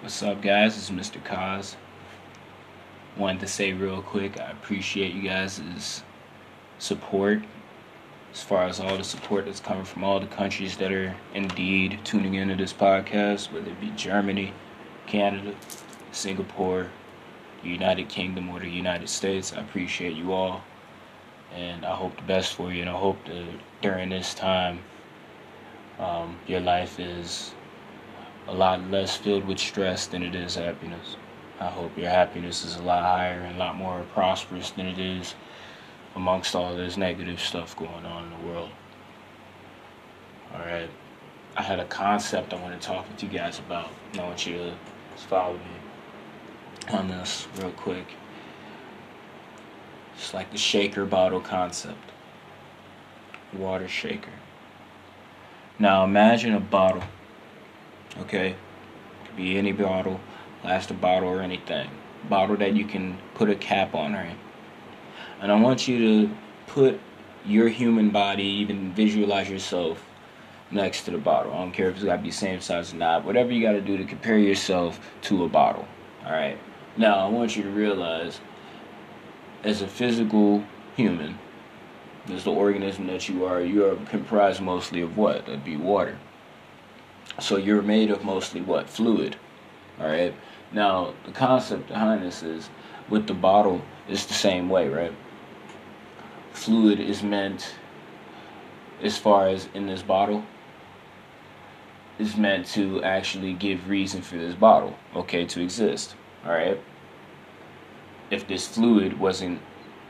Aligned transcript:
What's 0.00 0.22
up, 0.22 0.40
guys? 0.40 0.78
It's 0.78 0.88
Mr. 0.88 1.22
Kaz. 1.22 1.76
Wanted 3.18 3.40
to 3.40 3.46
say 3.46 3.74
real 3.74 4.00
quick, 4.00 4.40
I 4.40 4.50
appreciate 4.50 5.12
you 5.12 5.20
guys' 5.20 6.02
support 6.78 7.42
as 8.32 8.42
far 8.42 8.62
as 8.62 8.80
all 8.80 8.96
the 8.96 9.04
support 9.04 9.44
that's 9.44 9.60
coming 9.60 9.84
from 9.84 10.02
all 10.02 10.18
the 10.18 10.26
countries 10.26 10.78
that 10.78 10.90
are 10.90 11.14
indeed 11.34 11.98
tuning 12.02 12.32
into 12.32 12.56
this 12.56 12.72
podcast, 12.72 13.52
whether 13.52 13.70
it 13.70 13.78
be 13.78 13.90
Germany, 13.90 14.54
Canada, 15.06 15.54
Singapore, 16.12 16.88
the 17.62 17.68
United 17.68 18.08
Kingdom, 18.08 18.48
or 18.48 18.58
the 18.58 18.70
United 18.70 19.10
States. 19.10 19.52
I 19.52 19.60
appreciate 19.60 20.16
you 20.16 20.32
all, 20.32 20.62
and 21.54 21.84
I 21.84 21.94
hope 21.94 22.16
the 22.16 22.22
best 22.22 22.54
for 22.54 22.72
you, 22.72 22.80
and 22.80 22.88
I 22.88 22.96
hope 22.96 23.22
that 23.26 23.44
during 23.82 24.08
this 24.08 24.32
time, 24.32 24.78
um, 25.98 26.38
your 26.46 26.60
life 26.60 26.98
is 26.98 27.52
a 28.48 28.54
lot 28.54 28.82
less 28.90 29.16
filled 29.16 29.46
with 29.46 29.58
stress 29.58 30.06
than 30.06 30.22
it 30.22 30.34
is 30.34 30.54
happiness. 30.54 31.16
I 31.60 31.66
hope 31.66 31.96
your 31.96 32.08
happiness 32.08 32.64
is 32.64 32.76
a 32.76 32.82
lot 32.82 33.02
higher 33.02 33.40
and 33.40 33.56
a 33.56 33.58
lot 33.58 33.76
more 33.76 34.04
prosperous 34.14 34.70
than 34.70 34.86
it 34.86 34.98
is 34.98 35.34
amongst 36.16 36.54
all 36.54 36.74
this 36.74 36.96
negative 36.96 37.40
stuff 37.40 37.76
going 37.76 38.04
on 38.06 38.24
in 38.24 38.30
the 38.30 38.48
world. 38.48 38.70
Alright. 40.54 40.90
I 41.56 41.62
had 41.62 41.80
a 41.80 41.84
concept 41.84 42.54
I 42.54 42.60
want 42.60 42.80
to 42.80 42.86
talk 42.86 43.08
with 43.10 43.22
you 43.22 43.28
guys 43.28 43.58
about. 43.58 43.90
I 44.14 44.22
want 44.22 44.46
you 44.46 44.56
to 44.56 44.74
follow 45.28 45.54
me 45.54 46.92
on 46.92 47.08
this 47.08 47.46
real 47.58 47.70
quick. 47.72 48.06
It's 50.14 50.32
like 50.32 50.50
the 50.50 50.58
shaker 50.58 51.04
bottle 51.04 51.40
concept. 51.40 52.12
Water 53.52 53.88
shaker. 53.88 54.30
Now 55.78 56.04
imagine 56.04 56.54
a 56.54 56.60
bottle 56.60 57.02
Okay? 58.18 58.56
Could 59.26 59.36
be 59.36 59.56
any 59.56 59.72
bottle, 59.72 60.20
plastic 60.62 61.00
bottle 61.00 61.28
or 61.28 61.40
anything. 61.40 61.90
Bottle 62.28 62.56
that 62.56 62.74
you 62.74 62.84
can 62.84 63.18
put 63.34 63.48
a 63.48 63.54
cap 63.54 63.94
on, 63.94 64.12
right? 64.12 64.36
And 65.40 65.50
I 65.50 65.60
want 65.60 65.88
you 65.88 65.98
to 65.98 66.34
put 66.66 67.00
your 67.46 67.68
human 67.68 68.10
body, 68.10 68.44
even 68.44 68.92
visualize 68.92 69.48
yourself 69.48 70.04
next 70.70 71.02
to 71.02 71.10
the 71.10 71.18
bottle. 71.18 71.52
I 71.52 71.58
don't 71.58 71.72
care 71.72 71.88
if 71.88 71.96
it's 71.96 72.04
gotta 72.04 72.22
be 72.22 72.30
same 72.30 72.60
size 72.60 72.92
or 72.92 72.96
not. 72.96 73.24
Whatever 73.24 73.52
you 73.52 73.62
gotta 73.62 73.80
do 73.80 73.96
to 73.96 74.04
compare 74.04 74.38
yourself 74.38 75.00
to 75.22 75.44
a 75.44 75.48
bottle. 75.48 75.86
Alright? 76.24 76.58
Now 76.96 77.26
I 77.26 77.28
want 77.28 77.56
you 77.56 77.62
to 77.62 77.70
realize 77.70 78.40
as 79.64 79.82
a 79.82 79.86
physical 79.86 80.64
human, 80.96 81.38
as 82.28 82.44
the 82.44 82.52
organism 82.52 83.06
that 83.06 83.28
you 83.28 83.44
are, 83.44 83.60
you 83.60 83.86
are 83.86 83.96
comprised 84.06 84.60
mostly 84.60 85.00
of 85.00 85.16
what? 85.16 85.46
That'd 85.46 85.64
be 85.64 85.76
water. 85.76 86.18
So 87.38 87.56
you're 87.56 87.82
made 87.82 88.10
of 88.10 88.24
mostly 88.24 88.60
what? 88.60 88.90
Fluid. 88.90 89.36
Alright? 90.00 90.34
Now, 90.72 91.14
the 91.24 91.32
concept 91.32 91.88
behind 91.88 92.22
this 92.22 92.42
is 92.42 92.70
with 93.08 93.26
the 93.26 93.34
bottle, 93.34 93.82
it's 94.08 94.26
the 94.26 94.34
same 94.34 94.68
way, 94.68 94.88
right? 94.88 95.12
Fluid 96.52 97.00
is 97.00 97.22
meant, 97.22 97.74
as 99.02 99.16
far 99.16 99.48
as 99.48 99.68
in 99.74 99.86
this 99.86 100.02
bottle, 100.02 100.44
is 102.18 102.36
meant 102.36 102.66
to 102.66 103.02
actually 103.02 103.52
give 103.54 103.88
reason 103.88 104.22
for 104.22 104.36
this 104.36 104.54
bottle, 104.54 104.96
okay, 105.16 105.44
to 105.46 105.60
exist. 105.60 106.14
Alright? 106.44 106.80
If 108.30 108.46
this 108.46 108.68
fluid 108.68 109.18
wasn't 109.18 109.60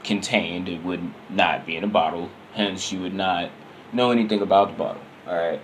contained, 0.03 0.69
it 0.69 0.83
would 0.83 1.13
not 1.29 1.67
be 1.67 1.77
in 1.77 1.85
a 1.85 1.89
bottle, 1.89 2.31
hence, 2.55 2.93
you 2.93 3.01
would 3.01 3.15
not 3.15 3.51
know 3.93 4.11
anything 4.11 4.43
about 4.43 4.69
the 4.69 4.75
bottle. 4.75 5.03
Alright? 5.27 5.63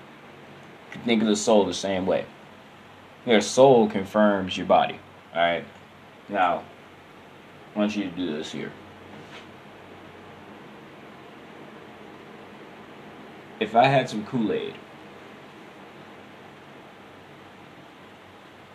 Think 1.05 1.23
of 1.23 1.29
the 1.29 1.37
soul 1.37 1.65
the 1.65 1.75
same 1.75 2.07
way. 2.07 2.27
Your 3.25 3.41
soul 3.41 3.89
confirms 3.89 4.57
your 4.57 4.67
body. 4.67 4.99
Alright? 5.35 5.65
Now, 6.29 6.63
I 7.75 7.79
want 7.79 7.97
you 7.97 8.05
to 8.05 8.11
do 8.11 8.37
this 8.37 8.53
here. 8.53 8.73
If 13.59 13.75
I 13.75 13.87
had 13.87 14.09
some 14.09 14.25
Kool 14.27 14.53
Aid, 14.53 14.75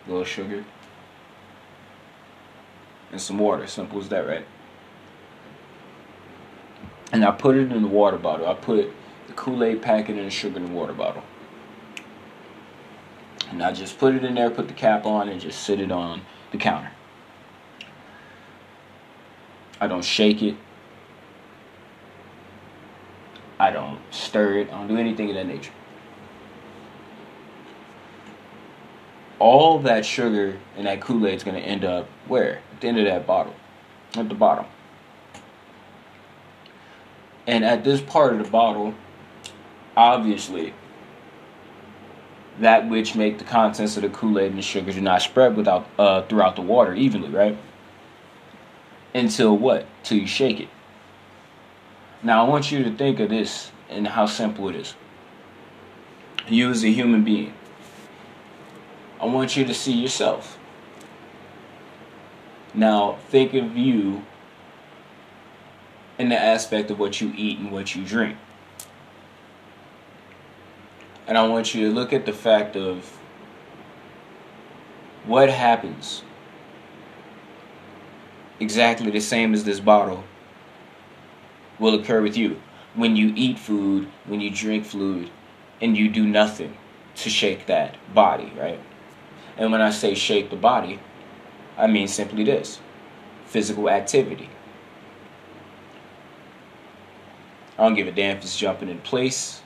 a 0.06 0.10
little 0.10 0.24
sugar, 0.24 0.64
and 3.10 3.20
some 3.20 3.38
water, 3.38 3.66
simple 3.66 4.00
as 4.00 4.08
that, 4.08 4.26
right? 4.26 4.46
And 7.12 7.24
I 7.24 7.30
put 7.30 7.56
it 7.56 7.70
in 7.70 7.82
the 7.82 7.88
water 7.88 8.16
bottle. 8.16 8.46
I 8.46 8.54
put 8.54 8.90
the 9.28 9.32
Kool 9.34 9.62
Aid 9.62 9.82
packet 9.82 10.16
and 10.16 10.26
the 10.26 10.30
sugar 10.30 10.56
in 10.56 10.66
the 10.66 10.72
water 10.72 10.94
bottle. 10.94 11.22
And 13.52 13.62
I 13.62 13.70
just 13.70 13.98
put 13.98 14.14
it 14.14 14.24
in 14.24 14.34
there, 14.34 14.50
put 14.50 14.66
the 14.66 14.74
cap 14.74 15.04
on, 15.04 15.28
and 15.28 15.38
just 15.38 15.62
sit 15.62 15.78
it 15.78 15.92
on 15.92 16.22
the 16.52 16.56
counter. 16.56 16.90
I 19.78 19.86
don't 19.86 20.04
shake 20.04 20.42
it. 20.42 20.56
I 23.60 23.70
don't 23.70 24.00
stir 24.10 24.60
it. 24.60 24.68
I 24.68 24.78
don't 24.78 24.88
do 24.88 24.96
anything 24.96 25.28
of 25.28 25.34
that 25.34 25.46
nature. 25.46 25.72
All 29.38 29.78
that 29.80 30.06
sugar 30.06 30.58
and 30.76 30.86
that 30.86 31.02
Kool 31.02 31.26
Aid 31.26 31.34
is 31.34 31.44
going 31.44 31.60
to 31.60 31.62
end 31.62 31.84
up 31.84 32.08
where? 32.28 32.62
At 32.72 32.80
the 32.80 32.88
end 32.88 32.98
of 33.00 33.04
that 33.04 33.26
bottle. 33.26 33.54
At 34.16 34.30
the 34.30 34.34
bottom. 34.34 34.64
And 37.46 37.64
at 37.64 37.84
this 37.84 38.00
part 38.00 38.32
of 38.32 38.42
the 38.42 38.50
bottle, 38.50 38.94
obviously, 39.94 40.72
that 42.60 42.88
which 42.88 43.14
make 43.14 43.38
the 43.38 43.44
contents 43.44 43.96
of 43.96 44.02
the 44.02 44.08
Kool-Aid 44.08 44.50
and 44.50 44.58
the 44.58 44.62
sugar 44.62 44.92
do 44.92 45.00
not 45.00 45.22
spread 45.22 45.56
without 45.56 45.86
uh, 45.98 46.22
throughout 46.22 46.56
the 46.56 46.62
water 46.62 46.94
evenly, 46.94 47.28
right? 47.28 47.56
Until 49.14 49.56
what? 49.56 49.86
Till 50.02 50.18
you 50.18 50.26
shake 50.26 50.60
it. 50.60 50.68
Now 52.22 52.44
I 52.44 52.48
want 52.48 52.70
you 52.70 52.84
to 52.84 52.94
think 52.94 53.20
of 53.20 53.30
this 53.30 53.72
and 53.88 54.06
how 54.06 54.26
simple 54.26 54.68
it 54.68 54.76
is. 54.76 54.94
You 56.48 56.70
as 56.70 56.84
a 56.84 56.88
human 56.88 57.24
being. 57.24 57.54
I 59.20 59.26
want 59.26 59.56
you 59.56 59.64
to 59.64 59.74
see 59.74 59.92
yourself. 59.92 60.58
Now 62.74 63.18
think 63.28 63.54
of 63.54 63.76
you 63.76 64.24
in 66.18 66.28
the 66.28 66.38
aspect 66.38 66.90
of 66.90 66.98
what 66.98 67.20
you 67.20 67.32
eat 67.36 67.58
and 67.58 67.70
what 67.70 67.94
you 67.94 68.04
drink. 68.04 68.36
And 71.26 71.38
I 71.38 71.46
want 71.46 71.74
you 71.74 71.88
to 71.88 71.94
look 71.94 72.12
at 72.12 72.26
the 72.26 72.32
fact 72.32 72.76
of 72.76 73.18
what 75.24 75.48
happens 75.48 76.22
exactly 78.58 79.10
the 79.10 79.20
same 79.20 79.54
as 79.54 79.64
this 79.64 79.80
bottle 79.80 80.24
will 81.78 81.94
occur 81.94 82.22
with 82.22 82.36
you 82.36 82.60
when 82.94 83.16
you 83.16 83.32
eat 83.34 83.58
food, 83.58 84.08
when 84.26 84.40
you 84.40 84.50
drink 84.50 84.84
fluid, 84.84 85.30
and 85.80 85.96
you 85.96 86.08
do 86.08 86.26
nothing 86.26 86.76
to 87.16 87.30
shake 87.30 87.66
that 87.66 87.96
body, 88.14 88.52
right? 88.56 88.80
And 89.56 89.72
when 89.72 89.80
I 89.80 89.90
say 89.90 90.14
shake 90.14 90.50
the 90.50 90.56
body, 90.56 90.98
I 91.76 91.86
mean 91.86 92.08
simply 92.08 92.44
this 92.44 92.80
physical 93.46 93.88
activity. 93.88 94.48
I 97.78 97.84
don't 97.84 97.94
give 97.94 98.06
a 98.06 98.12
damn 98.12 98.36
if 98.36 98.44
it's 98.44 98.56
jumping 98.56 98.88
in 98.88 98.98
place, 98.98 99.62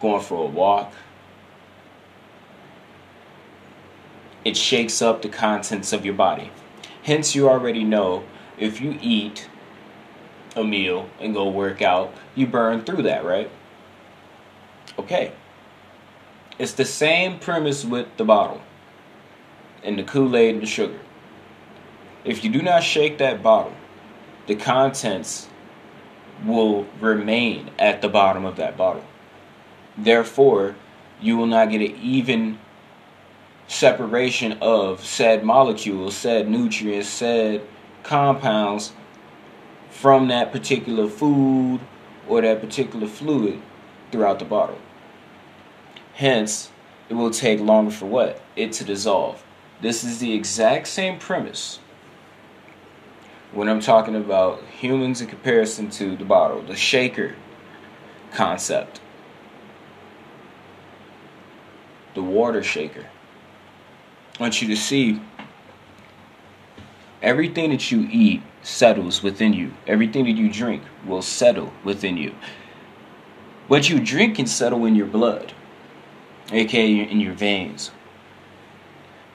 going 0.00 0.22
for 0.22 0.44
a 0.44 0.46
walk. 0.46 0.92
It 4.44 4.56
shakes 4.56 5.02
up 5.02 5.22
the 5.22 5.28
contents 5.28 5.92
of 5.92 6.04
your 6.04 6.14
body. 6.14 6.50
Hence, 7.02 7.34
you 7.34 7.48
already 7.48 7.84
know 7.84 8.24
if 8.58 8.80
you 8.80 8.98
eat 9.02 9.48
a 10.54 10.64
meal 10.64 11.08
and 11.20 11.34
go 11.34 11.48
work 11.48 11.82
out, 11.82 12.14
you 12.34 12.46
burn 12.46 12.82
through 12.84 13.02
that, 13.02 13.24
right? 13.24 13.50
Okay. 14.98 15.32
It's 16.58 16.72
the 16.72 16.84
same 16.84 17.38
premise 17.38 17.84
with 17.84 18.16
the 18.16 18.24
bottle 18.24 18.62
and 19.82 19.98
the 19.98 20.02
Kool 20.02 20.36
Aid 20.36 20.54
and 20.54 20.62
the 20.62 20.66
sugar. 20.66 20.98
If 22.24 22.42
you 22.42 22.50
do 22.50 22.62
not 22.62 22.82
shake 22.82 23.18
that 23.18 23.42
bottle, 23.42 23.74
the 24.46 24.56
contents 24.56 25.48
will 26.44 26.86
remain 27.00 27.70
at 27.78 28.00
the 28.02 28.08
bottom 28.08 28.44
of 28.44 28.56
that 28.56 28.76
bottle. 28.76 29.04
Therefore, 29.96 30.76
you 31.20 31.36
will 31.36 31.46
not 31.46 31.70
get 31.70 31.80
an 31.80 31.96
even 32.00 32.58
separation 33.68 34.58
of 34.60 35.04
said 35.04 35.44
molecules, 35.44 36.14
said 36.14 36.48
nutrients, 36.48 37.08
said 37.08 37.66
compounds 38.02 38.92
from 39.90 40.28
that 40.28 40.52
particular 40.52 41.08
food 41.08 41.80
or 42.28 42.42
that 42.42 42.60
particular 42.60 43.06
fluid 43.06 43.60
throughout 44.12 44.38
the 44.38 44.44
bottle. 44.44 44.78
Hence, 46.14 46.70
it 47.08 47.14
will 47.14 47.30
take 47.30 47.60
longer 47.60 47.90
for 47.90 48.06
what? 48.06 48.40
It 48.54 48.72
to 48.72 48.84
dissolve. 48.84 49.42
This 49.80 50.04
is 50.04 50.18
the 50.18 50.32
exact 50.32 50.86
same 50.86 51.18
premise 51.18 51.80
when 53.52 53.68
I'm 53.68 53.80
talking 53.80 54.14
about 54.14 54.62
humans 54.64 55.20
in 55.20 55.28
comparison 55.28 55.88
to 55.90 56.16
the 56.16 56.24
bottle, 56.24 56.62
the 56.62 56.76
shaker 56.76 57.36
concept. 58.32 59.00
The 62.16 62.22
water 62.22 62.62
shaker. 62.62 63.06
I 64.38 64.42
want 64.42 64.60
you 64.60 64.68
to 64.68 64.76
see 64.76 65.20
everything 67.22 67.70
that 67.70 67.92
you 67.92 68.08
eat 68.10 68.42
settles 68.62 69.22
within 69.22 69.52
you. 69.52 69.74
Everything 69.86 70.24
that 70.24 70.36
you 70.36 70.50
drink 70.50 70.82
will 71.06 71.22
settle 71.22 71.72
within 71.84 72.16
you. 72.16 72.34
What 73.68 73.88
you 73.88 74.00
drink 74.00 74.36
can 74.36 74.46
settle 74.46 74.84
in 74.86 74.96
your 74.96 75.06
blood, 75.06 75.52
aka 76.50 77.00
in 77.00 77.20
your 77.20 77.34
veins. 77.34 77.90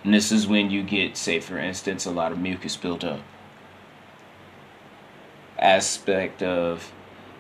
And 0.04 0.13
this 0.13 0.31
is 0.31 0.48
when 0.48 0.72
you 0.72 0.81
get, 0.81 1.16
say, 1.16 1.39
for 1.39 1.60
instance, 1.60 2.06
a 2.06 2.12
lot 2.12 2.31
of 2.31 2.39
mucus 2.39 2.75
built 2.75 3.04
up. 3.04 3.22
Aspect 5.60 6.42
of 6.42 6.92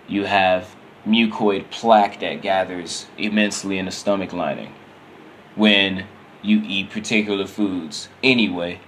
you 0.07 0.25
have 0.25 0.75
mucoid 1.07 1.71
plaque 1.71 2.19
that 2.19 2.43
gathers 2.43 3.07
immensely 3.17 3.79
in 3.79 3.85
the 3.85 3.91
stomach 3.91 4.33
lining 4.33 4.71
when 5.55 6.05
you 6.41 6.61
eat 6.65 6.89
particular 6.89 7.45
foods 7.45 8.09
anyway, 8.23 8.79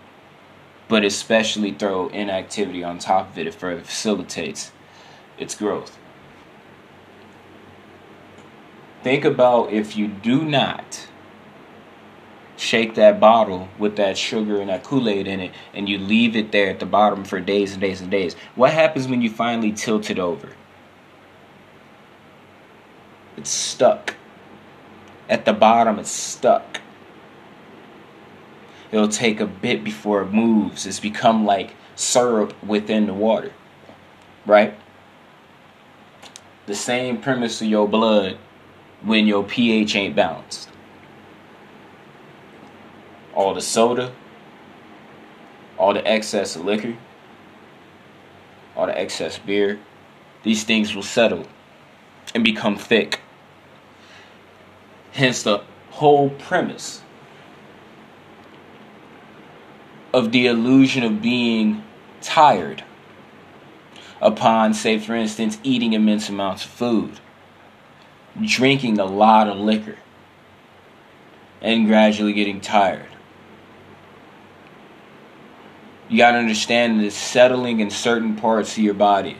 but 0.87 1.03
especially 1.03 1.71
throw 1.71 2.07
inactivity 2.09 2.83
on 2.83 2.99
top 2.99 3.31
of 3.31 3.37
it, 3.37 3.47
it 3.47 3.53
further 3.53 3.81
facilitates 3.81 4.71
its 5.37 5.55
growth. 5.55 5.97
Think 9.03 9.25
about 9.25 9.71
if 9.71 9.97
you 9.97 10.07
do 10.07 10.45
not 10.45 11.07
shake 12.55 12.95
that 12.95 13.19
bottle 13.19 13.67
with 13.77 13.97
that 13.97 14.17
sugar 14.17 14.61
and 14.61 14.69
that 14.69 14.83
Kool 14.83 15.09
Aid 15.09 15.27
in 15.27 15.39
it, 15.41 15.51
and 15.73 15.89
you 15.89 15.97
leave 15.97 16.35
it 16.35 16.51
there 16.51 16.69
at 16.69 16.79
the 16.79 16.85
bottom 16.85 17.25
for 17.25 17.39
days 17.39 17.73
and 17.73 17.81
days 17.81 17.99
and 17.99 18.09
days. 18.09 18.35
What 18.55 18.71
happens 18.71 19.07
when 19.07 19.21
you 19.21 19.29
finally 19.29 19.71
tilt 19.71 20.09
it 20.09 20.19
over? 20.19 20.49
It's 23.35 23.49
stuck. 23.49 24.15
At 25.29 25.45
the 25.45 25.53
bottom, 25.53 25.99
it's 25.99 26.11
stuck. 26.11 26.81
It'll 28.91 29.07
take 29.07 29.39
a 29.39 29.47
bit 29.47 29.83
before 29.83 30.21
it 30.21 30.31
moves. 30.31 30.85
It's 30.85 30.99
become 30.99 31.45
like 31.45 31.75
syrup 31.95 32.53
within 32.63 33.07
the 33.07 33.13
water. 33.13 33.51
Right? 34.45 34.77
The 36.65 36.75
same 36.75 37.19
premise 37.19 37.61
of 37.61 37.67
your 37.67 37.87
blood 37.87 38.37
when 39.01 39.27
your 39.27 39.43
pH 39.43 39.95
ain't 39.95 40.15
balanced. 40.15 40.69
All 43.33 43.53
the 43.53 43.61
soda, 43.61 44.13
all 45.77 45.93
the 45.93 46.07
excess 46.07 46.55
liquor, 46.55 46.95
all 48.75 48.85
the 48.85 48.97
excess 48.97 49.39
beer, 49.39 49.79
these 50.43 50.63
things 50.63 50.95
will 50.95 51.03
settle 51.03 51.47
and 52.35 52.43
become 52.43 52.77
thick. 52.77 53.21
Hence 55.13 55.43
the 55.43 55.63
whole 55.91 56.31
premise 56.31 57.03
of 60.11 60.31
the 60.31 60.47
illusion 60.47 61.03
of 61.03 61.21
being 61.21 61.83
tired 62.21 62.83
upon, 64.19 64.73
say, 64.73 64.97
for 64.97 65.13
instance, 65.13 65.59
eating 65.61 65.93
immense 65.93 66.29
amounts 66.29 66.65
of 66.65 66.71
food, 66.71 67.19
drinking 68.43 68.97
a 68.97 69.05
lot 69.05 69.47
of 69.47 69.57
liquor, 69.57 69.97
and 71.61 71.85
gradually 71.85 72.33
getting 72.33 72.59
tired. 72.59 73.09
You 76.09 76.17
got 76.17 76.31
to 76.31 76.39
understand 76.39 76.99
that 76.99 77.05
it's 77.05 77.15
settling 77.15 77.81
in 77.81 77.91
certain 77.91 78.35
parts 78.35 78.77
of 78.77 78.83
your 78.83 78.95
body. 78.95 79.37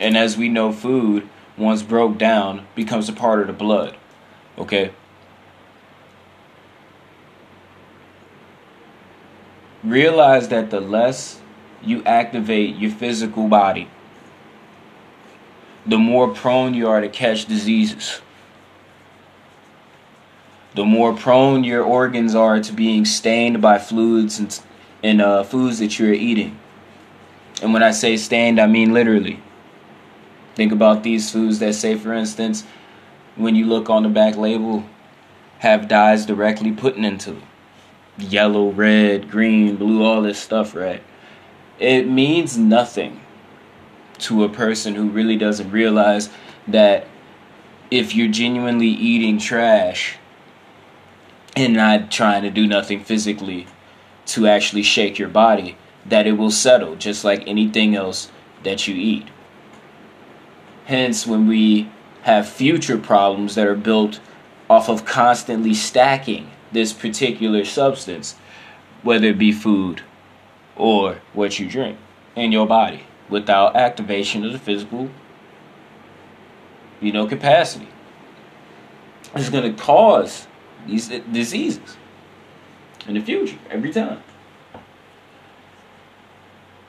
And 0.00 0.16
as 0.16 0.38
we 0.38 0.48
know, 0.48 0.72
food, 0.72 1.28
once 1.58 1.82
broke 1.82 2.16
down, 2.16 2.66
becomes 2.74 3.10
a 3.10 3.12
part 3.12 3.42
of 3.42 3.48
the 3.48 3.52
blood. 3.52 3.97
Okay? 4.58 4.90
Realize 9.84 10.48
that 10.48 10.70
the 10.70 10.80
less 10.80 11.40
you 11.82 12.02
activate 12.04 12.76
your 12.76 12.90
physical 12.90 13.48
body, 13.48 13.88
the 15.86 15.98
more 15.98 16.28
prone 16.28 16.74
you 16.74 16.88
are 16.88 17.00
to 17.00 17.08
catch 17.08 17.46
diseases. 17.46 18.20
The 20.74 20.84
more 20.84 21.14
prone 21.14 21.64
your 21.64 21.82
organs 21.82 22.34
are 22.34 22.60
to 22.60 22.72
being 22.72 23.04
stained 23.04 23.62
by 23.62 23.78
fluids 23.78 24.38
and, 24.38 24.60
and 25.02 25.22
uh, 25.22 25.44
foods 25.44 25.78
that 25.78 25.98
you're 25.98 26.12
eating. 26.12 26.58
And 27.62 27.72
when 27.72 27.82
I 27.82 27.92
say 27.92 28.16
stained, 28.16 28.60
I 28.60 28.66
mean 28.66 28.92
literally. 28.92 29.40
Think 30.54 30.72
about 30.72 31.02
these 31.04 31.30
foods 31.30 31.60
that 31.60 31.74
say, 31.74 31.96
for 31.96 32.12
instance, 32.12 32.64
when 33.38 33.54
you 33.54 33.64
look 33.64 33.88
on 33.88 34.02
the 34.02 34.08
back 34.08 34.36
label, 34.36 34.84
have 35.60 35.88
dyes 35.88 36.26
directly 36.26 36.72
put 36.72 36.96
into. 36.96 37.40
Yellow, 38.18 38.70
red, 38.70 39.30
green, 39.30 39.76
blue, 39.76 40.02
all 40.02 40.22
this 40.22 40.38
stuff, 40.38 40.74
right? 40.74 41.02
It 41.78 42.08
means 42.08 42.58
nothing 42.58 43.20
to 44.18 44.42
a 44.42 44.48
person 44.48 44.96
who 44.96 45.08
really 45.08 45.36
doesn't 45.36 45.70
realize 45.70 46.28
that 46.66 47.06
if 47.90 48.14
you're 48.14 48.28
genuinely 48.28 48.88
eating 48.88 49.38
trash 49.38 50.16
and 51.56 51.74
not 51.74 52.10
trying 52.10 52.42
to 52.42 52.50
do 52.50 52.66
nothing 52.66 53.02
physically 53.02 53.66
to 54.26 54.46
actually 54.46 54.82
shake 54.82 55.18
your 55.18 55.28
body, 55.28 55.78
that 56.04 56.26
it 56.26 56.32
will 56.32 56.50
settle 56.50 56.96
just 56.96 57.24
like 57.24 57.46
anything 57.46 57.94
else 57.94 58.30
that 58.64 58.88
you 58.88 58.94
eat. 58.96 59.28
Hence, 60.86 61.26
when 61.26 61.46
we 61.46 61.88
have 62.22 62.48
future 62.48 62.98
problems 62.98 63.54
that 63.54 63.66
are 63.66 63.74
built 63.74 64.20
off 64.68 64.88
of 64.88 65.04
constantly 65.04 65.74
stacking 65.74 66.50
this 66.72 66.92
particular 66.92 67.64
substance, 67.64 68.34
whether 69.02 69.28
it 69.28 69.38
be 69.38 69.52
food 69.52 70.02
or 70.76 71.20
what 71.32 71.58
you 71.58 71.68
drink 71.68 71.98
in 72.36 72.52
your 72.52 72.66
body 72.66 73.04
without 73.28 73.76
activation 73.76 74.44
of 74.44 74.52
the 74.52 74.58
physical 74.58 75.10
you 77.00 77.12
know 77.12 77.26
capacity. 77.26 77.88
It's 79.34 79.50
going 79.50 79.74
to 79.74 79.82
cause 79.82 80.46
these 80.86 81.08
diseases 81.08 81.96
in 83.06 83.14
the 83.14 83.20
future 83.20 83.58
every 83.70 83.92
time 83.92 84.22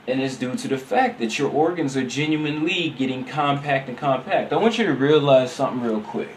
and 0.07 0.21
it's 0.21 0.37
due 0.37 0.55
to 0.55 0.67
the 0.67 0.77
fact 0.77 1.19
that 1.19 1.37
your 1.37 1.49
organs 1.49 1.95
are 1.95 2.05
genuinely 2.05 2.89
getting 2.89 3.25
compact 3.25 3.89
and 3.89 3.97
compact. 3.97 4.51
I 4.51 4.57
want 4.57 4.77
you 4.77 4.85
to 4.85 4.93
realize 4.93 5.51
something 5.51 5.81
real 5.81 6.01
quick. 6.01 6.35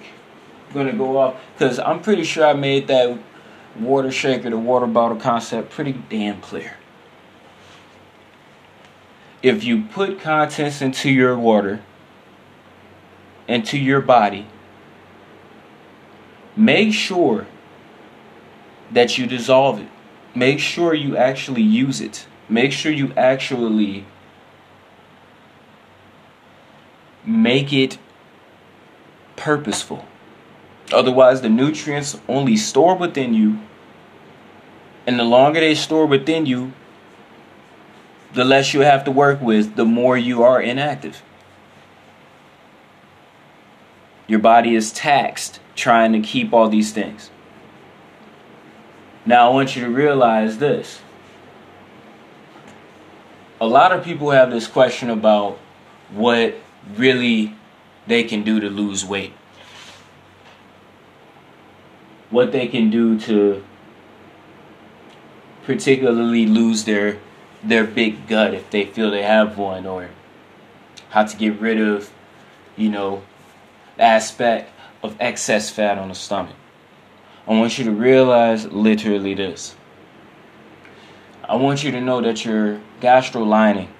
I'm 0.69 0.75
gonna 0.75 0.93
go 0.93 1.19
off 1.19 1.37
because 1.55 1.79
I'm 1.79 2.01
pretty 2.01 2.25
sure 2.25 2.47
I 2.47 2.53
made 2.53 2.87
that 2.89 3.19
water 3.79 4.11
shaker, 4.11 4.51
the 4.51 4.59
water 4.59 4.87
bottle 4.87 5.17
concept, 5.17 5.71
pretty 5.71 5.93
damn 6.09 6.41
clear. 6.41 6.77
If 9.43 9.65
you 9.65 9.85
put 9.85 10.21
contents 10.21 10.81
into 10.81 11.11
your 11.11 11.37
water, 11.37 11.81
into 13.49 13.77
your 13.79 14.01
body, 14.01 14.47
make 16.55 16.93
sure 16.93 17.47
that 18.93 19.19
you 19.19 19.27
dissolve 19.27 19.81
it. 19.81 19.89
Make 20.35 20.61
sure 20.61 20.95
you 20.95 21.17
actually 21.17 21.63
use 21.63 22.01
it 22.01 22.27
make 22.53 22.73
sure 22.73 22.93
you 22.93 23.13
actually 23.17 24.05
make 27.25 27.73
it 27.73 27.99
purposeful. 29.37 30.05
Otherwise, 30.93 31.41
the 31.41 31.49
nutrients 31.49 32.21
only 32.29 32.57
store 32.57 32.97
within 32.97 33.33
you, 33.33 33.59
and 35.07 35.19
the 35.19 35.25
longer 35.25 35.61
they 35.61 35.75
store 35.75 36.07
within 36.07 36.47
you, 36.47 36.73
the 38.35 38.45
less 38.45 38.75
you 38.75 38.81
have 38.81 39.05
to 39.05 39.11
work 39.11 39.41
with, 39.41 39.77
the 39.77 39.85
more 39.85 40.17
you 40.17 40.43
are 40.43 40.61
inactive. 40.61 41.23
Your 44.27 44.39
body 44.39 44.75
is 44.75 44.93
taxed 44.93 45.61
trying 45.75 46.13
to 46.13 46.21
keep 46.21 46.53
all 46.53 46.69
these 46.69 46.93
things. 46.93 47.31
Now, 49.25 49.51
I 49.51 49.55
want 49.55 49.77
you 49.77 49.85
to 49.85 49.91
realize 49.91 50.59
this 50.59 51.01
a 53.63 53.67
lot 53.67 53.93
of 53.93 54.03
people 54.03 54.33
have 54.33 54.51
this 54.51 54.67
question 54.67 55.09
about 55.09 55.57
what 56.11 56.57
really 56.97 57.55
they 58.09 58.25
can 58.25 58.43
do 58.43 58.59
to 58.59 58.69
lose 58.69 59.05
weight. 59.05 59.33
What 62.29 62.51
they 62.51 62.67
can 62.67 62.91
do 62.91 63.21
to 63.21 63.63
particularly 65.63 66.45
lose 66.45 66.85
their 66.87 67.19
their 67.63 67.85
big 67.85 68.27
gut 68.27 68.53
if 68.53 68.69
they 68.71 68.85
feel 68.85 69.13
they 69.13 69.23
have 69.23 69.57
one 69.57 69.87
or 69.87 70.11
how 71.11 71.25
to 71.25 71.37
get 71.37 71.61
rid 71.61 71.81
of, 71.81 72.11
you 72.77 72.89
know, 72.89 73.23
aspect 73.97 74.73
of 75.05 75.17
excess 75.21 75.71
fat 75.71 75.99
on 75.99 76.09
the 76.09 76.17
stomach. 76.17 76.57
I 77.47 77.53
want 77.53 77.79
you 77.79 77.85
to 77.85 77.93
realize 77.93 78.67
literally 78.67 79.35
this. 79.35 79.77
I 81.53 81.57
want 81.57 81.85
you 81.85 81.91
to 81.91 82.01
know 82.01 82.23
that 82.23 82.47
your 82.47 82.81
gastro 83.03 83.43
lining 83.43 83.91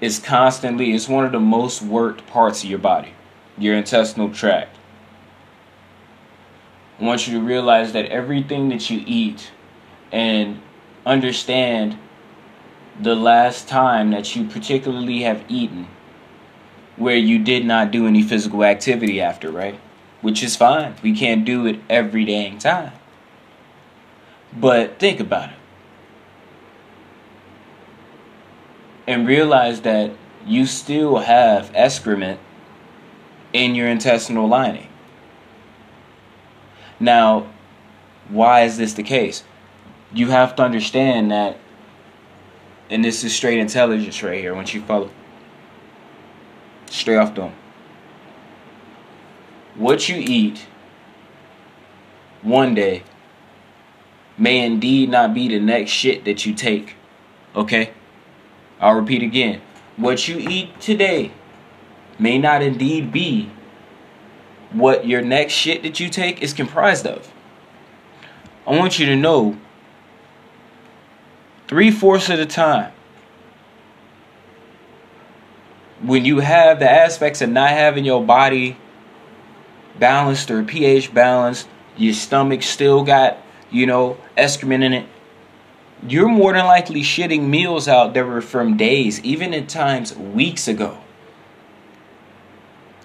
is 0.00 0.18
constantly, 0.18 0.94
it's 0.94 1.06
one 1.06 1.26
of 1.26 1.32
the 1.32 1.38
most 1.38 1.82
worked 1.82 2.26
parts 2.26 2.64
of 2.64 2.70
your 2.70 2.78
body, 2.78 3.12
your 3.58 3.76
intestinal 3.76 4.30
tract. 4.32 4.78
I 6.98 7.04
want 7.04 7.28
you 7.28 7.38
to 7.38 7.44
realize 7.44 7.92
that 7.92 8.06
everything 8.06 8.70
that 8.70 8.88
you 8.88 9.04
eat 9.06 9.50
and 10.10 10.62
understand 11.04 11.98
the 12.98 13.14
last 13.14 13.68
time 13.68 14.12
that 14.12 14.34
you 14.34 14.46
particularly 14.48 15.24
have 15.24 15.44
eaten 15.46 15.88
where 16.96 17.18
you 17.18 17.38
did 17.38 17.66
not 17.66 17.90
do 17.90 18.06
any 18.06 18.22
physical 18.22 18.64
activity 18.64 19.20
after, 19.20 19.50
right? 19.50 19.78
Which 20.22 20.42
is 20.42 20.56
fine. 20.56 20.94
We 21.02 21.14
can't 21.14 21.44
do 21.44 21.66
it 21.66 21.80
every 21.90 22.24
dang 22.24 22.56
time. 22.56 22.92
But 24.52 24.98
think 24.98 25.20
about 25.20 25.50
it. 25.50 25.56
And 29.06 29.26
realize 29.26 29.82
that 29.82 30.12
you 30.46 30.66
still 30.66 31.18
have 31.18 31.70
excrement 31.74 32.40
in 33.52 33.74
your 33.74 33.88
intestinal 33.88 34.46
lining. 34.46 34.88
Now, 36.98 37.46
why 38.28 38.62
is 38.62 38.76
this 38.76 38.94
the 38.94 39.02
case? 39.02 39.42
You 40.12 40.28
have 40.28 40.54
to 40.56 40.62
understand 40.62 41.30
that, 41.30 41.58
and 42.88 43.04
this 43.04 43.24
is 43.24 43.34
straight 43.34 43.58
intelligence 43.58 44.22
right 44.22 44.40
here, 44.40 44.54
once 44.54 44.74
you 44.74 44.82
follow 44.82 45.10
straight 46.90 47.16
off 47.16 47.34
dome. 47.34 47.54
What 49.76 50.08
you 50.08 50.16
eat 50.16 50.66
one 52.42 52.74
day 52.74 53.04
may 54.40 54.64
indeed 54.64 55.10
not 55.10 55.34
be 55.34 55.46
the 55.46 55.60
next 55.60 55.90
shit 55.90 56.24
that 56.24 56.44
you 56.44 56.54
take. 56.54 56.96
Okay? 57.54 57.92
I'll 58.80 58.94
repeat 58.94 59.22
again. 59.22 59.60
What 59.96 60.26
you 60.26 60.38
eat 60.38 60.80
today 60.80 61.30
may 62.18 62.38
not 62.38 62.62
indeed 62.62 63.12
be 63.12 63.50
what 64.72 65.06
your 65.06 65.22
next 65.22 65.52
shit 65.52 65.82
that 65.82 66.00
you 66.00 66.08
take 66.08 66.42
is 66.42 66.52
comprised 66.52 67.06
of. 67.06 67.32
I 68.66 68.76
want 68.76 68.98
you 68.98 69.06
to 69.06 69.16
know 69.16 69.58
three 71.68 71.90
fourths 71.90 72.28
of 72.28 72.38
the 72.38 72.46
time 72.46 72.92
when 76.02 76.24
you 76.24 76.38
have 76.38 76.78
the 76.78 76.90
aspects 76.90 77.42
of 77.42 77.50
not 77.50 77.70
having 77.70 78.04
your 78.04 78.24
body 78.24 78.76
balanced 79.98 80.50
or 80.50 80.62
pH 80.62 81.12
balanced, 81.12 81.68
your 81.96 82.14
stomach 82.14 82.62
still 82.62 83.04
got, 83.04 83.38
you 83.70 83.86
know, 83.86 84.16
excrement 84.36 84.84
in 84.84 84.92
it, 84.92 85.06
you're 86.06 86.28
more 86.28 86.52
than 86.52 86.64
likely 86.64 87.02
shitting 87.02 87.48
meals 87.48 87.86
out 87.86 88.14
that 88.14 88.26
were 88.26 88.40
from 88.40 88.76
days, 88.76 89.20
even 89.20 89.52
at 89.52 89.68
times 89.68 90.16
weeks 90.16 90.66
ago. 90.66 90.98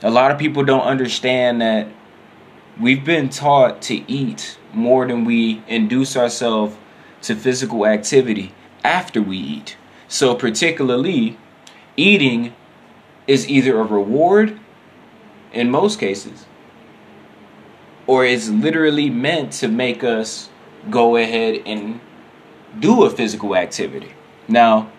A 0.02 0.10
lot 0.10 0.32
of 0.32 0.38
people 0.38 0.64
don't 0.64 0.86
understand 0.86 1.62
that 1.62 1.88
we've 2.80 3.04
been 3.04 3.30
taught 3.30 3.82
to 3.84 4.10
eat 4.12 4.58
more 4.74 5.08
than 5.08 5.26
we 5.26 5.64
induce 5.68 6.16
ourselves 6.16 6.76
to 7.24 7.36
physical 7.36 7.86
activity 7.86 8.54
after 8.84 9.22
we 9.22 9.38
eat. 9.38 9.78
So, 10.08 10.36
particularly, 10.36 11.38
eating 11.98 12.54
is 13.28 13.50
either 13.50 13.80
a 13.80 13.84
reward 13.84 14.60
in 15.52 15.72
most 15.72 16.00
cases 16.00 16.46
or 18.08 18.26
it's 18.26 18.50
literally 18.50 19.10
meant 19.10 19.52
to 19.52 19.68
make 19.68 20.04
us 20.04 20.50
go 20.90 21.16
ahead 21.16 21.62
and 21.66 22.00
do 22.80 23.04
a 23.04 23.10
physical 23.10 23.56
activity. 23.56 24.12
Now, 24.48 24.92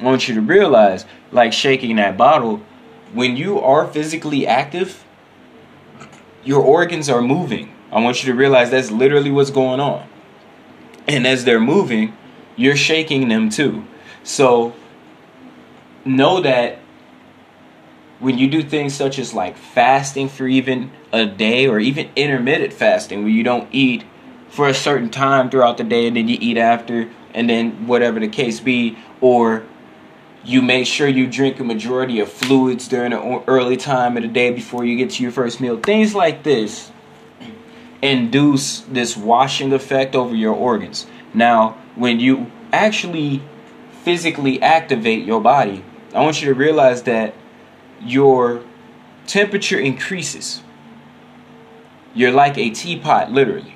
I 0.00 0.04
want 0.04 0.28
you 0.28 0.34
to 0.34 0.40
realize, 0.40 1.04
like 1.30 1.52
shaking 1.52 1.96
that 1.96 2.16
bottle, 2.16 2.62
when 3.12 3.36
you 3.36 3.60
are 3.60 3.86
physically 3.86 4.46
active, 4.46 5.04
your 6.42 6.62
organs 6.62 7.08
are 7.08 7.22
moving. 7.22 7.72
I 7.92 8.00
want 8.00 8.22
you 8.22 8.32
to 8.32 8.36
realize 8.36 8.70
that's 8.70 8.90
literally 8.90 9.30
what's 9.30 9.50
going 9.50 9.80
on. 9.80 10.08
And 11.06 11.26
as 11.26 11.44
they're 11.44 11.60
moving, 11.60 12.16
you're 12.56 12.76
shaking 12.76 13.28
them 13.28 13.50
too. 13.50 13.84
So 14.22 14.74
know 16.04 16.40
that 16.40 16.78
when 18.18 18.38
you 18.38 18.48
do 18.48 18.62
things 18.62 18.94
such 18.94 19.18
as 19.18 19.34
like 19.34 19.56
fasting 19.56 20.28
for 20.28 20.46
even 20.46 20.90
a 21.12 21.26
day 21.26 21.66
or 21.66 21.78
even 21.78 22.10
intermittent 22.16 22.72
fasting 22.72 23.22
where 23.22 23.32
you 23.32 23.42
don't 23.42 23.68
eat 23.72 24.04
for 24.54 24.68
a 24.68 24.74
certain 24.74 25.10
time 25.10 25.50
throughout 25.50 25.76
the 25.76 25.84
day 25.84 26.06
and 26.06 26.16
then 26.16 26.28
you 26.28 26.38
eat 26.40 26.56
after 26.56 27.10
and 27.34 27.50
then 27.50 27.86
whatever 27.86 28.20
the 28.20 28.28
case 28.28 28.60
be 28.60 28.96
or 29.20 29.64
you 30.44 30.60
make 30.62 30.86
sure 30.86 31.08
you 31.08 31.26
drink 31.26 31.58
a 31.58 31.64
majority 31.64 32.20
of 32.20 32.30
fluids 32.30 32.86
during 32.86 33.10
the 33.10 33.42
early 33.46 33.76
time 33.76 34.16
of 34.16 34.22
the 34.22 34.28
day 34.28 34.50
before 34.50 34.84
you 34.84 34.96
get 34.96 35.10
to 35.10 35.22
your 35.22 35.32
first 35.32 35.60
meal 35.60 35.78
things 35.78 36.14
like 36.14 36.42
this 36.42 36.92
induce 38.02 38.80
this 38.80 39.16
washing 39.16 39.72
effect 39.72 40.14
over 40.14 40.34
your 40.34 40.54
organs 40.54 41.06
now 41.32 41.70
when 41.96 42.20
you 42.20 42.50
actually 42.72 43.42
physically 44.02 44.60
activate 44.62 45.24
your 45.24 45.40
body 45.40 45.84
i 46.14 46.20
want 46.20 46.40
you 46.40 46.48
to 46.48 46.54
realize 46.54 47.02
that 47.04 47.34
your 48.00 48.62
temperature 49.26 49.78
increases. 49.78 50.62
You're 52.14 52.32
like 52.32 52.56
a 52.58 52.70
teapot, 52.70 53.32
literally. 53.32 53.73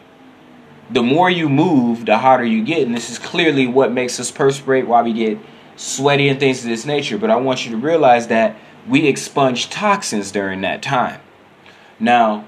The 0.90 1.02
more 1.02 1.28
you 1.28 1.48
move, 1.48 2.06
the 2.06 2.18
hotter 2.18 2.44
you 2.44 2.64
get. 2.64 2.86
And 2.86 2.94
this 2.94 3.10
is 3.10 3.18
clearly 3.18 3.66
what 3.66 3.92
makes 3.92 4.18
us 4.18 4.30
perspirate, 4.30 4.86
why 4.86 5.02
we 5.02 5.12
get 5.12 5.38
sweaty 5.76 6.28
and 6.28 6.40
things 6.40 6.62
of 6.62 6.70
this 6.70 6.86
nature. 6.86 7.18
But 7.18 7.30
I 7.30 7.36
want 7.36 7.64
you 7.64 7.72
to 7.72 7.76
realize 7.76 8.28
that 8.28 8.56
we 8.86 9.06
expunge 9.06 9.68
toxins 9.68 10.30
during 10.32 10.62
that 10.62 10.82
time. 10.82 11.20
Now, 12.00 12.46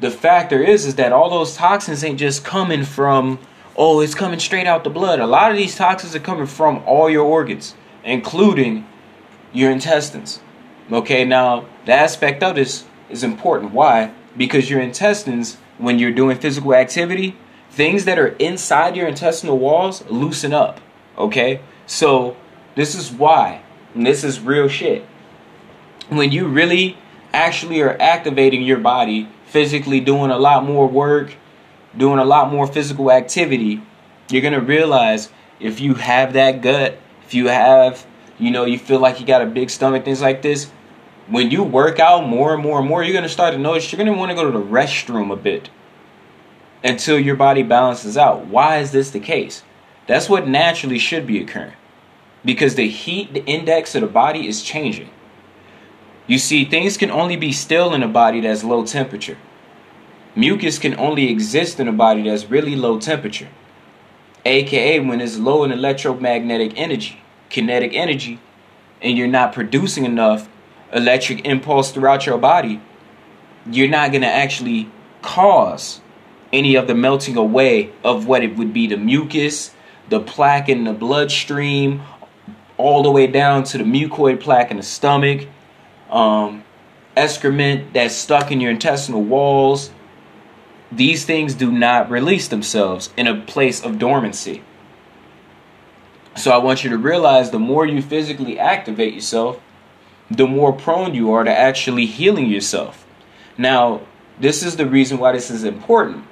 the 0.00 0.10
factor 0.10 0.62
is 0.62 0.86
is 0.86 0.94
that 0.94 1.12
all 1.12 1.28
those 1.28 1.54
toxins 1.56 2.02
ain't 2.02 2.18
just 2.18 2.42
coming 2.42 2.84
from 2.84 3.38
oh 3.76 4.00
it's 4.00 4.14
coming 4.14 4.38
straight 4.38 4.66
out 4.66 4.82
the 4.82 4.88
blood 4.88 5.20
a 5.20 5.26
lot 5.26 5.50
of 5.50 5.58
these 5.58 5.76
toxins 5.76 6.16
are 6.16 6.20
coming 6.20 6.46
from 6.46 6.82
all 6.86 7.10
your 7.10 7.26
organs 7.26 7.74
including 8.02 8.86
your 9.52 9.70
intestines 9.70 10.40
Okay, 10.92 11.24
now 11.24 11.66
the 11.86 11.92
aspect 11.92 12.42
of 12.42 12.56
this 12.56 12.84
is 13.08 13.22
important. 13.22 13.72
Why? 13.72 14.12
Because 14.36 14.68
your 14.68 14.80
intestines, 14.80 15.56
when 15.78 16.00
you're 16.00 16.10
doing 16.10 16.36
physical 16.36 16.74
activity, 16.74 17.36
things 17.70 18.04
that 18.04 18.18
are 18.18 18.28
inside 18.28 18.96
your 18.96 19.08
intestinal 19.08 19.58
walls 19.58 20.04
loosen 20.08 20.52
up. 20.52 20.80
Okay? 21.16 21.60
So 21.86 22.36
this 22.74 22.94
is 22.94 23.10
why. 23.10 23.62
This 23.94 24.24
is 24.24 24.40
real 24.40 24.68
shit. 24.68 25.04
When 26.08 26.32
you 26.32 26.46
really 26.46 26.96
actually 27.32 27.80
are 27.80 27.96
activating 28.00 28.62
your 28.62 28.78
body, 28.78 29.28
physically 29.46 30.00
doing 30.00 30.30
a 30.30 30.38
lot 30.38 30.64
more 30.64 30.86
work, 30.88 31.34
doing 31.96 32.18
a 32.18 32.24
lot 32.24 32.52
more 32.52 32.66
physical 32.66 33.10
activity, 33.10 33.82
you're 34.28 34.42
gonna 34.42 34.60
realize 34.60 35.28
if 35.58 35.80
you 35.80 35.94
have 35.94 36.32
that 36.32 36.62
gut, 36.62 36.98
if 37.24 37.34
you 37.34 37.48
have, 37.48 38.04
you 38.38 38.50
know, 38.50 38.64
you 38.64 38.78
feel 38.78 38.98
like 38.98 39.20
you 39.20 39.26
got 39.26 39.42
a 39.42 39.46
big 39.46 39.70
stomach, 39.70 40.04
things 40.04 40.20
like 40.20 40.42
this, 40.42 40.70
when 41.28 41.50
you 41.50 41.62
work 41.62 42.00
out 42.00 42.26
more 42.26 42.54
and 42.54 42.62
more 42.62 42.80
and 42.80 42.88
more, 42.88 43.04
you're 43.04 43.12
going 43.12 43.22
to 43.22 43.28
start 43.28 43.52
to 43.52 43.58
notice 43.58 43.92
you're 43.92 43.98
going 43.98 44.12
to 44.12 44.18
want 44.18 44.30
to 44.30 44.34
go 44.34 44.50
to 44.50 44.58
the 44.58 44.64
restroom 44.64 45.32
a 45.32 45.36
bit 45.36 45.70
until 46.82 47.18
your 47.18 47.36
body 47.36 47.62
balances 47.62 48.16
out. 48.16 48.46
Why 48.46 48.78
is 48.78 48.92
this 48.92 49.10
the 49.10 49.20
case? 49.20 49.62
That's 50.06 50.28
what 50.28 50.48
naturally 50.48 50.98
should 50.98 51.26
be 51.26 51.40
occurring 51.40 51.74
because 52.44 52.74
the 52.74 52.88
heat 52.88 53.42
index 53.46 53.94
of 53.94 54.00
the 54.00 54.06
body 54.06 54.48
is 54.48 54.62
changing. 54.62 55.10
You 56.26 56.38
see, 56.38 56.64
things 56.64 56.96
can 56.96 57.10
only 57.10 57.36
be 57.36 57.52
still 57.52 57.92
in 57.92 58.02
a 58.02 58.08
body 58.08 58.40
that's 58.40 58.64
low 58.64 58.84
temperature. 58.84 59.36
Mucus 60.34 60.78
can 60.78 60.98
only 60.98 61.28
exist 61.28 61.80
in 61.80 61.88
a 61.88 61.92
body 61.92 62.22
that's 62.22 62.44
really 62.48 62.76
low 62.76 63.00
temperature, 63.00 63.48
aka 64.44 65.00
when 65.00 65.20
it's 65.20 65.38
low 65.38 65.64
in 65.64 65.72
electromagnetic 65.72 66.72
energy, 66.76 67.20
kinetic 67.48 67.92
energy, 67.94 68.38
and 69.02 69.18
you're 69.18 69.26
not 69.26 69.52
producing 69.52 70.04
enough 70.04 70.48
electric 70.92 71.44
impulse 71.44 71.90
throughout 71.90 72.26
your 72.26 72.38
body, 72.38 72.80
you're 73.66 73.88
not 73.88 74.10
going 74.12 74.22
to 74.22 74.28
actually 74.28 74.88
cause 75.22 76.00
any 76.52 76.74
of 76.74 76.86
the 76.86 76.94
melting 76.94 77.36
away 77.36 77.92
of 78.02 78.26
what 78.26 78.42
it 78.42 78.56
would 78.56 78.72
be 78.72 78.86
the 78.86 78.96
mucus, 78.96 79.74
the 80.08 80.20
plaque 80.20 80.68
in 80.68 80.84
the 80.84 80.92
bloodstream, 80.92 82.02
all 82.76 83.02
the 83.02 83.10
way 83.10 83.26
down 83.26 83.62
to 83.64 83.78
the 83.78 83.84
mucoid 83.84 84.40
plaque 84.40 84.70
in 84.70 84.76
the 84.76 84.82
stomach, 84.82 85.46
um, 86.10 86.64
excrement 87.16 87.92
that's 87.92 88.14
stuck 88.14 88.50
in 88.50 88.60
your 88.60 88.70
intestinal 88.70 89.22
walls. 89.22 89.90
These 90.90 91.24
things 91.24 91.54
do 91.54 91.70
not 91.70 92.10
release 92.10 92.48
themselves 92.48 93.10
in 93.16 93.26
a 93.26 93.40
place 93.40 93.84
of 93.84 93.98
dormancy. 93.98 94.62
So 96.36 96.50
I 96.50 96.58
want 96.58 96.82
you 96.82 96.90
to 96.90 96.98
realize 96.98 97.50
the 97.50 97.58
more 97.58 97.86
you 97.86 98.02
physically 98.02 98.58
activate 98.58 99.14
yourself, 99.14 99.60
the 100.30 100.46
more 100.46 100.72
prone 100.72 101.14
you 101.14 101.32
are 101.32 101.44
to 101.44 101.50
actually 101.50 102.06
healing 102.06 102.46
yourself. 102.46 103.04
Now, 103.58 104.00
this 104.38 104.62
is 104.62 104.76
the 104.76 104.86
reason 104.86 105.18
why 105.18 105.32
this 105.32 105.50
is 105.50 105.64
important. 105.64 106.24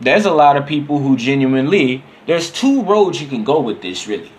There's 0.00 0.24
a 0.24 0.32
lot 0.32 0.56
of 0.56 0.66
people 0.66 0.98
who 0.98 1.16
genuinely, 1.16 2.04
there's 2.26 2.50
two 2.50 2.82
roads 2.82 3.20
you 3.20 3.28
can 3.28 3.44
go 3.44 3.60
with 3.60 3.82
this, 3.82 4.06
really. 4.06 4.32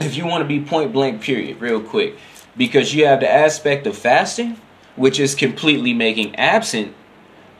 If 0.00 0.16
you 0.16 0.26
want 0.26 0.42
to 0.42 0.48
be 0.48 0.60
point 0.60 0.92
blank, 0.92 1.22
period, 1.22 1.60
real 1.60 1.80
quick. 1.80 2.16
Because 2.56 2.94
you 2.94 3.06
have 3.06 3.20
the 3.20 3.30
aspect 3.30 3.86
of 3.86 3.96
fasting, 3.96 4.58
which 4.96 5.20
is 5.20 5.34
completely 5.34 5.92
making 5.92 6.36
absent 6.36 6.94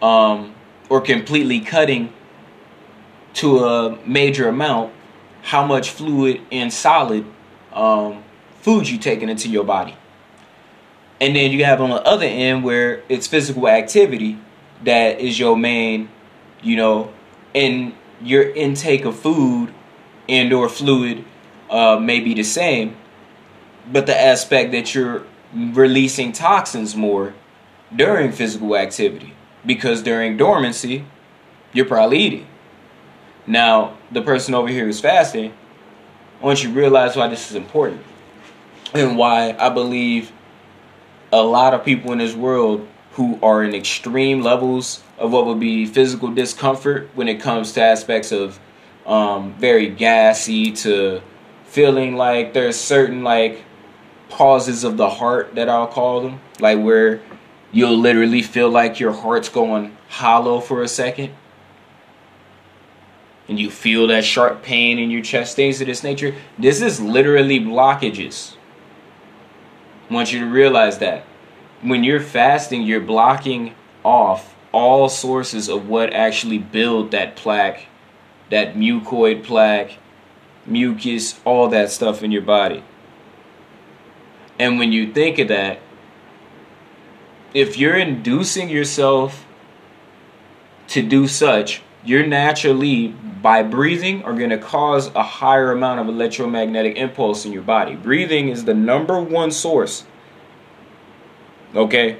um, 0.00 0.54
or 0.88 1.00
completely 1.00 1.60
cutting 1.60 2.12
to 3.34 3.58
a 3.64 3.98
major 4.06 4.48
amount 4.48 4.92
how 5.42 5.64
much 5.64 5.90
fluid 5.90 6.40
and 6.50 6.72
solid 6.72 7.24
um, 7.72 8.24
food 8.60 8.88
you 8.88 8.98
taking 8.98 9.28
into 9.28 9.48
your 9.48 9.64
body. 9.64 9.94
And 11.20 11.36
then 11.36 11.52
you 11.52 11.64
have 11.64 11.80
on 11.80 11.90
the 11.90 12.02
other 12.02 12.26
end 12.26 12.64
where 12.64 13.02
it's 13.08 13.26
physical 13.26 13.68
activity 13.68 14.38
that 14.84 15.20
is 15.20 15.38
your 15.38 15.56
main, 15.56 16.08
you 16.62 16.76
know, 16.76 17.12
and 17.54 17.94
your 18.20 18.50
intake 18.50 19.04
of 19.04 19.18
food 19.18 19.72
and 20.28 20.52
or 20.52 20.68
fluid 20.68 21.24
uh, 21.70 21.98
may 21.98 22.20
be 22.20 22.34
the 22.34 22.42
same, 22.42 22.96
but 23.90 24.06
the 24.06 24.18
aspect 24.18 24.72
that 24.72 24.94
you're 24.94 25.24
releasing 25.54 26.32
toxins 26.32 26.96
more 26.96 27.34
during 27.94 28.32
physical 28.32 28.76
activity 28.76 29.32
because 29.64 30.02
during 30.02 30.36
dormancy 30.36 31.04
you're 31.72 31.86
probably 31.86 32.18
eating. 32.18 32.46
Now 33.46 33.96
the 34.10 34.22
person 34.22 34.54
over 34.54 34.68
here 34.68 34.84
who's 34.84 35.00
fasting, 35.00 35.54
once 36.40 36.62
you 36.62 36.70
realize 36.70 37.16
why 37.16 37.28
this 37.28 37.50
is 37.50 37.56
important 37.56 38.02
and 38.94 39.16
why 39.16 39.56
I 39.58 39.70
believe 39.70 40.32
a 41.32 41.42
lot 41.42 41.74
of 41.74 41.84
people 41.84 42.12
in 42.12 42.18
this 42.18 42.34
world 42.34 42.86
who 43.16 43.38
are 43.42 43.64
in 43.64 43.74
extreme 43.74 44.42
levels 44.42 45.02
of 45.18 45.32
what 45.32 45.46
would 45.46 45.60
be 45.60 45.86
physical 45.86 46.30
discomfort 46.30 47.08
when 47.14 47.28
it 47.28 47.40
comes 47.40 47.72
to 47.72 47.82
aspects 47.82 48.30
of 48.30 48.58
um, 49.06 49.54
very 49.54 49.88
gassy 49.88 50.70
to 50.72 51.22
feeling 51.64 52.16
like 52.16 52.52
there's 52.52 52.76
certain 52.76 53.22
like 53.24 53.64
pauses 54.28 54.84
of 54.84 54.96
the 54.96 55.08
heart 55.08 55.54
that 55.54 55.68
I'll 55.68 55.86
call 55.86 56.20
them, 56.20 56.40
like 56.60 56.78
where 56.78 57.22
you'll 57.72 57.96
literally 57.96 58.42
feel 58.42 58.68
like 58.68 59.00
your 59.00 59.12
heart's 59.12 59.48
going 59.48 59.96
hollow 60.08 60.60
for 60.60 60.82
a 60.82 60.88
second. 60.88 61.32
And 63.48 63.60
you 63.60 63.70
feel 63.70 64.08
that 64.08 64.24
sharp 64.24 64.62
pain 64.62 64.98
in 64.98 65.10
your 65.10 65.22
chest, 65.22 65.56
things 65.56 65.80
of 65.80 65.86
this 65.86 66.02
nature. 66.02 66.34
This 66.58 66.82
is 66.82 67.00
literally 67.00 67.60
blockages. 67.60 68.56
I 70.10 70.14
want 70.14 70.32
you 70.32 70.40
to 70.40 70.46
realize 70.46 70.98
that. 70.98 71.25
When 71.82 72.04
you're 72.04 72.20
fasting, 72.20 72.82
you're 72.82 73.00
blocking 73.00 73.74
off 74.04 74.54
all 74.72 75.08
sources 75.08 75.68
of 75.68 75.88
what 75.88 76.12
actually 76.12 76.58
build 76.58 77.10
that 77.10 77.36
plaque, 77.36 77.86
that 78.50 78.74
mucoid 78.74 79.44
plaque, 79.44 79.98
mucus, 80.66 81.40
all 81.44 81.68
that 81.68 81.90
stuff 81.90 82.22
in 82.22 82.32
your 82.32 82.42
body. 82.42 82.82
And 84.58 84.78
when 84.78 84.92
you 84.92 85.12
think 85.12 85.38
of 85.38 85.48
that, 85.48 85.80
if 87.54 87.78
you're 87.78 87.96
inducing 87.96 88.68
yourself 88.68 89.46
to 90.88 91.02
do 91.02 91.26
such, 91.26 91.82
you're 92.04 92.26
naturally, 92.26 93.08
by 93.08 93.62
breathing, 93.62 94.22
are 94.22 94.34
going 94.34 94.50
to 94.50 94.58
cause 94.58 95.08
a 95.14 95.22
higher 95.22 95.72
amount 95.72 96.00
of 96.00 96.08
electromagnetic 96.08 96.96
impulse 96.96 97.44
in 97.44 97.52
your 97.52 97.62
body. 97.62 97.94
Breathing 97.94 98.48
is 98.48 98.64
the 98.64 98.74
number 98.74 99.20
one 99.20 99.50
source, 99.50 100.04
okay, 101.76 102.18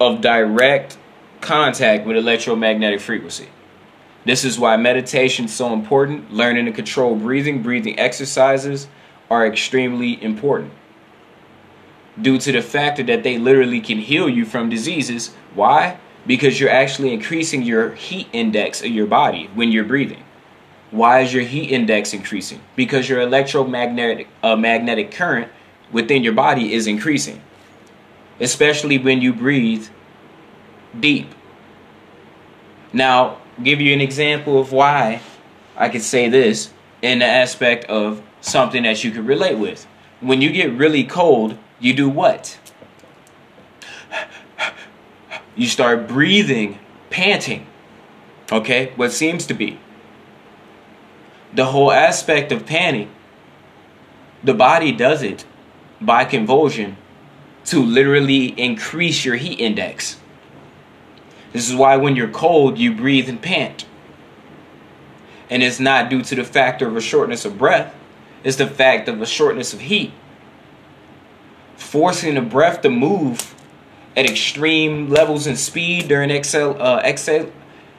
of 0.00 0.20
direct 0.20 0.98
contact 1.40 2.06
with 2.06 2.16
electromagnetic 2.16 3.00
frequency. 3.00 3.48
This 4.24 4.44
is 4.44 4.58
why 4.58 4.76
meditation 4.76 5.46
is 5.46 5.54
so 5.54 5.72
important. 5.72 6.32
Learning 6.32 6.66
to 6.66 6.72
control 6.72 7.16
breathing, 7.16 7.62
breathing 7.62 7.98
exercises 7.98 8.88
are 9.30 9.46
extremely 9.46 10.22
important 10.22 10.72
due 12.20 12.38
to 12.38 12.52
the 12.52 12.62
factor 12.62 13.02
that 13.04 13.22
they 13.22 13.38
literally 13.38 13.80
can 13.80 13.98
heal 13.98 14.28
you 14.28 14.44
from 14.44 14.68
diseases. 14.68 15.34
Why? 15.54 15.98
Because 16.26 16.60
you're 16.60 16.70
actually 16.70 17.14
increasing 17.14 17.62
your 17.62 17.94
heat 17.94 18.28
index 18.32 18.82
of 18.82 18.88
your 18.88 19.06
body 19.06 19.48
when 19.54 19.72
you're 19.72 19.84
breathing. 19.84 20.22
Why 20.90 21.20
is 21.20 21.32
your 21.32 21.44
heat 21.44 21.70
index 21.70 22.12
increasing? 22.12 22.60
Because 22.76 23.08
your 23.08 23.20
electromagnetic 23.20 24.28
uh, 24.42 24.56
magnetic 24.56 25.12
current 25.12 25.50
within 25.92 26.22
your 26.22 26.32
body 26.32 26.74
is 26.74 26.86
increasing, 26.86 27.40
especially 28.40 28.98
when 28.98 29.20
you 29.20 29.32
breathe 29.32 29.86
deep. 30.98 31.32
Now, 32.92 33.38
give 33.62 33.80
you 33.80 33.92
an 33.92 34.00
example 34.00 34.58
of 34.58 34.72
why 34.72 35.20
I 35.76 35.88
could 35.88 36.02
say 36.02 36.28
this 36.28 36.72
in 37.02 37.20
the 37.20 37.26
aspect 37.26 37.84
of 37.84 38.22
something 38.40 38.82
that 38.82 39.04
you 39.04 39.10
could 39.10 39.26
relate 39.26 39.58
with. 39.58 39.86
When 40.20 40.40
you 40.40 40.50
get 40.50 40.72
really 40.72 41.04
cold, 41.04 41.56
you 41.78 41.94
do 41.94 42.08
what? 42.08 42.58
You 45.56 45.66
start 45.66 46.08
breathing, 46.08 46.78
panting. 47.10 47.66
Okay? 48.50 48.92
What 48.96 49.12
seems 49.12 49.46
to 49.46 49.54
be. 49.54 49.78
The 51.52 51.66
whole 51.66 51.92
aspect 51.92 52.52
of 52.52 52.64
panting, 52.64 53.10
the 54.42 54.54
body 54.54 54.92
does 54.92 55.22
it 55.22 55.44
by 56.00 56.24
convulsion 56.24 56.96
to 57.70 57.82
literally 57.82 58.46
increase 58.60 59.24
your 59.24 59.36
heat 59.36 59.60
index. 59.60 60.18
This 61.52 61.68
is 61.68 61.74
why 61.74 61.96
when 61.96 62.16
you're 62.16 62.28
cold, 62.28 62.78
you 62.78 62.94
breathe 62.94 63.28
and 63.28 63.40
pant. 63.40 63.86
And 65.48 65.62
it's 65.62 65.80
not 65.80 66.08
due 66.08 66.22
to 66.22 66.34
the 66.36 66.44
factor 66.44 66.86
of 66.86 66.96
a 66.96 67.00
shortness 67.00 67.44
of 67.44 67.58
breath, 67.58 67.94
it's 68.44 68.56
the 68.56 68.66
fact 68.66 69.08
of 69.08 69.20
a 69.20 69.26
shortness 69.26 69.72
of 69.74 69.80
heat 69.80 70.12
forcing 71.80 72.34
the 72.34 72.40
breath 72.40 72.82
to 72.82 72.90
move 72.90 73.54
at 74.16 74.28
extreme 74.28 75.08
levels 75.08 75.46
and 75.46 75.58
speed 75.58 76.08
during 76.08 76.30
exhale, 76.30 76.76
uh, 76.78 77.00
exhale, 77.02 77.50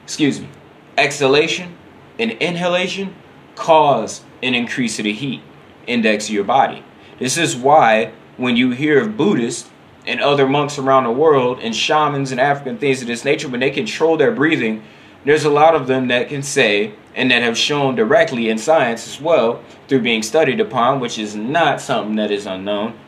excuse 0.04 0.40
me, 0.40 0.48
exhalation 0.96 1.76
and 2.18 2.30
inhalation 2.32 3.14
cause 3.54 4.22
an 4.42 4.54
increase 4.54 4.98
of 4.98 5.04
the 5.04 5.12
heat 5.12 5.42
index 5.86 6.28
of 6.28 6.34
your 6.34 6.44
body. 6.44 6.82
This 7.18 7.36
is 7.36 7.56
why 7.56 8.12
when 8.42 8.56
you 8.56 8.72
hear 8.72 9.00
of 9.00 9.16
Buddhists 9.16 9.70
and 10.04 10.20
other 10.20 10.48
monks 10.48 10.76
around 10.76 11.04
the 11.04 11.12
world 11.12 11.60
and 11.60 11.74
shamans 11.74 12.32
and 12.32 12.40
African 12.40 12.76
things 12.76 13.00
of 13.00 13.06
this 13.06 13.24
nature, 13.24 13.48
when 13.48 13.60
they 13.60 13.70
control 13.70 14.16
their 14.16 14.32
breathing, 14.32 14.82
there's 15.24 15.44
a 15.44 15.50
lot 15.50 15.76
of 15.76 15.86
them 15.86 16.08
that 16.08 16.28
can 16.28 16.42
say 16.42 16.92
and 17.14 17.30
that 17.30 17.42
have 17.42 17.56
shown 17.56 17.94
directly 17.94 18.48
in 18.48 18.58
science 18.58 19.06
as 19.06 19.20
well 19.20 19.62
through 19.86 20.00
being 20.00 20.24
studied 20.24 20.58
upon, 20.58 20.98
which 20.98 21.18
is 21.18 21.36
not 21.36 21.80
something 21.80 22.16
that 22.16 22.32
is 22.32 22.44
unknown, 22.44 22.98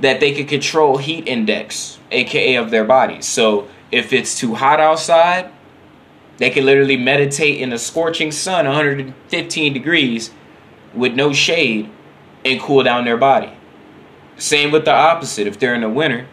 that 0.00 0.18
they 0.18 0.32
can 0.32 0.46
control 0.46 0.96
heat 0.96 1.28
index, 1.28 1.98
aka 2.10 2.54
of 2.54 2.70
their 2.70 2.84
bodies. 2.84 3.26
So 3.26 3.68
if 3.90 4.14
it's 4.14 4.38
too 4.38 4.54
hot 4.54 4.80
outside, 4.80 5.52
they 6.38 6.48
can 6.48 6.64
literally 6.64 6.96
meditate 6.96 7.60
in 7.60 7.68
the 7.68 7.78
scorching 7.78 8.32
sun, 8.32 8.64
115 8.64 9.72
degrees, 9.74 10.30
with 10.94 11.12
no 11.12 11.34
shade, 11.34 11.90
and 12.46 12.58
cool 12.60 12.82
down 12.82 13.04
their 13.04 13.18
body. 13.18 13.52
Same 14.42 14.72
with 14.72 14.86
the 14.86 14.92
opposite. 14.92 15.46
If 15.46 15.60
they're 15.60 15.72
in 15.72 15.82
the 15.82 15.88
winter 15.88 16.26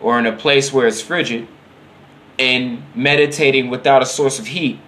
or 0.00 0.20
in 0.20 0.26
a 0.26 0.32
place 0.32 0.72
where 0.72 0.86
it's 0.86 1.00
frigid 1.00 1.48
and 2.38 2.84
meditating 2.94 3.70
without 3.70 4.02
a 4.02 4.06
source 4.06 4.38
of 4.38 4.46
heat 4.46 4.78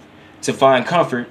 to 0.42 0.52
find 0.52 0.86
comfort, 0.86 1.28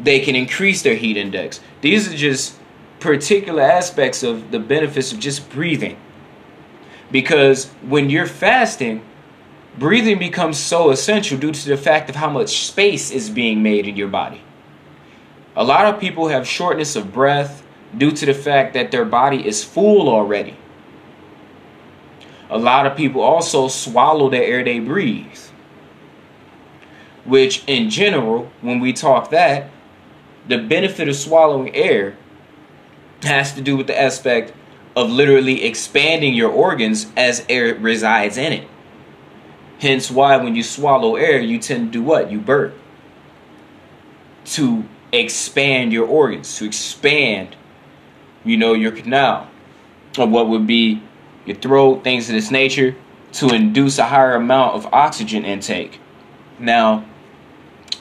they 0.00 0.20
can 0.20 0.34
increase 0.34 0.80
their 0.80 0.94
heat 0.94 1.18
index. 1.18 1.60
These 1.82 2.10
are 2.10 2.16
just 2.16 2.56
particular 3.00 3.60
aspects 3.60 4.22
of 4.22 4.50
the 4.50 4.58
benefits 4.58 5.12
of 5.12 5.18
just 5.18 5.50
breathing. 5.50 5.98
Because 7.12 7.66
when 7.82 8.08
you're 8.08 8.26
fasting, 8.26 9.04
breathing 9.76 10.18
becomes 10.18 10.56
so 10.56 10.88
essential 10.88 11.36
due 11.36 11.52
to 11.52 11.68
the 11.68 11.76
fact 11.76 12.08
of 12.08 12.16
how 12.16 12.30
much 12.30 12.66
space 12.66 13.10
is 13.10 13.28
being 13.28 13.62
made 13.62 13.86
in 13.86 13.94
your 13.94 14.08
body. 14.08 14.40
A 15.54 15.64
lot 15.64 15.84
of 15.84 16.00
people 16.00 16.28
have 16.28 16.48
shortness 16.48 16.96
of 16.96 17.12
breath 17.12 17.62
due 17.96 18.12
to 18.12 18.26
the 18.26 18.34
fact 18.34 18.74
that 18.74 18.90
their 18.90 19.04
body 19.04 19.46
is 19.46 19.64
full 19.64 20.08
already. 20.08 20.56
A 22.50 22.58
lot 22.58 22.86
of 22.86 22.96
people 22.96 23.20
also 23.20 23.68
swallow 23.68 24.30
the 24.30 24.38
air 24.38 24.64
they 24.64 24.78
breathe. 24.78 25.38
Which, 27.24 27.62
in 27.66 27.90
general, 27.90 28.50
when 28.62 28.80
we 28.80 28.92
talk 28.92 29.30
that, 29.30 29.70
the 30.46 30.58
benefit 30.58 31.08
of 31.08 31.16
swallowing 31.16 31.74
air 31.74 32.16
has 33.22 33.52
to 33.54 33.60
do 33.60 33.76
with 33.76 33.86
the 33.86 34.00
aspect 34.00 34.54
of 34.96 35.10
literally 35.10 35.64
expanding 35.64 36.34
your 36.34 36.50
organs 36.50 37.06
as 37.16 37.44
air 37.48 37.74
resides 37.74 38.36
in 38.38 38.52
it. 38.52 38.68
Hence 39.80 40.10
why 40.10 40.36
when 40.38 40.56
you 40.56 40.62
swallow 40.62 41.16
air, 41.16 41.38
you 41.38 41.58
tend 41.58 41.92
to 41.92 41.98
do 41.98 42.02
what? 42.02 42.32
You 42.32 42.40
burp. 42.40 42.74
To 44.46 44.84
expand 45.12 45.92
your 45.92 46.06
organs, 46.06 46.56
to 46.56 46.64
expand, 46.64 47.56
you 48.44 48.56
know, 48.56 48.74
your 48.74 48.92
canal, 48.92 49.48
or 50.18 50.26
what 50.26 50.48
would 50.48 50.66
be 50.66 51.02
your 51.46 51.56
throat, 51.56 52.04
things 52.04 52.28
of 52.28 52.34
this 52.34 52.50
nature, 52.50 52.96
to 53.32 53.48
induce 53.50 53.98
a 53.98 54.04
higher 54.04 54.34
amount 54.34 54.74
of 54.74 54.86
oxygen 54.92 55.44
intake. 55.44 56.00
Now, 56.58 57.04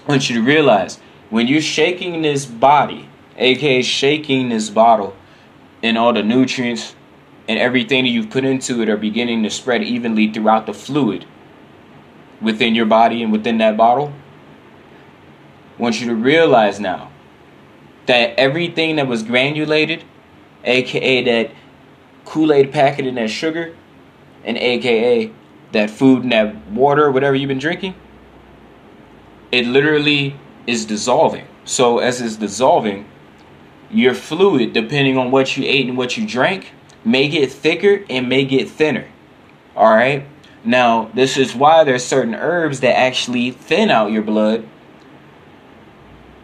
I 0.05 0.09
want 0.09 0.29
you 0.29 0.35
to 0.35 0.41
realize 0.41 0.99
when 1.29 1.47
you're 1.47 1.61
shaking 1.61 2.21
this 2.21 2.45
body, 2.45 3.09
aka 3.37 3.81
shaking 3.81 4.49
this 4.49 4.69
bottle, 4.69 5.15
and 5.83 5.97
all 5.97 6.13
the 6.13 6.23
nutrients 6.23 6.95
and 7.47 7.59
everything 7.59 8.05
that 8.05 8.09
you've 8.09 8.29
put 8.29 8.43
into 8.45 8.81
it 8.81 8.89
are 8.89 8.97
beginning 8.97 9.43
to 9.43 9.49
spread 9.49 9.83
evenly 9.83 10.31
throughout 10.31 10.65
the 10.65 10.73
fluid. 10.73 11.25
within 12.41 12.75
your 12.75 12.85
body 12.85 13.23
and 13.23 13.31
within 13.31 13.57
that 13.59 13.77
bottle. 13.77 14.13
I 15.77 15.81
want 15.81 15.99
you 15.99 16.07
to 16.07 16.15
realize 16.15 16.79
now 16.79 17.11
that 18.05 18.37
everything 18.39 18.95
that 18.97 19.07
was 19.07 19.23
granulated, 19.23 20.03
aka 20.63 21.23
that 21.23 21.51
Kool 22.25 22.51
Aid 22.51 22.71
packet 22.71 23.05
and 23.05 23.17
that 23.17 23.29
sugar, 23.29 23.75
and 24.43 24.57
aka 24.57 25.31
that 25.71 25.89
food 25.89 26.23
and 26.23 26.31
that 26.31 26.67
water, 26.67 27.11
whatever 27.11 27.35
you've 27.35 27.47
been 27.47 27.59
drinking, 27.59 27.95
it 29.51 29.65
literally 29.65 30.35
is 30.65 30.85
dissolving. 30.85 31.45
So, 31.65 31.99
as 31.99 32.21
it's 32.21 32.37
dissolving, 32.37 33.05
your 33.89 34.13
fluid, 34.13 34.73
depending 34.73 35.17
on 35.17 35.31
what 35.31 35.57
you 35.57 35.65
ate 35.65 35.87
and 35.87 35.97
what 35.97 36.17
you 36.17 36.25
drank, 36.25 36.71
may 37.03 37.27
get 37.27 37.51
thicker 37.51 38.05
and 38.09 38.27
may 38.27 38.45
get 38.45 38.69
thinner. 38.69 39.07
All 39.75 39.93
right. 39.93 40.25
Now, 40.63 41.09
this 41.13 41.37
is 41.37 41.55
why 41.55 41.83
there's 41.83 42.03
certain 42.03 42.35
herbs 42.35 42.81
that 42.81 42.97
actually 42.97 43.51
thin 43.51 43.89
out 43.89 44.11
your 44.11 44.23
blood. 44.23 44.67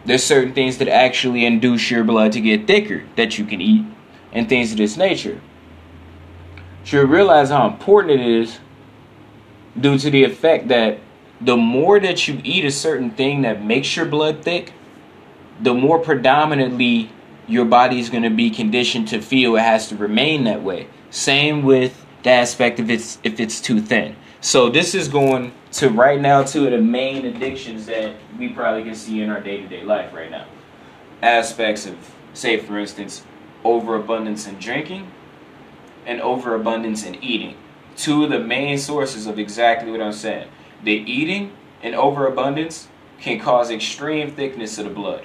There's 0.06 0.22
certain 0.22 0.54
things 0.54 0.78
that 0.78 0.88
actually 0.88 1.44
induce 1.44 1.90
your 1.90 2.04
blood 2.04 2.32
to 2.32 2.40
get 2.40 2.66
thicker 2.66 3.04
that 3.16 3.38
you 3.38 3.44
can 3.44 3.60
eat 3.60 3.84
and 4.34 4.48
things 4.48 4.72
of 4.72 4.78
this 4.78 4.96
nature. 4.96 5.40
You 6.86 7.06
realize 7.06 7.48
how 7.48 7.66
important 7.66 8.20
it 8.20 8.26
is 8.26 8.58
due 9.80 9.98
to 9.98 10.10
the 10.10 10.24
effect 10.24 10.68
that 10.68 10.98
the 11.40 11.56
more 11.56 11.98
that 11.98 12.28
you 12.28 12.40
eat 12.44 12.64
a 12.64 12.70
certain 12.70 13.10
thing 13.10 13.42
that 13.42 13.64
makes 13.64 13.96
your 13.96 14.06
blood 14.06 14.42
thick, 14.42 14.72
the 15.60 15.74
more 15.74 15.98
predominantly 15.98 17.10
your 17.46 17.64
body 17.64 18.00
is 18.00 18.10
going 18.10 18.22
to 18.22 18.30
be 18.30 18.50
conditioned 18.50 19.08
to 19.08 19.20
feel 19.20 19.56
it 19.56 19.60
has 19.60 19.88
to 19.88 19.96
remain 19.96 20.44
that 20.44 20.62
way. 20.62 20.88
Same 21.10 21.62
with 21.62 22.04
the 22.22 22.30
aspect 22.30 22.80
if 22.80 22.88
it's 22.88 23.18
if 23.22 23.40
it's 23.40 23.60
too 23.60 23.80
thin. 23.80 24.16
So 24.40 24.68
this 24.68 24.94
is 24.94 25.08
going 25.08 25.52
to 25.72 25.88
right 25.88 26.20
now 26.20 26.42
two 26.42 26.66
of 26.66 26.72
the 26.72 26.80
main 26.80 27.24
addictions 27.24 27.86
that 27.86 28.14
we 28.38 28.50
probably 28.50 28.84
can 28.84 28.94
see 28.94 29.22
in 29.22 29.30
our 29.30 29.40
day 29.40 29.60
to 29.62 29.68
day 29.68 29.82
life 29.82 30.12
right 30.12 30.30
now. 30.30 30.46
Aspects 31.22 31.86
of, 31.86 31.96
say 32.34 32.58
for 32.58 32.78
instance, 32.78 33.22
overabundance 33.64 34.46
in 34.46 34.58
drinking 34.58 35.10
and 36.06 36.20
overabundance 36.20 37.04
in 37.04 37.22
eating. 37.22 37.56
Two 37.96 38.24
of 38.24 38.30
the 38.30 38.40
main 38.40 38.78
sources 38.78 39.26
of 39.26 39.38
exactly 39.38 39.90
what 39.90 40.02
I'm 40.02 40.12
saying. 40.12 40.48
The 40.82 40.92
eating 40.92 41.52
and 41.82 41.94
overabundance 41.94 42.88
can 43.20 43.40
cause 43.40 43.70
extreme 43.70 44.30
thickness 44.30 44.78
of 44.78 44.84
the 44.84 44.90
blood. 44.90 45.24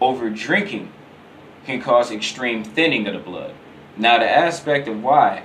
Over 0.00 0.28
drinking 0.30 0.92
can 1.64 1.80
cause 1.80 2.10
extreme 2.10 2.62
thinning 2.62 3.06
of 3.06 3.14
the 3.14 3.18
blood. 3.20 3.54
Now, 3.96 4.18
the 4.18 4.30
aspect 4.30 4.88
of 4.88 5.02
why 5.02 5.44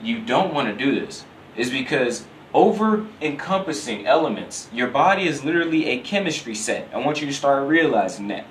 you 0.00 0.20
don't 0.20 0.54
want 0.54 0.68
to 0.68 0.84
do 0.84 0.98
this 0.98 1.24
is 1.56 1.70
because 1.70 2.24
over 2.54 3.06
encompassing 3.20 4.06
elements, 4.06 4.68
your 4.72 4.88
body 4.88 5.26
is 5.26 5.44
literally 5.44 5.86
a 5.86 6.00
chemistry 6.00 6.54
set. 6.54 6.88
I 6.92 6.98
want 6.98 7.20
you 7.20 7.26
to 7.26 7.32
start 7.32 7.68
realizing 7.68 8.28
that. 8.28 8.46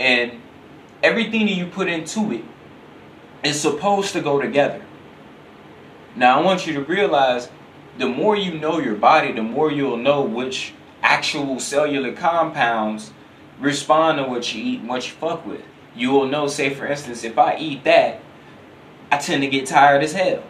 And 0.00 0.40
everything 1.02 1.46
that 1.46 1.52
you 1.52 1.66
put 1.66 1.88
into 1.88 2.32
it 2.32 2.44
is 3.42 3.60
supposed 3.60 4.12
to 4.12 4.20
go 4.20 4.40
together. 4.40 4.82
Now, 6.14 6.38
I 6.38 6.42
want 6.42 6.66
you 6.66 6.74
to 6.74 6.80
realize 6.80 7.48
the 7.98 8.08
more 8.08 8.36
you 8.36 8.58
know 8.58 8.78
your 8.78 8.94
body, 8.94 9.32
the 9.32 9.42
more 9.42 9.70
you'll 9.70 9.96
know 9.96 10.22
which 10.22 10.72
actual 11.02 11.60
cellular 11.60 12.12
compounds 12.12 13.12
respond 13.58 14.18
to 14.18 14.24
what 14.24 14.54
you 14.54 14.62
eat 14.62 14.80
and 14.80 14.88
what 14.88 15.06
you 15.06 15.14
fuck 15.14 15.46
with. 15.46 15.62
You 15.94 16.10
will 16.10 16.26
know, 16.26 16.46
say 16.46 16.70
for 16.70 16.86
instance, 16.86 17.24
if 17.24 17.38
I 17.38 17.56
eat 17.56 17.84
that, 17.84 18.20
I 19.10 19.18
tend 19.18 19.42
to 19.42 19.48
get 19.48 19.66
tired 19.66 20.02
as 20.02 20.12
hell. 20.12 20.42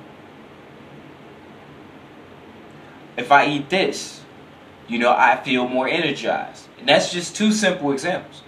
If 3.16 3.30
I 3.30 3.46
eat 3.46 3.70
this, 3.70 4.22
you 4.88 4.98
know, 4.98 5.12
I 5.12 5.40
feel 5.42 5.68
more 5.68 5.88
energized. 5.88 6.68
And 6.78 6.88
that's 6.88 7.12
just 7.12 7.36
two 7.36 7.52
simple 7.52 7.92
examples. 7.92 8.42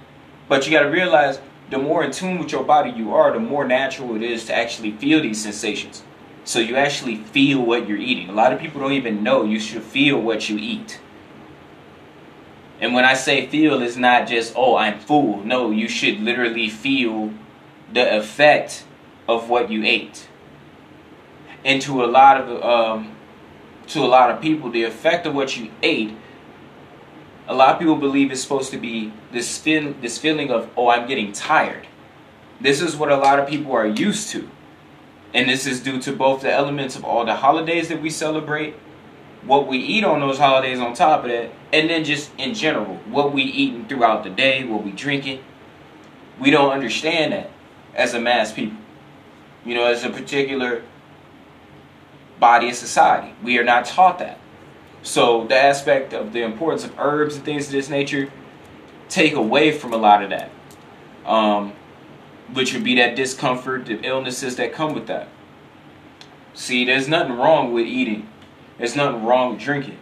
But 0.48 0.66
you 0.66 0.72
got 0.72 0.82
to 0.82 0.88
realize 0.88 1.40
the 1.70 1.78
more 1.78 2.02
in 2.04 2.10
tune 2.10 2.38
with 2.38 2.52
your 2.52 2.64
body 2.64 2.90
you 2.90 3.14
are, 3.14 3.32
the 3.32 3.38
more 3.38 3.66
natural 3.66 4.16
it 4.16 4.22
is 4.22 4.46
to 4.46 4.54
actually 4.54 4.92
feel 4.92 5.20
these 5.20 5.42
sensations. 5.42 6.02
So 6.44 6.60
you 6.60 6.76
actually 6.76 7.16
feel 7.16 7.60
what 7.60 7.86
you're 7.86 7.98
eating. 7.98 8.30
A 8.30 8.32
lot 8.32 8.52
of 8.52 8.58
people 8.58 8.80
don't 8.80 8.92
even 8.92 9.22
know 9.22 9.44
you 9.44 9.60
should 9.60 9.82
feel 9.82 10.18
what 10.18 10.48
you 10.48 10.56
eat. 10.56 10.98
And 12.80 12.94
when 12.94 13.04
I 13.04 13.14
say 13.14 13.46
feel, 13.46 13.82
it's 13.82 13.96
not 13.96 14.28
just, 14.28 14.54
oh, 14.56 14.76
I'm 14.76 14.98
full. 14.98 15.44
No, 15.44 15.70
you 15.70 15.88
should 15.88 16.20
literally 16.20 16.68
feel 16.68 17.32
the 17.92 18.16
effect 18.16 18.84
of 19.28 19.50
what 19.50 19.70
you 19.70 19.84
ate. 19.84 20.28
And 21.64 21.82
to 21.82 22.04
a 22.04 22.06
lot 22.06 22.40
of 22.40 22.62
um, 22.62 23.16
to 23.88 24.00
a 24.00 24.06
lot 24.06 24.30
of 24.30 24.40
people, 24.40 24.70
the 24.70 24.84
effect 24.84 25.26
of 25.26 25.34
what 25.34 25.56
you 25.56 25.70
ate, 25.82 26.16
a 27.48 27.54
lot 27.54 27.72
of 27.72 27.78
people 27.78 27.96
believe 27.96 28.30
it's 28.30 28.42
supposed 28.42 28.70
to 28.70 28.78
be 28.78 29.12
this 29.32 29.56
feel, 29.56 29.94
this 30.02 30.18
feeling 30.18 30.50
of, 30.50 30.70
oh, 30.76 30.90
I'm 30.90 31.08
getting 31.08 31.32
tired. 31.32 31.86
This 32.60 32.82
is 32.82 32.94
what 32.94 33.10
a 33.10 33.16
lot 33.16 33.38
of 33.38 33.48
people 33.48 33.72
are 33.72 33.86
used 33.86 34.28
to. 34.30 34.48
And 35.32 35.48
this 35.48 35.66
is 35.66 35.80
due 35.80 36.00
to 36.02 36.12
both 36.12 36.42
the 36.42 36.52
elements 36.52 36.94
of 36.94 37.04
all 37.04 37.24
the 37.24 37.36
holidays 37.36 37.88
that 37.88 38.02
we 38.02 38.10
celebrate, 38.10 38.74
what 39.44 39.66
we 39.66 39.78
eat 39.78 40.04
on 40.04 40.20
those 40.20 40.38
holidays 40.38 40.78
on 40.78 40.92
top 40.92 41.24
of 41.24 41.30
that, 41.30 41.50
and 41.72 41.88
then 41.88 42.04
just 42.04 42.30
in 42.36 42.54
general, 42.54 42.96
what 43.06 43.32
we 43.32 43.42
eating 43.42 43.86
throughout 43.88 44.24
the 44.24 44.30
day, 44.30 44.64
what 44.64 44.84
we 44.84 44.90
drinking. 44.90 45.42
We 46.38 46.50
don't 46.50 46.72
understand 46.72 47.32
that 47.32 47.50
as 47.94 48.14
a 48.14 48.20
mass 48.20 48.52
people. 48.52 48.78
You 49.64 49.74
know, 49.74 49.86
as 49.86 50.04
a 50.04 50.10
particular 50.10 50.82
body 52.38 52.68
of 52.68 52.74
society. 52.74 53.34
We 53.42 53.58
are 53.58 53.64
not 53.64 53.86
taught 53.86 54.18
that. 54.18 54.38
So 55.08 55.46
the 55.46 55.56
aspect 55.56 56.12
of 56.12 56.34
the 56.34 56.42
importance 56.42 56.84
of 56.84 56.92
herbs 56.98 57.36
and 57.36 57.42
things 57.42 57.64
of 57.64 57.72
this 57.72 57.88
nature 57.88 58.30
take 59.08 59.32
away 59.32 59.72
from 59.72 59.94
a 59.94 59.96
lot 59.96 60.22
of 60.22 60.28
that. 60.28 60.50
Um, 61.24 61.72
which 62.52 62.74
would 62.74 62.84
be 62.84 62.94
that 62.96 63.16
discomfort, 63.16 63.86
the 63.86 64.02
illnesses 64.02 64.56
that 64.56 64.74
come 64.74 64.92
with 64.92 65.06
that. 65.06 65.28
See, 66.52 66.84
there's 66.84 67.08
nothing 67.08 67.38
wrong 67.38 67.72
with 67.72 67.86
eating. 67.86 68.28
There's 68.76 68.94
nothing 68.94 69.24
wrong 69.24 69.54
with 69.54 69.62
drinking. 69.62 69.96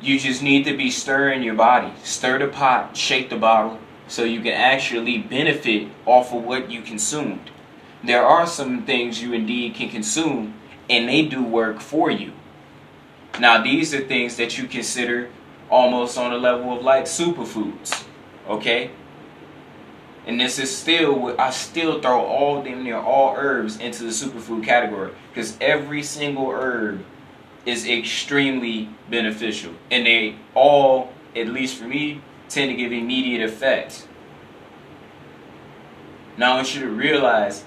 You 0.00 0.18
just 0.18 0.42
need 0.42 0.64
to 0.64 0.76
be 0.76 0.90
stirring 0.90 1.44
your 1.44 1.54
body. 1.54 1.92
Stir 2.02 2.40
the 2.40 2.48
pot, 2.48 2.96
shake 2.96 3.30
the 3.30 3.36
bottle, 3.36 3.78
so 4.08 4.24
you 4.24 4.40
can 4.40 4.54
actually 4.54 5.16
benefit 5.16 5.86
off 6.06 6.34
of 6.34 6.42
what 6.42 6.72
you 6.72 6.82
consumed. 6.82 7.52
There 8.02 8.26
are 8.26 8.48
some 8.48 8.84
things 8.84 9.22
you 9.22 9.32
indeed 9.32 9.76
can 9.76 9.90
consume, 9.90 10.54
and 10.90 11.08
they 11.08 11.22
do 11.22 11.44
work 11.44 11.80
for 11.80 12.10
you. 12.10 12.32
Now, 13.40 13.62
these 13.62 13.94
are 13.94 14.00
things 14.00 14.36
that 14.36 14.58
you 14.58 14.66
consider 14.66 15.30
almost 15.70 16.18
on 16.18 16.32
a 16.32 16.36
level 16.36 16.76
of 16.76 16.82
like 16.82 17.04
superfoods. 17.04 18.04
Okay? 18.48 18.90
And 20.26 20.38
this 20.38 20.58
is 20.58 20.74
still, 20.76 21.40
I 21.40 21.50
still 21.50 22.00
throw 22.00 22.20
all 22.20 22.62
them 22.62 22.86
all 22.92 23.34
herbs 23.36 23.78
into 23.78 24.02
the 24.02 24.10
superfood 24.10 24.64
category 24.64 25.12
because 25.30 25.56
every 25.60 26.02
single 26.02 26.50
herb 26.50 27.04
is 27.64 27.86
extremely 27.86 28.88
beneficial, 29.10 29.72
and 29.90 30.06
they 30.06 30.36
all, 30.54 31.12
at 31.36 31.48
least 31.48 31.78
for 31.78 31.84
me, 31.84 32.20
tend 32.48 32.70
to 32.70 32.76
give 32.76 32.92
immediate 32.92 33.42
effects. 33.42 34.06
Now 36.36 36.52
I 36.52 36.56
want 36.56 36.74
you 36.74 36.82
to 36.82 36.88
realize 36.88 37.64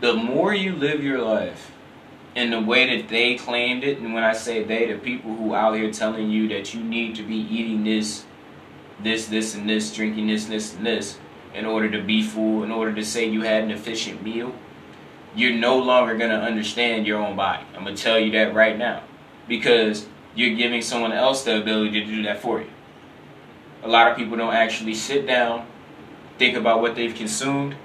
the 0.00 0.14
more 0.14 0.54
you 0.54 0.74
live 0.74 1.02
your 1.02 1.20
life 1.20 1.70
in 2.34 2.50
the 2.50 2.60
way 2.60 2.96
that 2.96 3.08
they 3.08 3.34
claimed 3.34 3.84
it, 3.84 3.98
and 3.98 4.14
when 4.14 4.22
I 4.22 4.32
say 4.32 4.62
they, 4.62 4.92
the 4.92 4.98
people 4.98 5.34
who 5.34 5.54
out 5.54 5.76
here 5.76 5.90
telling 5.90 6.30
you 6.30 6.48
that 6.48 6.72
you 6.74 6.82
need 6.82 7.16
to 7.16 7.22
be 7.22 7.36
eating 7.36 7.84
this 7.84 8.24
this, 9.02 9.26
this, 9.26 9.54
and 9.54 9.68
this, 9.68 9.94
drinking 9.94 10.26
this, 10.26 10.46
this, 10.46 10.74
and 10.74 10.86
this, 10.86 11.18
in 11.54 11.64
order 11.64 11.90
to 11.90 12.02
be 12.02 12.22
full, 12.22 12.62
in 12.62 12.70
order 12.70 12.94
to 12.94 13.04
say 13.04 13.24
you 13.26 13.42
had 13.42 13.64
an 13.64 13.70
efficient 13.70 14.22
meal, 14.22 14.54
you're 15.34 15.54
no 15.54 15.78
longer 15.78 16.18
to 16.18 16.24
understand 16.24 17.06
your 17.06 17.18
own 17.18 17.36
body. 17.36 17.64
I'm 17.76 17.84
to 17.84 17.94
tell 17.94 18.18
you 18.18 18.32
that 18.32 18.54
right 18.54 18.76
now. 18.76 19.02
Because 19.48 20.06
you're 20.34 20.56
giving 20.56 20.82
someone 20.82 21.12
else 21.12 21.44
the 21.44 21.60
ability 21.60 22.00
to 22.00 22.06
do 22.06 22.22
that 22.24 22.40
for 22.40 22.60
you. 22.60 22.70
A 23.82 23.88
lot 23.88 24.10
of 24.10 24.16
people 24.16 24.36
don't 24.36 24.54
actually 24.54 24.94
sit 24.94 25.26
down, 25.26 25.66
think 26.38 26.56
about 26.56 26.80
what 26.80 26.94
they've 26.94 27.14
consumed, 27.14 27.76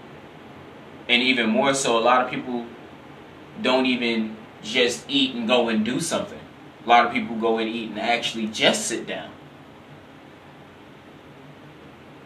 and 1.08 1.22
even 1.22 1.50
more 1.50 1.74
so, 1.74 1.98
a 1.98 2.02
lot 2.02 2.26
of 2.26 2.30
people 2.30 2.66
don't 3.62 3.86
even 3.86 4.35
just 4.66 5.06
eat 5.08 5.36
and 5.36 5.48
go 5.48 5.70
and 5.70 5.86
do 5.86 6.00
something. 6.00 6.40
A 6.86 6.90
lot 6.90 7.06
of 7.06 7.14
people 7.14 7.36
go 7.36 7.58
and 7.58 7.70
eat 7.70 7.92
and 7.92 8.00
actually 8.00 8.48
just 8.48 8.88
sit 8.88 9.08
down. 9.08 9.32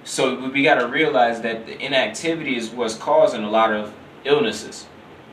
So 0.03 0.49
we 0.49 0.63
got 0.63 0.79
to 0.79 0.87
realize 0.87 1.41
that 1.41 1.67
the 1.67 1.79
inactivity 1.79 2.57
is 2.57 2.69
what's 2.69 2.95
causing 2.95 3.43
a 3.43 3.49
lot 3.49 3.71
of 3.71 3.93
illnesses, 4.25 4.87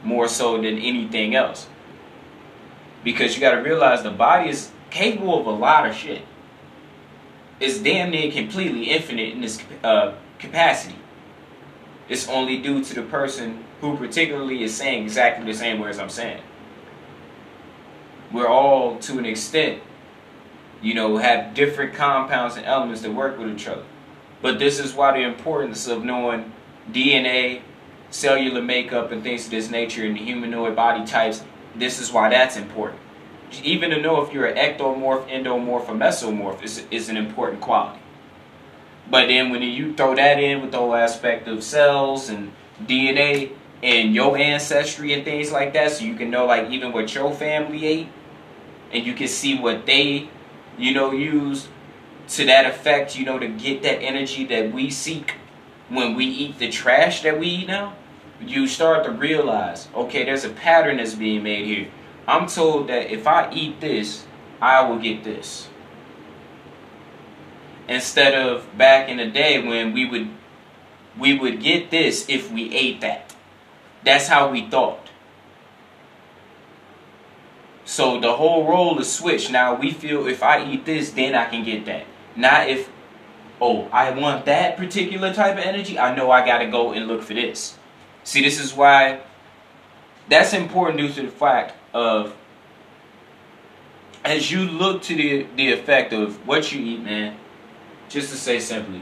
more 0.04 0.28
so 0.28 0.56
than 0.56 0.78
anything 0.78 1.34
else. 1.34 1.66
Because 3.02 3.34
you 3.34 3.40
got 3.40 3.52
to 3.52 3.62
realize 3.62 4.02
the 4.02 4.10
body 4.10 4.50
is 4.50 4.70
capable 4.90 5.40
of 5.40 5.46
a 5.46 5.50
lot 5.50 5.88
of 5.88 5.94
shit. 5.94 6.22
It's 7.58 7.78
damn 7.78 8.10
near 8.10 8.30
completely 8.30 8.90
infinite 8.90 9.32
in 9.32 9.42
its 9.42 9.58
uh, 9.82 10.14
capacity. 10.38 10.96
It's 12.08 12.28
only 12.28 12.58
due 12.58 12.84
to 12.84 12.94
the 12.94 13.02
person 13.02 13.64
who 13.80 13.96
particularly 13.96 14.62
is 14.62 14.76
saying 14.76 15.04
exactly 15.04 15.50
the 15.50 15.56
same 15.56 15.80
words 15.80 15.98
I'm 15.98 16.10
saying. 16.10 16.42
We're 18.32 18.48
all 18.48 18.98
to 18.98 19.18
an 19.18 19.26
extent, 19.26 19.82
you 20.82 20.94
know, 20.94 21.16
have 21.16 21.54
different 21.54 21.94
compounds 21.94 22.56
and 22.56 22.66
elements 22.66 23.02
that 23.02 23.12
work 23.12 23.38
with 23.38 23.50
each 23.50 23.68
other. 23.68 23.84
But 24.42 24.58
this 24.58 24.78
is 24.78 24.94
why 24.94 25.12
the 25.18 25.26
importance 25.26 25.86
of 25.86 26.04
knowing 26.04 26.52
DNA, 26.90 27.62
cellular 28.10 28.62
makeup, 28.62 29.10
and 29.10 29.22
things 29.22 29.46
of 29.46 29.50
this 29.50 29.70
nature 29.70 30.04
in 30.04 30.14
the 30.14 30.20
humanoid 30.20 30.76
body 30.76 31.04
types. 31.04 31.42
This 31.74 32.00
is 32.00 32.12
why 32.12 32.30
that's 32.30 32.56
important. 32.56 33.00
Even 33.62 33.90
to 33.90 34.00
know 34.00 34.22
if 34.22 34.32
you're 34.32 34.46
an 34.46 34.56
ectomorph, 34.56 35.28
endomorph, 35.28 35.88
or 35.88 35.94
mesomorph 35.94 36.62
is, 36.62 36.84
is 36.90 37.08
an 37.08 37.16
important 37.16 37.60
quality. 37.60 38.00
But 39.08 39.28
then 39.28 39.50
when 39.50 39.62
you 39.62 39.94
throw 39.94 40.14
that 40.16 40.40
in 40.40 40.62
with 40.62 40.72
the 40.72 40.78
whole 40.78 40.94
aspect 40.94 41.46
of 41.46 41.62
cells 41.62 42.28
and 42.28 42.52
DNA 42.84 43.52
and 43.82 44.14
your 44.14 44.36
ancestry 44.36 45.12
and 45.12 45.24
things 45.24 45.52
like 45.52 45.72
that, 45.74 45.92
so 45.92 46.04
you 46.04 46.14
can 46.14 46.30
know 46.30 46.46
like 46.46 46.70
even 46.70 46.92
what 46.92 47.14
your 47.14 47.32
family 47.32 47.86
ate, 47.86 48.08
and 48.92 49.06
you 49.06 49.14
can 49.14 49.28
see 49.28 49.58
what 49.58 49.86
they, 49.86 50.28
you 50.78 50.94
know, 50.94 51.12
use 51.12 51.68
to 52.28 52.44
that 52.46 52.66
effect, 52.66 53.16
you 53.16 53.24
know, 53.24 53.38
to 53.38 53.46
get 53.46 53.82
that 53.82 54.02
energy 54.02 54.44
that 54.46 54.72
we 54.72 54.90
seek 54.90 55.34
when 55.88 56.14
we 56.14 56.24
eat 56.24 56.58
the 56.58 56.68
trash 56.68 57.22
that 57.22 57.38
we 57.38 57.46
eat 57.46 57.68
now, 57.68 57.94
you 58.40 58.66
start 58.66 59.04
to 59.04 59.10
realize, 59.10 59.88
okay, 59.94 60.24
there's 60.24 60.44
a 60.44 60.50
pattern 60.50 60.96
that's 60.96 61.14
being 61.14 61.42
made 61.42 61.64
here. 61.64 61.88
I'm 62.26 62.48
told 62.48 62.88
that 62.88 63.10
if 63.10 63.26
I 63.26 63.52
eat 63.52 63.80
this, 63.80 64.26
I 64.60 64.88
will 64.88 64.98
get 64.98 65.22
this 65.22 65.68
instead 67.88 68.34
of 68.34 68.76
back 68.76 69.08
in 69.08 69.16
the 69.18 69.26
day 69.26 69.64
when 69.64 69.92
we 69.92 70.08
would 70.08 70.28
we 71.18 71.38
would 71.38 71.60
get 71.62 71.90
this 71.90 72.28
if 72.28 72.50
we 72.50 72.74
ate 72.74 73.00
that. 73.00 73.25
That's 74.04 74.28
how 74.28 74.50
we 74.50 74.68
thought. 74.68 75.10
So 77.84 78.20
the 78.20 78.32
whole 78.34 78.66
role 78.66 78.98
is 78.98 79.12
switched. 79.12 79.50
Now 79.50 79.74
we 79.74 79.92
feel 79.92 80.26
if 80.26 80.42
I 80.42 80.64
eat 80.64 80.84
this, 80.84 81.12
then 81.12 81.34
I 81.34 81.46
can 81.46 81.64
get 81.64 81.86
that. 81.86 82.04
Not 82.34 82.68
if, 82.68 82.90
oh, 83.60 83.88
I 83.92 84.10
want 84.10 84.44
that 84.46 84.76
particular 84.76 85.32
type 85.32 85.56
of 85.56 85.64
energy. 85.64 85.98
I 85.98 86.14
know 86.14 86.30
I 86.30 86.44
got 86.44 86.58
to 86.58 86.66
go 86.66 86.92
and 86.92 87.06
look 87.06 87.22
for 87.22 87.34
this. 87.34 87.78
See, 88.24 88.42
this 88.42 88.58
is 88.58 88.74
why 88.74 89.20
that's 90.28 90.52
important 90.52 90.98
due 90.98 91.12
to 91.12 91.22
the 91.22 91.28
fact 91.28 91.74
of 91.94 92.34
as 94.24 94.50
you 94.50 94.64
look 94.64 95.02
to 95.02 95.14
the 95.14 95.46
the 95.56 95.72
effect 95.72 96.12
of 96.12 96.44
what 96.46 96.72
you 96.72 96.84
eat, 96.84 97.02
man, 97.02 97.36
just 98.08 98.30
to 98.30 98.36
say 98.36 98.58
simply, 98.58 99.00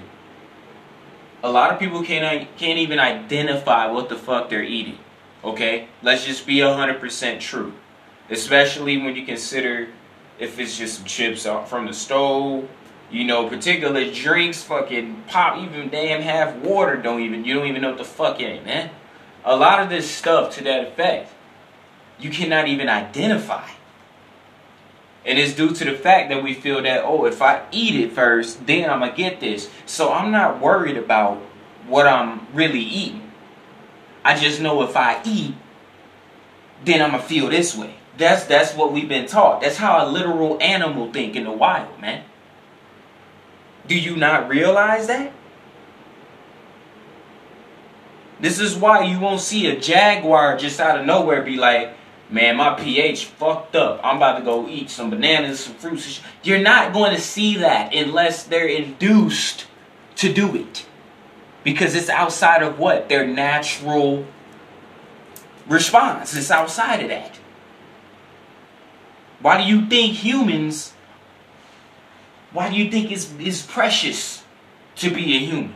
a 1.44 1.50
lot 1.50 1.70
of 1.70 1.78
people 1.78 2.02
can't 2.02 2.48
can't 2.56 2.78
even 2.78 2.98
identify 2.98 3.86
what 3.86 4.08
the 4.08 4.16
fuck 4.16 4.48
they're 4.48 4.62
eating. 4.62 4.98
Okay, 5.44 5.88
let's 6.02 6.24
just 6.24 6.46
be 6.46 6.60
hundred 6.60 7.00
percent 7.00 7.40
true, 7.40 7.74
especially 8.30 8.96
when 8.96 9.14
you 9.14 9.26
consider 9.26 9.88
if 10.38 10.58
it's 10.58 10.78
just 10.78 10.96
some 10.96 11.04
chips 11.04 11.46
from 11.66 11.86
the 11.86 11.92
stove, 11.92 12.66
you 13.10 13.24
know, 13.24 13.46
particular 13.46 14.10
drinks, 14.10 14.62
fucking 14.62 15.22
pop, 15.28 15.58
even 15.58 15.90
damn 15.90 16.22
half 16.22 16.56
water. 16.56 16.96
Don't 16.96 17.20
even 17.20 17.44
you 17.44 17.54
don't 17.54 17.66
even 17.66 17.82
know 17.82 17.90
what 17.90 17.98
the 17.98 18.04
fuck 18.04 18.40
it 18.40 18.44
ain't, 18.44 18.64
man. 18.64 18.90
A 19.44 19.54
lot 19.54 19.80
of 19.80 19.90
this 19.90 20.10
stuff 20.10 20.54
to 20.56 20.64
that 20.64 20.88
effect, 20.88 21.30
you 22.18 22.30
cannot 22.30 22.68
even 22.68 22.88
identify. 22.88 23.68
And 25.26 25.38
it's 25.38 25.54
due 25.54 25.72
to 25.72 25.84
the 25.84 25.94
fact 25.94 26.28
that 26.28 26.42
we 26.42 26.52
feel 26.52 26.82
that, 26.82 27.02
oh, 27.04 27.24
if 27.24 27.40
I 27.40 27.62
eat 27.72 27.94
it 27.98 28.12
first, 28.12 28.66
then 28.66 28.90
I'm 28.90 29.00
going 29.00 29.10
to 29.12 29.16
get 29.16 29.40
this. 29.40 29.70
So 29.86 30.12
I'm 30.12 30.30
not 30.30 30.60
worried 30.60 30.98
about 30.98 31.38
what 31.86 32.06
I'm 32.06 32.46
really 32.52 32.80
eating. 32.80 33.32
I 34.24 34.38
just 34.38 34.60
know 34.60 34.82
if 34.82 34.96
I 34.96 35.20
eat, 35.24 35.54
then 36.84 37.00
I'm 37.00 37.10
going 37.10 37.22
to 37.22 37.28
feel 37.28 37.48
this 37.48 37.76
way. 37.76 37.94
That's, 38.16 38.44
that's 38.44 38.74
what 38.74 38.92
we've 38.92 39.08
been 39.08 39.26
taught. 39.26 39.62
That's 39.62 39.76
how 39.76 40.06
a 40.06 40.08
literal 40.08 40.58
animal 40.60 41.12
think 41.12 41.36
in 41.36 41.44
the 41.44 41.52
wild, 41.52 42.00
man. 42.00 42.24
Do 43.86 43.98
you 43.98 44.16
not 44.16 44.48
realize 44.48 45.06
that? 45.08 45.32
This 48.40 48.60
is 48.60 48.76
why 48.76 49.04
you 49.04 49.20
won't 49.20 49.40
see 49.40 49.66
a 49.68 49.78
jaguar 49.78 50.56
just 50.56 50.80
out 50.80 50.98
of 50.98 51.06
nowhere 51.06 51.42
be 51.42 51.56
like, 51.56 51.94
man, 52.30 52.56
my 52.56 52.74
pH 52.74 53.26
fucked 53.26 53.76
up. 53.76 54.00
I'm 54.02 54.16
about 54.16 54.38
to 54.38 54.44
go 54.44 54.68
eat 54.68 54.90
some 54.90 55.10
bananas, 55.10 55.60
some 55.60 55.74
fruits. 55.74 56.20
You're 56.42 56.60
not 56.60 56.92
going 56.92 57.14
to 57.14 57.20
see 57.20 57.56
that 57.58 57.94
unless 57.94 58.44
they're 58.44 58.66
induced 58.66 59.66
to 60.16 60.32
do 60.32 60.54
it. 60.56 60.86
Because 61.62 61.94
it's 61.94 62.10
outside 62.10 62.62
of 62.62 62.78
what? 62.78 63.08
Their 63.08 63.26
natural 63.26 64.26
response. 65.66 66.36
It's 66.36 66.50
outside 66.50 67.00
of 67.00 67.08
that. 67.08 67.38
Why 69.40 69.62
do 69.62 69.68
you 69.68 69.86
think 69.86 70.14
humans, 70.14 70.94
why 72.52 72.70
do 72.70 72.76
you 72.76 72.90
think 72.90 73.10
it's, 73.10 73.32
it's 73.38 73.62
precious 73.62 74.44
to 74.96 75.10
be 75.10 75.36
a 75.36 75.38
human? 75.38 75.74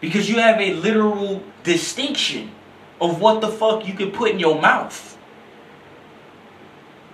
Because 0.00 0.28
you 0.28 0.36
have 0.36 0.60
a 0.60 0.74
literal 0.74 1.42
distinction 1.64 2.52
of 3.00 3.20
what 3.20 3.40
the 3.40 3.48
fuck 3.48 3.86
you 3.86 3.94
can 3.94 4.10
put 4.10 4.30
in 4.30 4.38
your 4.38 4.60
mouth. 4.60 5.17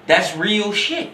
That's 0.06 0.36
real 0.36 0.72
shit. 0.72 1.10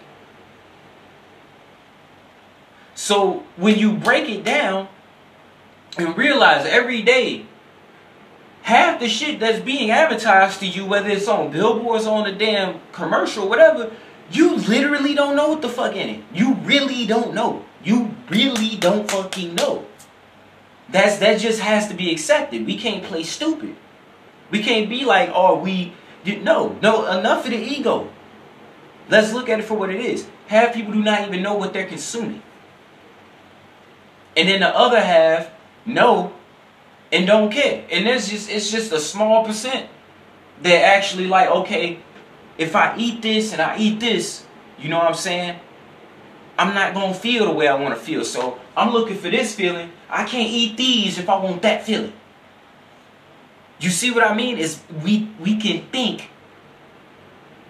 So 2.94 3.44
when 3.56 3.78
you 3.78 3.94
break 3.94 4.28
it 4.28 4.44
down 4.44 4.88
and 5.96 6.16
realize 6.16 6.66
every 6.66 7.02
day, 7.02 7.46
half 8.62 9.00
the 9.00 9.08
shit 9.08 9.40
that's 9.40 9.60
being 9.60 9.90
advertised 9.90 10.60
to 10.60 10.66
you, 10.66 10.84
whether 10.84 11.08
it's 11.08 11.28
on 11.28 11.50
billboards, 11.50 12.06
on 12.06 12.26
a 12.26 12.36
damn 12.36 12.80
commercial, 12.92 13.48
whatever, 13.48 13.92
you 14.30 14.56
literally 14.56 15.14
don't 15.14 15.34
know 15.34 15.48
what 15.48 15.62
the 15.62 15.68
fuck 15.68 15.96
in 15.96 16.08
it. 16.08 16.24
You 16.32 16.54
really 16.54 17.06
don't 17.06 17.34
know. 17.34 17.64
You 17.82 18.14
really 18.28 18.76
don't 18.76 19.10
fucking 19.10 19.54
know. 19.54 19.86
That's 20.90 21.18
that 21.18 21.40
just 21.40 21.60
has 21.60 21.88
to 21.88 21.94
be 21.94 22.10
accepted. 22.12 22.66
We 22.66 22.76
can't 22.76 23.02
play 23.02 23.22
stupid. 23.22 23.76
We 24.50 24.62
can't 24.62 24.90
be 24.90 25.04
like, 25.04 25.30
oh, 25.32 25.58
we 25.58 25.94
you, 26.24 26.40
no, 26.40 26.78
no, 26.82 27.06
enough 27.18 27.44
of 27.44 27.52
the 27.52 27.56
ego. 27.56 28.10
Let's 29.10 29.32
look 29.32 29.48
at 29.48 29.58
it 29.58 29.64
for 29.64 29.74
what 29.74 29.90
it 29.90 30.00
is. 30.00 30.26
Half 30.46 30.72
people 30.72 30.92
do 30.92 31.02
not 31.02 31.26
even 31.26 31.42
know 31.42 31.54
what 31.54 31.72
they're 31.72 31.86
consuming. 31.86 32.42
And 34.36 34.48
then 34.48 34.60
the 34.60 34.68
other 34.68 35.00
half 35.00 35.50
know 35.84 36.32
and 37.10 37.26
don't 37.26 37.50
care. 37.50 37.84
And 37.90 38.06
it's 38.06 38.28
just 38.30 38.48
it's 38.48 38.70
just 38.70 38.92
a 38.92 39.00
small 39.00 39.44
percent 39.44 39.88
that 40.62 40.84
actually 40.96 41.26
like, 41.26 41.48
okay, 41.50 41.98
if 42.56 42.76
I 42.76 42.96
eat 42.96 43.20
this 43.20 43.52
and 43.52 43.60
I 43.60 43.76
eat 43.78 43.98
this, 43.98 44.46
you 44.78 44.88
know 44.88 44.98
what 44.98 45.08
I'm 45.08 45.14
saying? 45.14 45.58
I'm 46.56 46.72
not 46.74 46.94
gonna 46.94 47.14
feel 47.14 47.46
the 47.46 47.52
way 47.52 47.66
I 47.66 47.74
wanna 47.74 47.96
feel. 47.96 48.24
So 48.24 48.60
I'm 48.76 48.92
looking 48.92 49.16
for 49.16 49.28
this 49.28 49.54
feeling. 49.54 49.90
I 50.08 50.24
can't 50.24 50.48
eat 50.48 50.76
these 50.76 51.18
if 51.18 51.28
I 51.28 51.36
want 51.36 51.62
that 51.62 51.84
feeling. 51.84 52.12
You 53.80 53.90
see 53.90 54.10
what 54.12 54.22
I 54.22 54.34
mean? 54.34 54.58
Is 54.58 54.80
we 55.02 55.28
we 55.40 55.56
can 55.56 55.86
think 55.86 56.30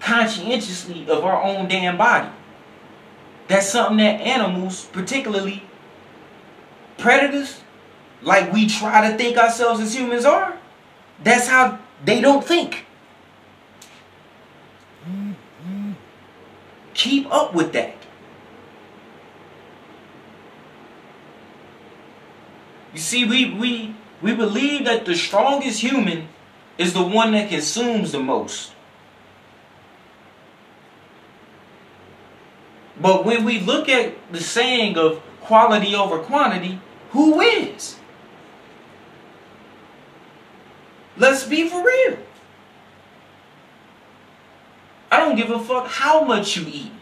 conscientiously 0.00 1.08
of 1.08 1.24
our 1.24 1.42
own 1.42 1.68
damn 1.68 1.96
body. 1.96 2.28
That's 3.48 3.68
something 3.68 3.98
that 3.98 4.20
animals, 4.20 4.86
particularly 4.86 5.64
predators, 6.98 7.60
like 8.22 8.52
we 8.52 8.66
try 8.66 9.10
to 9.10 9.16
think 9.16 9.36
ourselves 9.36 9.80
as 9.80 9.94
humans 9.94 10.24
are, 10.24 10.58
that's 11.22 11.48
how 11.48 11.78
they 12.04 12.20
don't 12.20 12.44
think. 12.44 12.86
Keep 16.94 17.32
up 17.32 17.54
with 17.54 17.72
that. 17.72 17.94
You 22.92 22.98
see, 22.98 23.24
we, 23.24 23.54
we, 23.54 23.94
we 24.20 24.34
believe 24.34 24.84
that 24.84 25.06
the 25.06 25.14
strongest 25.14 25.80
human 25.80 26.28
is 26.76 26.92
the 26.92 27.02
one 27.02 27.32
that 27.32 27.48
consumes 27.48 28.12
the 28.12 28.20
most. 28.20 28.72
But 33.00 33.24
when 33.24 33.44
we 33.44 33.60
look 33.60 33.88
at 33.88 34.14
the 34.30 34.40
saying 34.40 34.98
of 34.98 35.22
quality 35.40 35.94
over 35.94 36.18
quantity, 36.18 36.80
who 37.10 37.36
wins? 37.38 37.96
Let's 41.16 41.44
be 41.44 41.68
for 41.68 41.84
real. 41.84 42.18
I 45.10 45.18
don't 45.18 45.36
give 45.36 45.50
a 45.50 45.58
fuck 45.58 45.88
how 45.88 46.24
much 46.24 46.56
you 46.56 46.66
eat. 46.70 46.92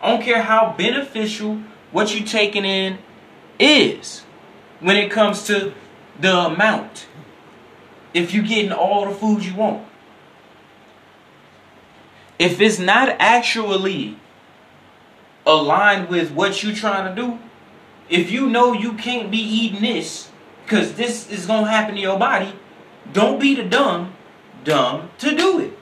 I 0.00 0.10
don't 0.10 0.22
care 0.22 0.42
how 0.42 0.74
beneficial 0.78 1.60
what 1.90 2.14
you're 2.14 2.26
taking 2.26 2.64
in 2.64 2.98
is 3.58 4.22
when 4.80 4.96
it 4.96 5.10
comes 5.10 5.44
to 5.44 5.72
the 6.20 6.36
amount. 6.36 7.08
If 8.14 8.32
you're 8.32 8.44
getting 8.44 8.72
all 8.72 9.06
the 9.06 9.14
food 9.14 9.44
you 9.44 9.54
want. 9.54 9.86
If 12.38 12.60
it's 12.60 12.78
not 12.78 13.16
actually 13.18 14.16
aligned 15.48 16.08
with 16.08 16.30
what 16.30 16.62
you're 16.62 16.74
trying 16.74 17.12
to 17.12 17.20
do, 17.20 17.38
if 18.08 18.30
you 18.30 18.48
know 18.48 18.72
you 18.72 18.92
can't 18.92 19.30
be 19.30 19.38
eating 19.38 19.80
this 19.80 20.30
because 20.64 20.94
this 20.94 21.28
is 21.30 21.46
going 21.46 21.64
to 21.64 21.70
happen 21.70 21.94
to 21.94 22.00
your 22.00 22.18
body, 22.18 22.52
don't 23.12 23.40
be 23.40 23.54
the 23.54 23.64
dumb, 23.64 24.14
dumb 24.62 25.10
to 25.18 25.34
do 25.34 25.58
it. 25.58 25.72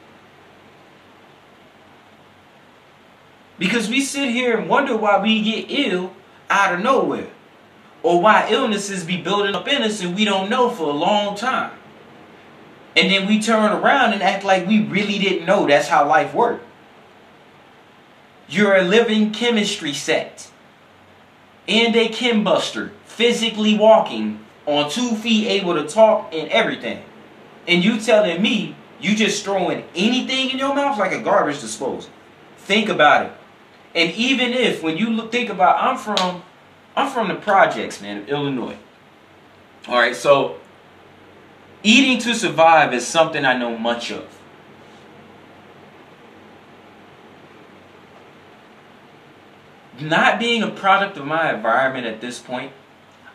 Because 3.58 3.88
we 3.88 4.00
sit 4.00 4.30
here 4.30 4.56
and 4.56 4.68
wonder 4.68 4.96
why 4.96 5.20
we 5.20 5.42
get 5.42 5.66
ill 5.68 6.12
out 6.48 6.74
of 6.74 6.80
nowhere. 6.80 7.30
Or 8.02 8.20
why 8.20 8.46
illnesses 8.50 9.02
be 9.02 9.20
building 9.20 9.54
up 9.54 9.66
in 9.66 9.82
us 9.82 10.00
and 10.00 10.14
we 10.14 10.24
don't 10.24 10.48
know 10.48 10.70
for 10.70 10.84
a 10.84 10.92
long 10.92 11.36
time. 11.36 11.76
And 12.94 13.10
then 13.10 13.26
we 13.26 13.40
turn 13.40 13.72
around 13.72 14.12
and 14.12 14.22
act 14.22 14.44
like 14.44 14.66
we 14.66 14.84
really 14.84 15.18
didn't 15.18 15.46
know 15.46 15.66
that's 15.66 15.88
how 15.88 16.06
life 16.06 16.32
worked. 16.32 16.65
You're 18.48 18.76
a 18.76 18.82
living 18.82 19.32
chemistry 19.32 19.92
set 19.92 20.50
and 21.68 21.96
a 21.96 22.08
chembuster, 22.08 22.92
physically 23.04 23.76
walking 23.76 24.44
on 24.66 24.90
two 24.90 25.16
feet, 25.16 25.48
able 25.48 25.74
to 25.74 25.86
talk 25.86 26.32
and 26.32 26.48
everything. 26.50 27.02
And 27.66 27.84
you 27.84 28.00
telling 28.00 28.40
me 28.40 28.76
you 29.00 29.16
just 29.16 29.44
throwing 29.44 29.84
anything 29.94 30.50
in 30.50 30.58
your 30.58 30.74
mouth 30.74 30.98
like 30.98 31.12
a 31.12 31.20
garbage 31.20 31.60
disposal. 31.60 32.10
Think 32.58 32.88
about 32.88 33.26
it. 33.26 33.32
And 33.94 34.12
even 34.12 34.52
if 34.52 34.82
when 34.82 34.96
you 34.96 35.10
look 35.10 35.32
think 35.32 35.50
about 35.50 35.82
I'm 35.82 35.96
from 35.96 36.42
I'm 36.94 37.10
from 37.10 37.28
the 37.28 37.34
projects, 37.34 38.00
man, 38.00 38.22
of 38.22 38.28
Illinois. 38.28 38.76
All 39.88 39.98
right, 39.98 40.16
so 40.16 40.56
eating 41.82 42.18
to 42.20 42.34
survive 42.34 42.94
is 42.94 43.06
something 43.06 43.44
I 43.44 43.56
know 43.56 43.76
much 43.76 44.10
of. 44.10 44.35
Not 50.00 50.38
being 50.38 50.62
a 50.62 50.70
product 50.70 51.16
of 51.16 51.26
my 51.26 51.54
environment 51.54 52.06
at 52.06 52.20
this 52.20 52.38
point, 52.38 52.72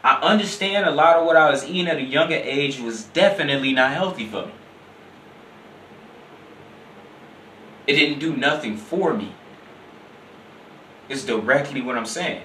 I 0.04 0.20
understand 0.22 0.88
a 0.88 0.92
lot 0.92 1.18
of 1.18 1.26
what 1.26 1.36
I 1.36 1.50
was 1.50 1.64
eating 1.64 1.88
at 1.88 1.98
a 1.98 2.02
younger 2.02 2.36
age 2.36 2.80
was 2.80 3.04
definitely 3.04 3.74
not 3.74 3.92
healthy 3.92 4.28
for 4.28 4.46
me. 4.46 4.52
It 7.88 7.94
didn't 7.94 8.20
do 8.20 8.36
nothing 8.36 8.78
for 8.78 9.14
me. 9.14 9.34
It's 11.10 11.26
directly 11.26 11.82
what 11.82 11.98
I'm 11.98 12.06
saying. 12.06 12.44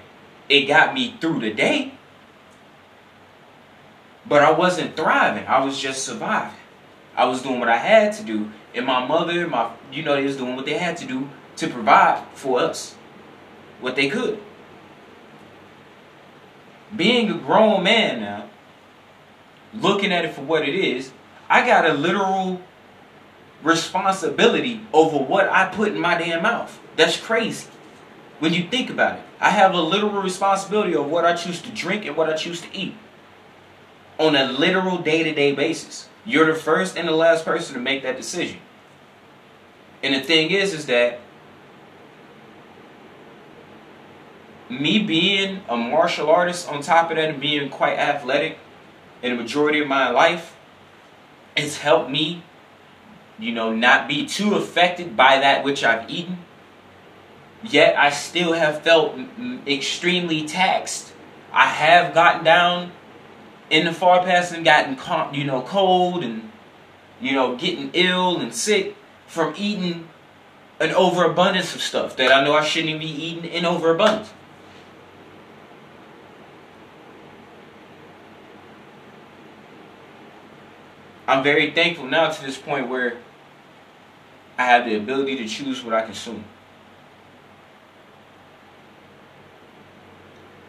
It 0.49 0.65
got 0.65 0.93
me 0.93 1.15
through 1.21 1.39
the 1.39 1.53
day. 1.53 1.93
But 4.25 4.43
I 4.43 4.51
wasn't 4.51 4.97
thriving. 4.97 5.47
I 5.47 5.63
was 5.63 5.79
just 5.79 6.03
surviving. 6.03 6.57
I 7.15 7.25
was 7.25 7.41
doing 7.41 7.59
what 7.59 7.69
I 7.69 7.77
had 7.77 8.13
to 8.13 8.23
do. 8.23 8.51
And 8.75 8.85
my 8.85 9.05
mother, 9.07 9.47
my 9.47 9.71
you 9.91 10.03
know, 10.03 10.15
they 10.15 10.23
was 10.23 10.37
doing 10.37 10.55
what 10.55 10.65
they 10.65 10.77
had 10.77 10.97
to 10.97 11.05
do 11.05 11.29
to 11.55 11.67
provide 11.67 12.25
for 12.33 12.59
us 12.59 12.96
what 13.81 13.95
they 13.95 14.09
could. 14.09 14.39
Being 16.95 17.29
a 17.29 17.37
grown 17.37 17.83
man 17.83 18.21
now, 18.21 18.49
looking 19.73 20.11
at 20.11 20.25
it 20.25 20.33
for 20.33 20.41
what 20.41 20.67
it 20.67 20.75
is, 20.75 21.11
I 21.49 21.65
got 21.65 21.85
a 21.85 21.93
literal 21.93 22.61
responsibility 23.63 24.81
over 24.93 25.17
what 25.17 25.49
I 25.49 25.67
put 25.67 25.89
in 25.89 25.99
my 25.99 26.17
damn 26.17 26.43
mouth. 26.43 26.79
That's 26.95 27.17
crazy. 27.17 27.67
When 28.39 28.53
you 28.53 28.63
think 28.69 28.89
about 28.89 29.17
it, 29.17 29.23
I 29.39 29.49
have 29.49 29.73
a 29.73 29.81
literal 29.81 30.21
responsibility 30.21 30.95
of 30.95 31.09
what 31.09 31.25
I 31.25 31.35
choose 31.35 31.61
to 31.63 31.71
drink 31.71 32.05
and 32.05 32.15
what 32.15 32.29
I 32.29 32.35
choose 32.35 32.61
to 32.61 32.67
eat 32.75 32.95
on 34.19 34.35
a 34.35 34.51
literal 34.51 34.97
day 34.97 35.23
to 35.23 35.33
day 35.33 35.53
basis. 35.53 36.07
You're 36.25 36.45
the 36.45 36.59
first 36.59 36.97
and 36.97 37.07
the 37.07 37.13
last 37.13 37.45
person 37.45 37.73
to 37.73 37.79
make 37.79 38.03
that 38.03 38.17
decision. 38.17 38.59
And 40.03 40.13
the 40.13 40.21
thing 40.21 40.51
is, 40.51 40.73
is 40.73 40.85
that 40.87 41.19
me 44.69 44.99
being 44.99 45.61
a 45.69 45.77
martial 45.77 46.29
artist 46.29 46.67
on 46.69 46.81
top 46.81 47.09
of 47.09 47.17
that 47.17 47.29
and 47.29 47.41
being 47.41 47.69
quite 47.69 47.97
athletic 47.97 48.57
in 49.21 49.35
the 49.35 49.41
majority 49.41 49.79
of 49.79 49.87
my 49.87 50.09
life, 50.09 50.55
it's 51.55 51.77
helped 51.77 52.09
me, 52.09 52.43
you 53.39 53.51
know, 53.51 53.73
not 53.73 54.07
be 54.07 54.25
too 54.25 54.55
affected 54.55 55.15
by 55.15 55.39
that 55.39 55.63
which 55.63 55.83
I've 55.83 56.09
eaten 56.09 56.37
Yet 57.63 57.97
I 57.97 58.11
still 58.11 58.53
have 58.53 58.83
felt 58.83 59.17
extremely 59.65 60.45
taxed. 60.45 61.13
I 61.51 61.67
have 61.67 62.13
gotten 62.13 62.43
down 62.43 62.91
in 63.69 63.85
the 63.85 63.93
far 63.93 64.23
past 64.23 64.53
and 64.53 64.63
gotten, 64.63 64.97
you 65.33 65.43
know, 65.43 65.61
cold 65.61 66.23
and, 66.23 66.51
you 67.19 67.33
know, 67.33 67.55
getting 67.55 67.89
ill 67.93 68.39
and 68.39 68.53
sick 68.53 68.95
from 69.25 69.53
eating 69.57 70.07
an 70.79 70.91
overabundance 70.91 71.73
of 71.73 71.81
stuff 71.81 72.15
that 72.17 72.31
I 72.31 72.43
know 72.43 72.53
I 72.53 72.63
shouldn't 72.63 72.99
be 72.99 73.07
eating 73.07 73.45
in 73.45 73.65
overabundance. 73.65 74.31
I'm 81.27 81.43
very 81.43 81.71
thankful 81.71 82.05
now 82.05 82.29
to 82.29 82.45
this 82.45 82.57
point 82.57 82.87
where 82.87 83.17
I 84.57 84.65
have 84.65 84.85
the 84.85 84.95
ability 84.95 85.37
to 85.37 85.47
choose 85.47 85.83
what 85.83 85.93
I 85.93 86.01
consume. 86.01 86.43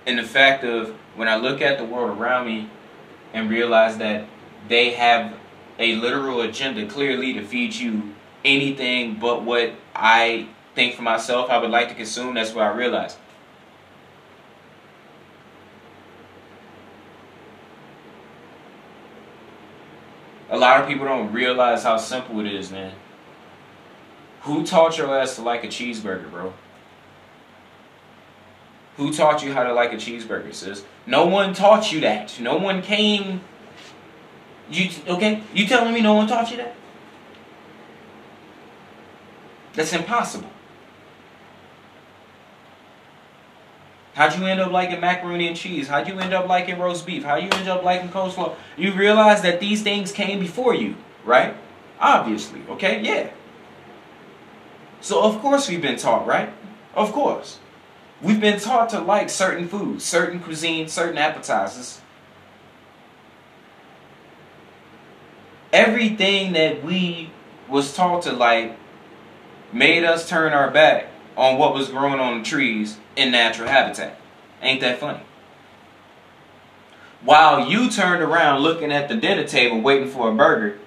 and 0.08 0.18
the 0.18 0.22
fact 0.22 0.64
of 0.64 0.88
when 1.16 1.28
I 1.28 1.36
look 1.36 1.60
at 1.60 1.76
the 1.76 1.84
world 1.84 2.18
around 2.18 2.46
me 2.46 2.70
and 3.34 3.50
realize 3.50 3.98
that 3.98 4.26
they 4.66 4.92
have 4.92 5.34
a 5.78 5.96
literal 5.96 6.40
agenda 6.40 6.86
clearly 6.86 7.34
to 7.34 7.44
feed 7.44 7.74
you 7.74 8.14
anything 8.42 9.16
but 9.20 9.42
what 9.42 9.74
I 9.94 10.48
think 10.74 10.94
for 10.94 11.02
myself 11.02 11.50
I 11.50 11.58
would 11.58 11.70
like 11.70 11.90
to 11.90 11.94
consume, 11.94 12.34
that's 12.34 12.54
what 12.54 12.64
I 12.64 12.74
realize. 12.74 13.18
A 20.50 20.56
lot 20.56 20.80
of 20.80 20.88
people 20.88 21.04
don't 21.04 21.32
realize 21.32 21.82
how 21.82 21.98
simple 21.98 22.40
it 22.40 22.46
is, 22.46 22.70
man. 22.70 22.94
Who 24.42 24.64
taught 24.64 24.96
your 24.96 25.14
ass 25.18 25.36
to 25.36 25.42
like 25.42 25.64
a 25.64 25.68
cheeseburger, 25.68 26.30
bro? 26.30 26.54
Who 28.96 29.12
taught 29.12 29.42
you 29.42 29.52
how 29.52 29.62
to 29.62 29.72
like 29.72 29.92
a 29.92 29.96
cheeseburger, 29.96 30.54
sis? 30.54 30.84
No 31.06 31.26
one 31.26 31.54
taught 31.54 31.92
you 31.92 32.00
that. 32.00 32.40
No 32.40 32.56
one 32.56 32.82
came. 32.82 33.42
You 34.70 34.90
okay? 35.06 35.42
You 35.54 35.66
telling 35.66 35.92
me 35.92 36.00
no 36.00 36.14
one 36.14 36.26
taught 36.26 36.50
you 36.50 36.56
that? 36.56 36.74
That's 39.74 39.92
impossible. 39.92 40.50
How'd 44.18 44.36
you 44.36 44.46
end 44.46 44.58
up 44.58 44.72
liking 44.72 44.98
macaroni 44.98 45.46
and 45.46 45.56
cheese? 45.56 45.86
How'd 45.86 46.08
you 46.08 46.18
end 46.18 46.34
up 46.34 46.48
liking 46.48 46.76
roast 46.76 47.06
beef? 47.06 47.22
How'd 47.22 47.44
you 47.44 47.50
end 47.50 47.68
up 47.68 47.84
liking 47.84 48.08
coleslaw? 48.08 48.56
You 48.76 48.92
realize 48.92 49.42
that 49.42 49.60
these 49.60 49.84
things 49.84 50.10
came 50.10 50.40
before 50.40 50.74
you, 50.74 50.96
right? 51.24 51.54
Obviously, 52.00 52.60
okay? 52.68 53.00
Yeah. 53.00 53.30
So, 55.00 55.22
of 55.22 55.38
course, 55.38 55.68
we've 55.68 55.80
been 55.80 55.98
taught, 55.98 56.26
right? 56.26 56.52
Of 56.96 57.12
course. 57.12 57.60
We've 58.20 58.40
been 58.40 58.58
taught 58.58 58.88
to 58.88 58.98
like 58.98 59.30
certain 59.30 59.68
foods, 59.68 60.04
certain 60.04 60.40
cuisines, 60.40 60.90
certain 60.90 61.16
appetizers. 61.16 62.00
Everything 65.72 66.54
that 66.54 66.82
we 66.82 67.30
was 67.68 67.94
taught 67.94 68.22
to 68.22 68.32
like 68.32 68.76
made 69.72 70.02
us 70.02 70.28
turn 70.28 70.52
our 70.52 70.72
back 70.72 71.06
on 71.38 71.56
what 71.56 71.72
was 71.72 71.88
growing 71.88 72.20
on 72.20 72.38
the 72.38 72.44
trees 72.44 72.98
in 73.16 73.30
natural 73.30 73.68
habitat. 73.68 74.20
Ain't 74.60 74.80
that 74.82 74.98
funny? 74.98 75.20
While 77.22 77.68
you 77.68 77.88
turned 77.90 78.22
around 78.22 78.60
looking 78.60 78.92
at 78.92 79.08
the 79.08 79.16
dinner 79.16 79.44
table 79.44 79.80
waiting 79.80 80.08
for 80.08 80.30
a 80.30 80.34
burger, 80.34 80.78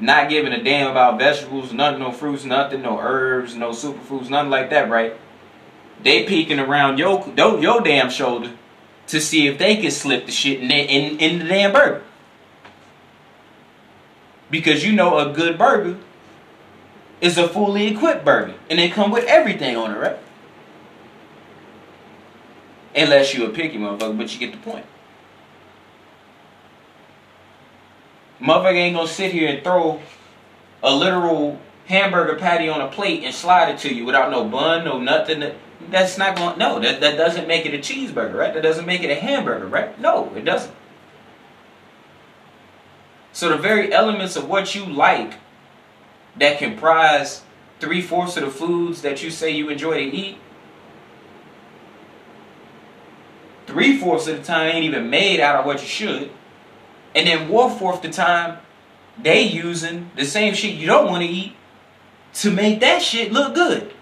not 0.00 0.28
giving 0.28 0.52
a 0.52 0.62
damn 0.62 0.90
about 0.90 1.18
vegetables, 1.18 1.72
nothing, 1.72 2.00
no 2.00 2.10
fruits, 2.10 2.44
nothing, 2.44 2.82
no 2.82 2.98
herbs, 2.98 3.54
no 3.54 3.70
superfoods, 3.70 4.28
nothing 4.28 4.50
like 4.50 4.70
that, 4.70 4.90
right? 4.90 5.14
they 6.02 6.24
peeking 6.24 6.58
around 6.58 6.98
your 6.98 7.26
your 7.36 7.80
damn 7.80 8.10
shoulder 8.10 8.52
to 9.06 9.20
see 9.20 9.46
if 9.46 9.58
they 9.58 9.76
can 9.76 9.90
slip 9.90 10.26
the 10.26 10.32
shit 10.32 10.60
in, 10.60 10.70
in, 10.70 11.18
in 11.18 11.38
the 11.38 11.44
damn 11.46 11.72
burger. 11.72 12.02
Because 14.50 14.84
you 14.84 14.92
know 14.92 15.18
a 15.18 15.32
good 15.32 15.58
burger 15.58 15.98
is 17.20 17.38
a 17.38 17.48
fully 17.48 17.88
equipped 17.88 18.24
burger. 18.24 18.54
And 18.70 18.78
they 18.78 18.88
come 18.88 19.10
with 19.10 19.24
everything 19.24 19.76
on 19.76 19.92
it, 19.92 19.98
right? 19.98 20.18
Unless 22.94 23.34
you're 23.34 23.50
a 23.50 23.52
picky 23.52 23.78
motherfucker, 23.78 24.16
but 24.16 24.32
you 24.32 24.40
get 24.40 24.52
the 24.52 24.58
point. 24.58 24.86
Motherfucker 28.40 28.74
ain't 28.74 28.96
gonna 28.96 29.08
sit 29.08 29.32
here 29.32 29.48
and 29.48 29.64
throw 29.64 30.00
a 30.82 30.94
literal 30.94 31.60
hamburger 31.86 32.36
patty 32.36 32.68
on 32.68 32.80
a 32.80 32.88
plate 32.88 33.24
and 33.24 33.34
slide 33.34 33.68
it 33.70 33.78
to 33.78 33.92
you 33.92 34.04
without 34.04 34.30
no 34.30 34.44
bun, 34.44 34.84
no 34.84 34.98
nothing 34.98 35.52
that's 35.90 36.18
not 36.18 36.36
going 36.36 36.52
to 36.54 36.58
no 36.58 36.80
that, 36.80 37.00
that 37.00 37.16
doesn't 37.16 37.46
make 37.46 37.64
it 37.64 37.74
a 37.74 37.78
cheeseburger 37.78 38.34
right 38.34 38.54
that 38.54 38.62
doesn't 38.62 38.86
make 38.86 39.02
it 39.02 39.10
a 39.10 39.14
hamburger 39.14 39.66
right 39.66 39.98
no 40.00 40.32
it 40.34 40.44
doesn't 40.44 40.74
so 43.32 43.48
the 43.48 43.56
very 43.56 43.92
elements 43.92 44.36
of 44.36 44.48
what 44.48 44.74
you 44.74 44.84
like 44.84 45.34
that 46.38 46.58
comprise 46.58 47.42
three-fourths 47.80 48.36
of 48.36 48.44
the 48.44 48.50
foods 48.50 49.02
that 49.02 49.22
you 49.22 49.30
say 49.30 49.50
you 49.50 49.68
enjoy 49.68 49.94
to 49.94 50.16
eat 50.16 50.38
three-fourths 53.66 54.26
of 54.26 54.38
the 54.38 54.42
time 54.42 54.74
ain't 54.74 54.84
even 54.84 55.10
made 55.10 55.40
out 55.40 55.56
of 55.56 55.66
what 55.66 55.80
you 55.80 55.86
should 55.86 56.30
and 57.14 57.26
then 57.26 57.48
one-fourth 57.48 58.02
the 58.02 58.10
time 58.10 58.58
they 59.20 59.42
using 59.42 60.10
the 60.16 60.24
same 60.24 60.54
shit 60.54 60.74
you 60.74 60.86
don't 60.86 61.06
want 61.06 61.22
to 61.22 61.28
eat 61.28 61.54
to 62.34 62.50
make 62.50 62.80
that 62.80 63.02
shit 63.02 63.32
look 63.32 63.54
good. 63.54 63.92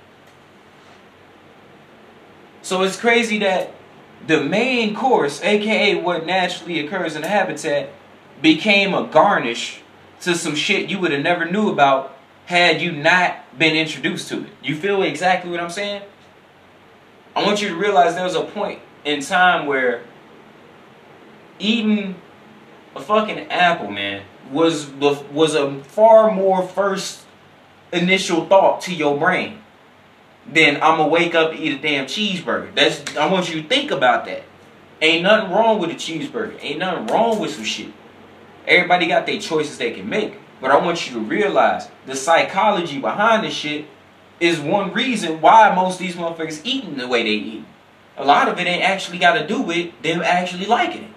So 2.62 2.82
it's 2.82 2.98
crazy 2.98 3.38
that 3.38 3.72
the 4.26 4.42
main 4.42 4.94
course, 4.94 5.40
aka 5.42 5.94
what 6.00 6.26
naturally 6.26 6.84
occurs 6.84 7.14
in 7.14 7.22
the 7.22 7.28
habitat, 7.28 7.90
became 8.42 8.92
a 8.92 9.06
garnish 9.06 9.80
to 10.20 10.34
some 10.34 10.54
shit 10.54 10.90
you 10.90 10.98
would 10.98 11.12
have 11.12 11.22
never 11.22 11.44
knew 11.44 11.70
about 11.70 12.15
had 12.46 12.80
you 12.80 12.92
not 12.92 13.58
been 13.58 13.76
introduced 13.76 14.28
to 14.28 14.42
it. 14.42 14.50
You 14.62 14.74
feel 14.74 15.02
exactly 15.02 15.50
what 15.50 15.60
I'm 15.60 15.70
saying? 15.70 16.02
I 17.34 17.44
want 17.44 17.60
you 17.60 17.68
to 17.68 17.76
realize 17.76 18.14
there 18.14 18.24
was 18.24 18.34
a 18.34 18.44
point 18.44 18.80
in 19.04 19.20
time 19.20 19.66
where 19.66 20.02
eating 21.58 22.14
a 22.94 23.00
fucking 23.00 23.50
apple, 23.50 23.90
man, 23.90 24.22
was 24.50 24.88
was 24.90 25.54
a 25.54 25.82
far 25.82 26.30
more 26.30 26.66
first 26.66 27.24
initial 27.92 28.46
thought 28.46 28.80
to 28.82 28.94
your 28.94 29.18
brain 29.18 29.58
than 30.50 30.76
I'm 30.76 30.98
gonna 30.98 31.08
wake 31.08 31.34
up 31.34 31.50
and 31.50 31.60
eat 31.60 31.78
a 31.78 31.82
damn 31.82 32.06
cheeseburger. 32.06 32.74
That's 32.74 33.16
I 33.16 33.30
want 33.30 33.52
you 33.52 33.60
to 33.60 33.68
think 33.68 33.90
about 33.90 34.24
that. 34.26 34.44
Ain't 35.02 35.24
nothing 35.24 35.50
wrong 35.50 35.78
with 35.78 35.90
a 35.90 35.94
cheeseburger. 35.94 36.56
Ain't 36.62 36.78
nothing 36.78 37.06
wrong 37.08 37.38
with 37.38 37.54
some 37.54 37.64
shit. 37.64 37.92
Everybody 38.66 39.08
got 39.08 39.26
their 39.26 39.40
choices 39.40 39.78
they 39.78 39.92
can 39.92 40.08
make. 40.08 40.38
But 40.60 40.70
I 40.70 40.78
want 40.78 41.06
you 41.06 41.14
to 41.14 41.20
realize 41.20 41.88
the 42.06 42.16
psychology 42.16 42.98
behind 42.98 43.44
this 43.44 43.54
shit 43.54 43.86
is 44.40 44.58
one 44.60 44.92
reason 44.92 45.40
why 45.40 45.74
most 45.74 45.94
of 45.94 46.06
these 46.06 46.16
motherfuckers 46.16 46.60
eating 46.64 46.96
the 46.96 47.08
way 47.08 47.22
they 47.22 47.30
eat. 47.30 47.64
A 48.16 48.24
lot 48.24 48.48
of 48.48 48.58
it 48.58 48.66
ain't 48.66 48.82
actually 48.82 49.18
got 49.18 49.34
to 49.34 49.46
do 49.46 49.60
with 49.60 49.92
them 50.02 50.22
actually 50.22 50.66
liking 50.66 51.04
it. 51.04 51.10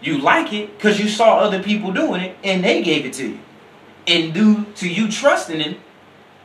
You 0.00 0.18
like 0.18 0.52
it 0.52 0.76
because 0.76 0.98
you 0.98 1.08
saw 1.08 1.38
other 1.38 1.62
people 1.62 1.92
doing 1.92 2.20
it 2.20 2.36
and 2.44 2.62
they 2.62 2.82
gave 2.82 3.06
it 3.06 3.14
to 3.14 3.28
you. 3.28 3.38
And 4.06 4.34
due 4.34 4.66
to 4.76 4.88
you 4.88 5.10
trusting 5.10 5.60
in 5.60 5.76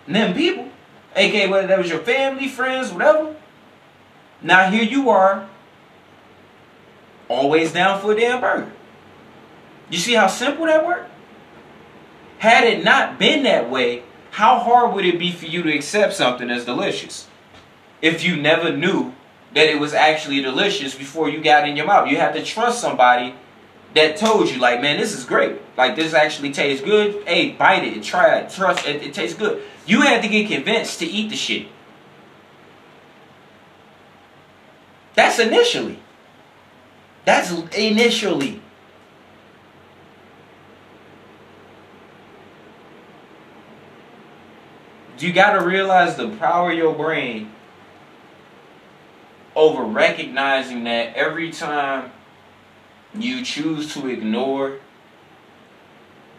them 0.07 0.33
people, 0.33 0.69
aka 1.15 1.47
whether 1.49 1.67
that 1.67 1.77
was 1.77 1.89
your 1.89 1.99
family, 1.99 2.47
friends, 2.47 2.91
whatever. 2.91 3.35
Now 4.41 4.71
here 4.71 4.83
you 4.83 5.09
are, 5.09 5.49
always 7.27 7.73
down 7.73 8.01
for 8.01 8.13
a 8.13 8.19
damn 8.19 8.39
burger. 8.39 8.71
You 9.89 9.97
see 9.97 10.13
how 10.13 10.27
simple 10.27 10.65
that 10.65 10.85
worked? 10.85 11.09
Had 12.39 12.63
it 12.63 12.83
not 12.83 13.19
been 13.19 13.43
that 13.43 13.69
way, 13.69 14.03
how 14.31 14.59
hard 14.59 14.93
would 14.93 15.05
it 15.05 15.19
be 15.19 15.31
for 15.31 15.45
you 15.45 15.63
to 15.63 15.73
accept 15.73 16.13
something 16.13 16.49
as 16.49 16.65
delicious? 16.65 17.27
If 18.01 18.23
you 18.23 18.37
never 18.37 18.71
knew 18.75 19.13
that 19.53 19.67
it 19.67 19.79
was 19.79 19.93
actually 19.93 20.41
delicious 20.41 20.95
before 20.95 21.29
you 21.29 21.41
got 21.41 21.67
in 21.67 21.75
your 21.75 21.85
mouth. 21.85 22.09
You 22.09 22.17
had 22.17 22.33
to 22.33 22.43
trust 22.43 22.81
somebody 22.81 23.33
that 23.95 24.17
told 24.17 24.49
you, 24.49 24.59
like, 24.59 24.81
man, 24.81 24.99
this 24.99 25.17
is 25.17 25.25
great. 25.25 25.59
Like, 25.75 25.95
this 25.95 26.13
actually 26.13 26.51
tastes 26.51 26.83
good. 26.83 27.27
Hey, 27.27 27.51
bite 27.51 27.83
it, 27.83 28.03
try 28.03 28.37
it, 28.37 28.51
trust 28.51 28.87
it, 28.87 29.01
it 29.01 29.13
tastes 29.13 29.37
good. 29.37 29.63
You 29.87 30.01
had 30.01 30.21
to 30.21 30.27
get 30.27 30.47
convinced 30.47 30.99
to 30.99 31.05
eat 31.05 31.29
the 31.29 31.35
shit. 31.35 31.67
That's 35.15 35.39
initially. 35.39 35.99
That's 37.25 37.51
initially. 37.73 38.61
You 45.19 45.33
got 45.33 45.53
to 45.53 45.65
realize 45.65 46.15
the 46.15 46.29
power 46.29 46.71
of 46.71 46.77
your 46.77 46.93
brain 46.93 47.51
over 49.55 49.83
recognizing 49.83 50.85
that 50.85 51.15
every 51.15 51.51
time 51.51 52.11
you 53.13 53.43
choose 53.43 53.93
to 53.93 54.07
ignore 54.07 54.79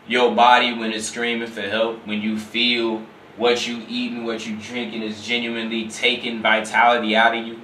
your 0.09 0.35
body 0.35 0.73
when 0.73 0.93
it's 0.93 1.07
screaming 1.07 1.49
for 1.49 1.61
help, 1.61 2.07
when 2.07 2.23
you 2.23 2.39
feel 2.39 3.03
what 3.37 3.67
you 3.67 3.85
eating, 3.89 4.25
what 4.25 4.47
you 4.47 4.57
drinking 4.57 5.03
is 5.03 5.25
genuinely 5.25 5.89
taking 5.89 6.41
vitality 6.43 7.15
out 7.15 7.37
of 7.37 7.47
you. 7.47 7.61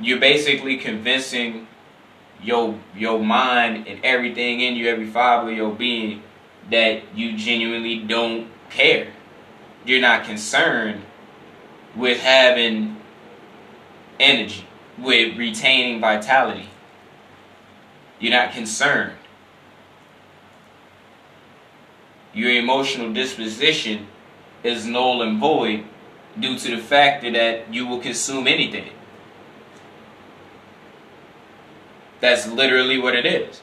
You're 0.00 0.20
basically 0.20 0.76
convincing 0.78 1.66
your 2.42 2.78
your 2.96 3.20
mind 3.20 3.86
and 3.86 4.04
everything 4.04 4.60
in 4.60 4.74
you, 4.74 4.88
every 4.88 5.06
fiber 5.06 5.50
of 5.50 5.56
your 5.56 5.72
being, 5.72 6.22
that 6.70 7.02
you 7.16 7.36
genuinely 7.36 7.98
don't 8.00 8.48
care. 8.68 9.12
You're 9.84 10.00
not 10.00 10.24
concerned 10.24 11.02
with 11.96 12.20
having 12.20 12.96
energy, 14.20 14.66
with 14.98 15.36
retaining 15.36 16.00
vitality. 16.00 16.68
You're 18.20 18.32
not 18.32 18.52
concerned. 18.52 19.16
Your 22.32 22.50
emotional 22.50 23.12
disposition 23.12 24.06
is 24.62 24.86
null 24.86 25.22
and 25.22 25.38
void 25.38 25.84
due 26.38 26.58
to 26.58 26.76
the 26.76 26.82
fact 26.82 27.22
that 27.24 27.72
you 27.72 27.86
will 27.86 27.98
consume 27.98 28.46
anything. 28.46 28.90
That's 32.20 32.46
literally 32.46 32.98
what 32.98 33.16
it 33.16 33.26
is. 33.26 33.60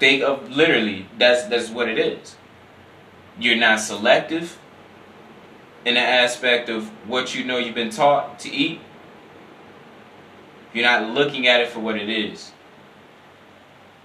Think 0.00 0.22
of 0.22 0.50
literally 0.50 1.06
that's 1.18 1.44
that's 1.44 1.68
what 1.68 1.88
it 1.88 1.98
is. 1.98 2.36
You're 3.38 3.56
not 3.56 3.80
selective 3.80 4.58
in 5.84 5.94
the 5.94 6.00
aspect 6.00 6.68
of 6.68 6.88
what 7.08 7.34
you 7.34 7.44
know 7.44 7.58
you've 7.58 7.74
been 7.74 7.90
taught 7.90 8.38
to 8.40 8.50
eat. 8.50 8.80
You're 10.72 10.84
not 10.84 11.10
looking 11.10 11.46
at 11.46 11.60
it 11.60 11.68
for 11.68 11.80
what 11.80 11.96
it 11.96 12.08
is. 12.08 12.52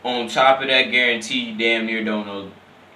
On 0.03 0.27
top 0.27 0.61
of 0.61 0.67
that, 0.67 0.91
guarantee 0.91 1.49
you 1.51 1.57
damn 1.57 1.85
near 1.85 2.03
don't 2.03 2.25
know 2.25 2.51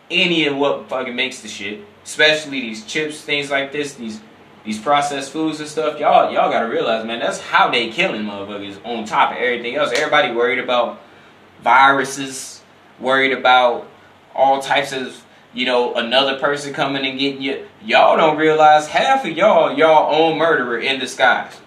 any 0.10 0.46
of 0.46 0.58
what 0.58 0.90
fucking 0.90 1.16
makes 1.16 1.42
the 1.42 1.48
shit. 1.48 1.82
Especially 2.04 2.62
these 2.62 2.86
chips, 2.86 3.22
things 3.22 3.50
like 3.52 3.72
this, 3.72 3.94
these 3.94 4.22
these 4.64 4.80
processed 4.80 5.32
foods 5.32 5.60
and 5.60 5.68
stuff. 5.68 6.00
Y'all, 6.00 6.32
y'all 6.32 6.52
gotta 6.52 6.68
realize, 6.68 7.06
man, 7.06 7.20
that's 7.20 7.40
how 7.40 7.70
they 7.70 7.90
killing 7.90 8.24
motherfuckers. 8.24 8.84
On 8.86 9.06
top 9.06 9.32
of 9.32 9.38
everything 9.38 9.76
else, 9.76 9.92
everybody 9.92 10.34
worried 10.34 10.60
about 10.60 11.02
viruses, 11.64 12.62
worried 13.00 13.32
about 13.32 13.88
all 14.36 14.62
types 14.62 14.94
of, 14.94 15.24
you 15.54 15.66
know, 15.66 15.96
another 15.96 16.40
person 16.40 16.74
coming 16.74 17.06
and 17.06 17.20
getting 17.20 17.42
you. 17.42 17.68
Y'all 17.84 18.18
don't 18.18 18.38
realize 18.38 18.88
half 18.88 19.26
of 19.26 19.32
y'all, 19.32 19.78
y'all 19.78 20.14
own 20.14 20.38
murderer 20.38 20.80
in 20.80 21.00
disguise. 21.00 21.60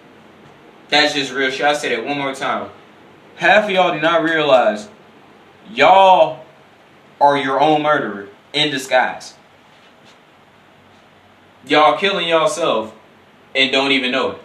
That's 0.89 1.13
just 1.13 1.33
real 1.33 1.51
shit. 1.51 1.65
I 1.65 1.73
said 1.73 1.91
it 1.91 2.05
one 2.05 2.17
more 2.17 2.33
time. 2.33 2.69
Half 3.35 3.65
of 3.65 3.71
y'all 3.71 3.93
do 3.93 4.01
not 4.01 4.23
realize 4.23 4.89
y'all 5.71 6.45
are 7.19 7.37
your 7.37 7.59
own 7.59 7.81
murderer 7.81 8.29
in 8.53 8.71
disguise. 8.71 9.35
Y'all 11.65 11.97
killing 11.97 12.27
yourself 12.27 12.93
and 13.55 13.71
don't 13.71 13.91
even 13.91 14.11
know 14.11 14.31
it. 14.31 14.37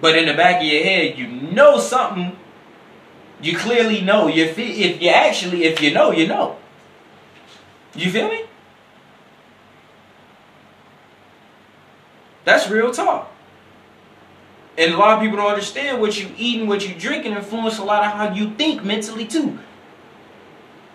But 0.00 0.16
in 0.16 0.26
the 0.26 0.34
back 0.34 0.60
of 0.60 0.66
your 0.66 0.82
head, 0.82 1.18
you 1.18 1.26
know 1.26 1.78
something. 1.78 2.36
You 3.40 3.56
clearly 3.56 4.00
know. 4.00 4.28
If 4.28 4.58
you 4.58 5.08
actually, 5.08 5.64
if 5.64 5.80
you 5.80 5.92
know, 5.92 6.10
you 6.10 6.26
know. 6.26 6.58
You 7.94 8.10
feel 8.10 8.28
me? 8.28 8.44
That's 12.44 12.68
real 12.68 12.92
talk. 12.92 13.30
And 14.76 14.92
a 14.92 14.96
lot 14.96 15.16
of 15.16 15.20
people 15.22 15.36
don't 15.36 15.50
understand 15.50 16.00
what 16.00 16.20
you 16.20 16.34
eat 16.36 16.60
and 16.60 16.68
what 16.68 16.86
you 16.86 16.94
drink 16.94 17.24
and 17.24 17.36
influence 17.36 17.78
a 17.78 17.84
lot 17.84 18.04
of 18.04 18.12
how 18.12 18.34
you 18.34 18.50
think 18.54 18.82
mentally 18.84 19.24
too. 19.24 19.58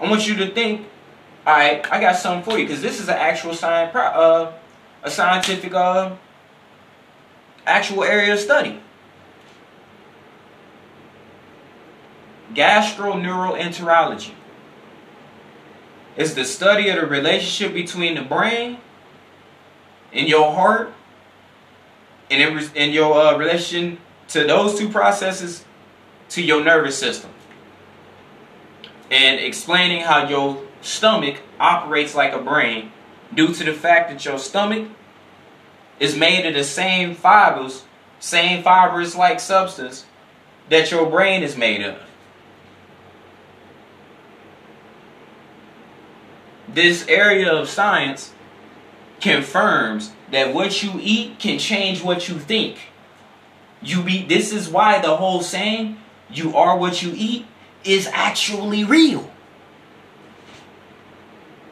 I 0.02 0.10
want 0.10 0.28
you 0.28 0.36
to 0.36 0.52
think, 0.52 0.88
all 1.48 1.54
right, 1.54 1.86
I 1.92 2.02
got 2.02 2.18
something 2.18 2.44
for 2.44 2.60
you 2.60 2.66
because 2.66 2.82
this 2.82 3.00
is 3.00 3.08
an 3.08 3.16
actual 3.16 3.54
science, 3.54 3.96
uh, 3.96 4.52
a 5.02 5.10
scientific, 5.10 5.74
uh, 5.74 6.16
actual 7.66 8.04
area 8.04 8.34
of 8.34 8.40
study. 8.40 8.82
Gastroneuroenterology 12.54 14.34
is 16.20 16.36
the 16.36 16.44
study 16.44 16.90
of 16.90 17.00
the 17.00 17.08
relationship 17.08 17.74
between 17.74 18.16
the 18.16 18.22
brain 18.22 18.78
and 20.12 20.28
your 20.28 20.52
heart 20.52 20.94
and 22.30 22.70
in 22.76 22.92
your 22.92 23.18
uh, 23.18 23.38
relation 23.38 23.98
to 24.28 24.44
those 24.44 24.78
two 24.78 24.90
processes 24.90 25.64
to 26.28 26.44
your 26.44 26.62
nervous 26.62 26.98
system 26.98 27.32
and 29.10 29.40
explaining 29.40 30.02
how 30.02 30.28
your 30.28 30.62
stomach 30.82 31.38
operates 31.58 32.14
like 32.14 32.34
a 32.34 32.40
brain 32.40 32.92
due 33.34 33.54
to 33.54 33.64
the 33.64 33.74
fact 33.74 34.10
that 34.12 34.24
your 34.26 34.38
stomach 34.38 34.90
is 36.02 36.18
made 36.18 36.46
of 36.46 36.54
the 36.54 36.66
same 36.66 37.16
fibers, 37.16 37.86
same 38.20 38.62
fibrous 38.62 39.16
like 39.16 39.40
substance 39.40 40.06
that 40.70 40.92
your 40.92 41.10
brain 41.10 41.44
is 41.44 41.56
made 41.56 41.82
of. 41.82 41.98
This 46.74 47.08
area 47.08 47.52
of 47.52 47.68
science 47.68 48.34
confirms 49.20 50.12
that 50.32 50.54
what 50.54 50.84
you 50.84 50.92
eat 51.02 51.40
can 51.40 51.60
change 51.60 52.04
what 52.04 52.30
you 52.30 52.40
think. 52.40 52.78
You 53.82 54.04
be 54.04 54.24
this 54.24 54.52
is 54.54 54.70
why 54.70 55.00
the 55.00 55.16
whole 55.16 55.42
saying 55.42 55.98
you 56.30 56.56
are 56.56 56.78
what 56.78 57.02
you 57.02 57.14
eat 57.16 57.46
is 57.84 58.08
actually 58.08 58.84
real. 58.84 59.30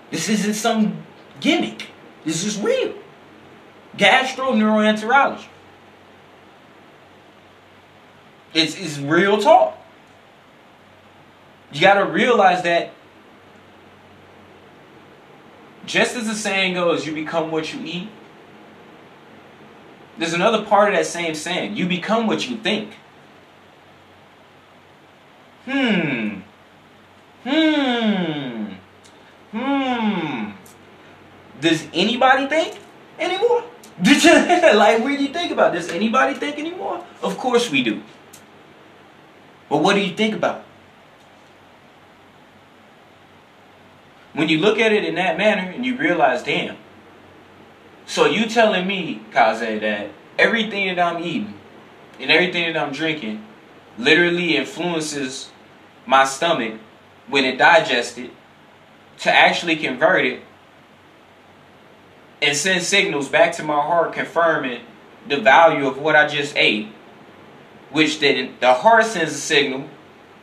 This 0.09 0.29
isn't 0.29 0.53
some 0.53 1.05
gimmick. 1.39 1.87
This 2.23 2.45
is 2.45 2.57
real. 2.59 2.93
Gastroneuroenterology. 3.97 5.45
It's, 8.53 8.79
it's 8.79 8.97
real 8.97 9.39
talk. 9.39 9.77
You 11.71 11.81
got 11.81 11.95
to 11.95 12.05
realize 12.05 12.63
that 12.63 12.91
just 15.87 16.15
as 16.15 16.27
the 16.27 16.35
saying 16.35 16.75
goes, 16.75 17.07
you 17.07 17.13
become 17.13 17.49
what 17.49 17.73
you 17.73 17.79
eat. 17.83 18.09
There's 20.17 20.33
another 20.33 20.63
part 20.65 20.89
of 20.89 20.95
that 20.95 21.05
same 21.05 21.33
saying. 21.33 21.77
You 21.77 21.87
become 21.87 22.27
what 22.27 22.47
you 22.49 22.57
think. 22.57 22.93
Hmm. 25.65 26.41
Hmm. 27.43 28.73
Hmm. 29.51 30.51
Does 31.61 31.87
anybody 31.93 32.47
think 32.47 32.79
anymore? 33.17 33.63
like, 34.03 34.99
what 35.01 35.07
do 35.07 35.23
you 35.23 35.29
think 35.29 35.51
about? 35.51 35.73
Does 35.73 35.89
anybody 35.89 36.33
think 36.35 36.59
anymore? 36.59 37.03
Of 37.21 37.37
course 37.37 37.71
we 37.71 37.81
do. 37.81 38.03
But 39.69 39.77
what 39.77 39.95
do 39.95 40.01
you 40.01 40.15
think 40.15 40.35
about? 40.35 40.63
When 44.37 44.49
you 44.49 44.59
look 44.59 44.77
at 44.77 44.91
it 44.91 45.03
in 45.03 45.15
that 45.15 45.35
manner 45.35 45.71
and 45.71 45.83
you 45.83 45.97
realize, 45.97 46.43
damn. 46.43 46.77
So 48.05 48.27
you 48.27 48.45
telling 48.45 48.85
me, 48.85 49.21
Kaze, 49.33 49.81
that 49.81 50.11
everything 50.37 50.93
that 50.93 50.99
I'm 50.99 51.23
eating 51.23 51.55
and 52.19 52.29
everything 52.29 52.71
that 52.71 52.79
I'm 52.79 52.93
drinking 52.93 53.43
literally 53.97 54.55
influences 54.55 55.49
my 56.05 56.23
stomach 56.23 56.79
when 57.27 57.45
it 57.45 57.57
digests 57.57 58.19
it 58.19 58.29
to 59.21 59.33
actually 59.33 59.75
convert 59.75 60.23
it 60.23 60.41
and 62.39 62.55
send 62.55 62.83
signals 62.83 63.29
back 63.29 63.53
to 63.53 63.63
my 63.63 63.81
heart 63.81 64.13
confirming 64.13 64.81
the 65.27 65.37
value 65.39 65.87
of 65.87 65.97
what 65.97 66.15
I 66.15 66.27
just 66.27 66.55
ate 66.55 66.89
which 67.89 68.19
then 68.19 68.53
the 68.59 68.71
heart 68.71 69.05
sends 69.05 69.31
a 69.31 69.37
signal 69.37 69.89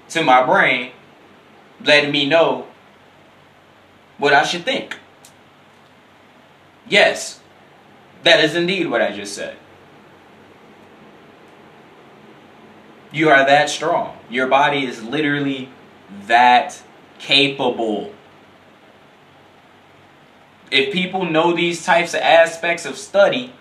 to 0.09 0.25
my 0.25 0.45
brain, 0.45 0.91
letting 1.85 2.11
me 2.11 2.27
know 2.27 2.67
what 4.19 4.33
I 4.33 4.45
should 4.45 4.65
think. 4.65 4.99
Yes, 6.89 7.41
that 8.23 8.43
is 8.45 8.55
indeed 8.55 8.89
what 8.91 9.03
I 9.03 9.13
just 9.13 9.35
said. 9.35 9.57
You 13.13 13.31
are 13.31 13.47
that 13.47 13.71
strong. 13.71 14.17
Your 14.29 14.49
body 14.49 14.85
is 14.85 15.03
literally 15.03 15.69
that 16.27 16.83
capable. 17.19 18.13
If 20.71 20.93
people 20.93 21.25
know 21.25 21.55
these 21.55 21.85
types 21.85 22.15
of 22.15 22.21
aspects 22.21 22.85
of 22.85 22.99
study, 22.99 23.53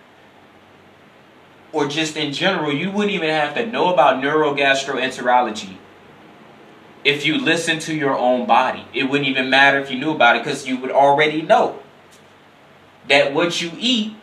or 1.71 1.87
just 1.87 2.17
in 2.17 2.33
general, 2.33 2.73
you 2.73 2.89
wouldn't 2.91 3.13
even 3.13 3.29
have 3.29 3.53
to 3.55 3.65
know 3.65 3.93
about 3.93 4.23
neurogastroenterology 4.23 5.77
if 7.03 7.25
you 7.25 7.37
listen 7.37 7.79
to 7.79 7.95
your 7.95 8.17
own 8.17 8.45
body. 8.45 8.85
It 8.93 9.03
wouldn't 9.03 9.29
even 9.29 9.49
matter 9.49 9.79
if 9.79 9.91
you 9.91 9.99
knew 9.99 10.11
about 10.11 10.35
it 10.35 10.43
because 10.43 10.67
you 10.67 10.77
would 10.77 10.91
already 10.91 11.41
know 11.41 11.79
that 13.09 13.33
what 13.33 13.61
you 13.61 13.71
eat 13.77 14.15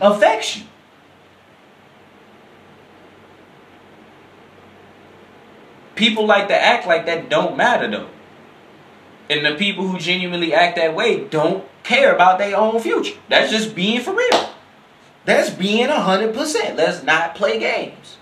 affects 0.00 0.58
you. 0.58 0.64
People 5.94 6.26
like 6.26 6.48
to 6.48 6.54
act 6.54 6.86
like 6.86 7.06
that 7.06 7.28
don't 7.28 7.56
matter 7.56 7.90
though. 7.90 8.08
And 9.28 9.44
the 9.44 9.56
people 9.56 9.88
who 9.88 9.98
genuinely 9.98 10.54
act 10.54 10.76
that 10.76 10.94
way 10.94 11.24
don't 11.24 11.64
care 11.82 12.14
about 12.14 12.38
their 12.38 12.56
own 12.56 12.78
future. 12.80 13.16
That's 13.28 13.50
just 13.50 13.74
being 13.74 14.00
for 14.00 14.14
real. 14.14 14.50
That's 15.24 15.50
being 15.50 15.88
100%. 15.88 16.76
Let's 16.76 17.02
not 17.02 17.34
play 17.34 17.58
games. 17.58 18.18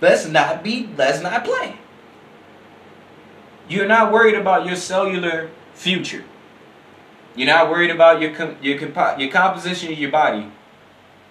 Let's 0.00 0.26
not 0.26 0.62
be, 0.62 0.88
let's 0.96 1.20
not 1.20 1.44
play. 1.44 1.76
You're 3.70 3.86
not 3.86 4.10
worried 4.10 4.34
about 4.34 4.66
your 4.66 4.74
cellular 4.74 5.48
future. 5.74 6.24
You're 7.36 7.46
not 7.46 7.70
worried 7.70 7.92
about 7.92 8.20
your 8.20 8.32
your 8.60 8.78
your 9.16 9.30
composition 9.30 9.92
of 9.92 9.98
your 9.98 10.10
body 10.10 10.50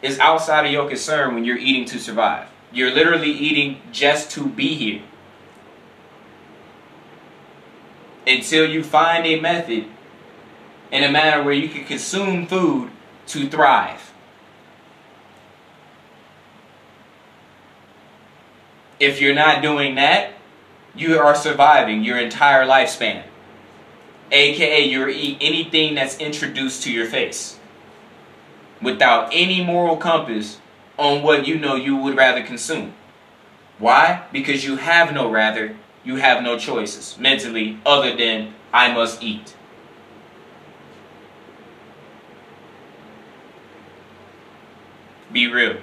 is 0.02 0.18
outside 0.20 0.66
of 0.66 0.72
your 0.72 0.88
concern 0.88 1.36
when 1.36 1.44
you're 1.44 1.58
eating 1.58 1.84
to 1.88 2.00
survive. 2.00 2.48
You're 2.72 2.92
literally 2.92 3.30
eating 3.30 3.82
just 3.92 4.32
to 4.32 4.48
be 4.48 4.74
here. 4.74 5.02
Until 8.26 8.70
you 8.70 8.84
find 8.84 9.26
a 9.26 9.42
method 9.42 9.88
in 10.94 11.04
a 11.04 11.12
manner 11.12 11.44
where 11.44 11.54
you 11.54 11.68
can 11.68 11.84
consume 11.84 12.48
food 12.48 12.90
to 13.28 13.50
thrive. 13.50 14.14
If 18.98 19.20
you're 19.20 19.36
not 19.36 19.62
doing 19.62 19.96
that, 19.96 20.39
you 20.96 21.18
are 21.20 21.36
surviving 21.36 22.04
your 22.04 22.18
entire 22.18 22.66
lifespan. 22.66 23.24
AKA, 24.32 24.86
you're 24.86 25.10
eating 25.10 25.38
anything 25.42 25.96
that's 25.96 26.18
introduced 26.20 26.84
to 26.84 26.92
your 26.92 27.08
face 27.08 27.60
without 28.82 29.30
any 29.32 29.64
moral 29.64 29.98
compass 29.98 30.60
on 30.98 31.24
what 31.24 31.48
you 31.48 31.58
know 31.58 31.76
you 31.76 31.96
would 31.96 32.16
rather 32.16 32.44
consume. 32.44 32.94
Why? 33.80 34.26
Because 34.32 34.66
you 34.66 34.76
have 34.76 35.14
no 35.14 35.30
rather, 35.32 35.76
you 36.04 36.18
have 36.18 36.44
no 36.44 36.60
choices 36.60 37.18
mentally 37.18 37.80
other 37.86 38.16
than 38.16 38.54
I 38.74 38.94
must 38.94 39.24
eat. 39.24 39.56
Be 45.32 45.48
real. 45.48 45.78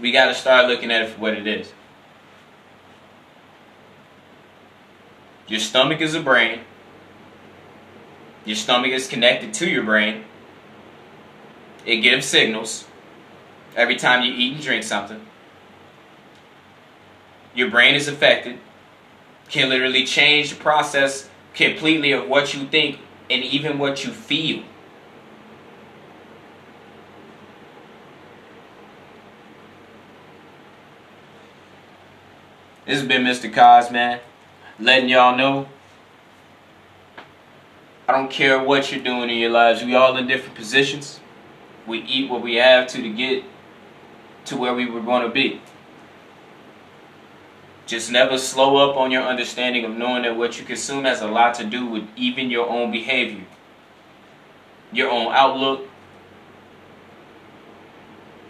We 0.00 0.12
got 0.12 0.26
to 0.26 0.34
start 0.34 0.68
looking 0.68 0.90
at 0.90 1.02
it 1.02 1.10
for 1.10 1.20
what 1.20 1.34
it 1.34 1.46
is. 1.46 1.73
Your 5.46 5.60
stomach 5.60 6.00
is 6.00 6.14
a 6.14 6.20
brain. 6.20 6.60
Your 8.44 8.56
stomach 8.56 8.92
is 8.92 9.06
connected 9.06 9.52
to 9.54 9.68
your 9.68 9.82
brain. 9.82 10.24
It 11.84 11.96
gives 11.96 12.26
signals 12.26 12.86
every 13.76 13.96
time 13.96 14.24
you 14.24 14.32
eat 14.32 14.54
and 14.54 14.62
drink 14.62 14.84
something. 14.84 15.26
Your 17.54 17.70
brain 17.70 17.94
is 17.94 18.08
affected. 18.08 18.58
Can 19.48 19.68
literally 19.68 20.06
change 20.06 20.50
the 20.50 20.56
process 20.56 21.28
completely 21.54 22.12
of 22.12 22.28
what 22.28 22.54
you 22.54 22.66
think 22.66 22.98
and 23.30 23.44
even 23.44 23.78
what 23.78 24.04
you 24.04 24.12
feel. 24.12 24.64
This 32.86 32.98
has 32.98 33.08
been 33.08 33.22
Mr. 33.22 33.52
Cos, 33.52 33.90
man. 33.90 34.20
Letting 34.78 35.08
y'all 35.08 35.36
know. 35.36 35.68
I 38.08 38.12
don't 38.12 38.30
care 38.30 38.62
what 38.62 38.92
you're 38.92 39.02
doing 39.02 39.30
in 39.30 39.38
your 39.38 39.50
lives. 39.50 39.84
We 39.84 39.94
all 39.94 40.16
in 40.16 40.26
different 40.26 40.56
positions. 40.56 41.20
We 41.86 42.00
eat 42.00 42.30
what 42.30 42.42
we 42.42 42.56
have 42.56 42.86
to 42.88 43.02
to 43.02 43.10
get 43.10 43.44
to 44.46 44.56
where 44.56 44.74
we 44.74 44.90
would 44.90 45.06
want 45.06 45.26
to 45.26 45.32
be. 45.32 45.60
Just 47.86 48.10
never 48.10 48.36
slow 48.38 48.76
up 48.76 48.96
on 48.96 49.10
your 49.10 49.22
understanding 49.22 49.84
of 49.84 49.92
knowing 49.92 50.22
that 50.22 50.36
what 50.36 50.58
you 50.58 50.64
consume 50.64 51.04
has 51.04 51.20
a 51.20 51.28
lot 51.28 51.54
to 51.54 51.64
do 51.64 51.86
with 51.86 52.04
even 52.16 52.50
your 52.50 52.68
own 52.68 52.90
behavior, 52.90 53.44
your 54.90 55.10
own 55.10 55.32
outlook, 55.32 55.86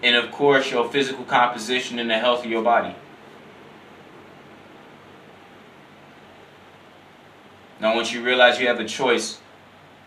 and 0.02 0.16
of 0.16 0.30
course, 0.30 0.70
your 0.70 0.88
physical 0.90 1.24
composition 1.24 1.98
and 1.98 2.10
the 2.10 2.18
health 2.18 2.44
of 2.44 2.50
your 2.50 2.62
body. 2.62 2.94
Now, 7.84 7.94
once 7.96 8.14
you 8.14 8.22
realize 8.22 8.58
you 8.58 8.66
have 8.68 8.80
a 8.80 8.86
choice 8.86 9.40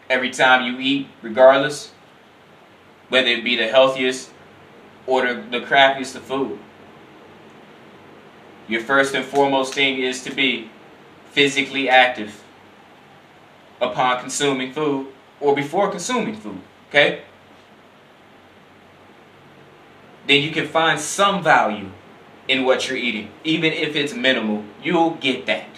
every 0.10 0.32
time 0.32 0.66
you 0.66 0.80
eat, 0.80 1.10
regardless, 1.22 1.92
whether 3.10 3.28
it 3.28 3.44
be 3.44 3.56
the 3.56 3.68
healthiest 3.68 4.32
or 5.06 5.28
the, 5.28 5.44
the 5.52 5.60
crappiest 5.60 6.16
of 6.16 6.24
food, 6.24 6.58
your 8.68 8.82
first 8.82 9.14
and 9.14 9.24
foremost 9.24 9.76
thing 9.76 10.00
is 10.00 10.24
to 10.24 10.34
be 10.34 10.72
physically 11.30 11.88
active 11.88 12.44
upon 13.80 14.22
consuming 14.22 14.74
food 14.74 15.10
or 15.40 15.54
before 15.54 15.92
consuming 15.92 16.36
food, 16.36 16.60
okay? 16.90 17.22
Then 20.26 20.42
you 20.42 20.50
can 20.50 20.68
find 20.68 21.00
some 21.00 21.44
value 21.44 21.92
in 22.48 22.66
what 22.66 22.90
you're 22.90 22.98
eating, 22.98 23.30
even 23.44 23.72
if 23.72 23.96
it's 23.96 24.16
minimal. 24.16 24.64
You'll 24.82 25.12
get 25.12 25.46
that. 25.46 25.77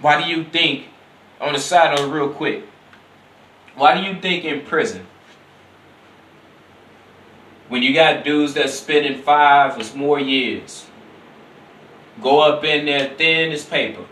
Why 0.00 0.22
do 0.22 0.28
you 0.28 0.44
think, 0.44 0.86
on 1.40 1.52
the 1.52 1.58
side 1.58 1.96
note, 1.96 2.10
real 2.10 2.30
quick, 2.30 2.64
why 3.74 3.94
do 3.94 4.06
you 4.06 4.20
think 4.20 4.44
in 4.44 4.62
prison, 4.62 5.06
when 7.68 7.82
you 7.82 7.94
got 7.94 8.24
dudes 8.24 8.54
that 8.54 8.70
spending 8.70 9.22
five 9.22 9.78
or 9.78 9.96
more 9.96 10.18
years, 10.18 10.86
go 12.20 12.40
up 12.40 12.64
in 12.64 12.86
there 12.86 13.14
thin 13.16 13.52
as 13.52 13.64
paper, 13.64 14.04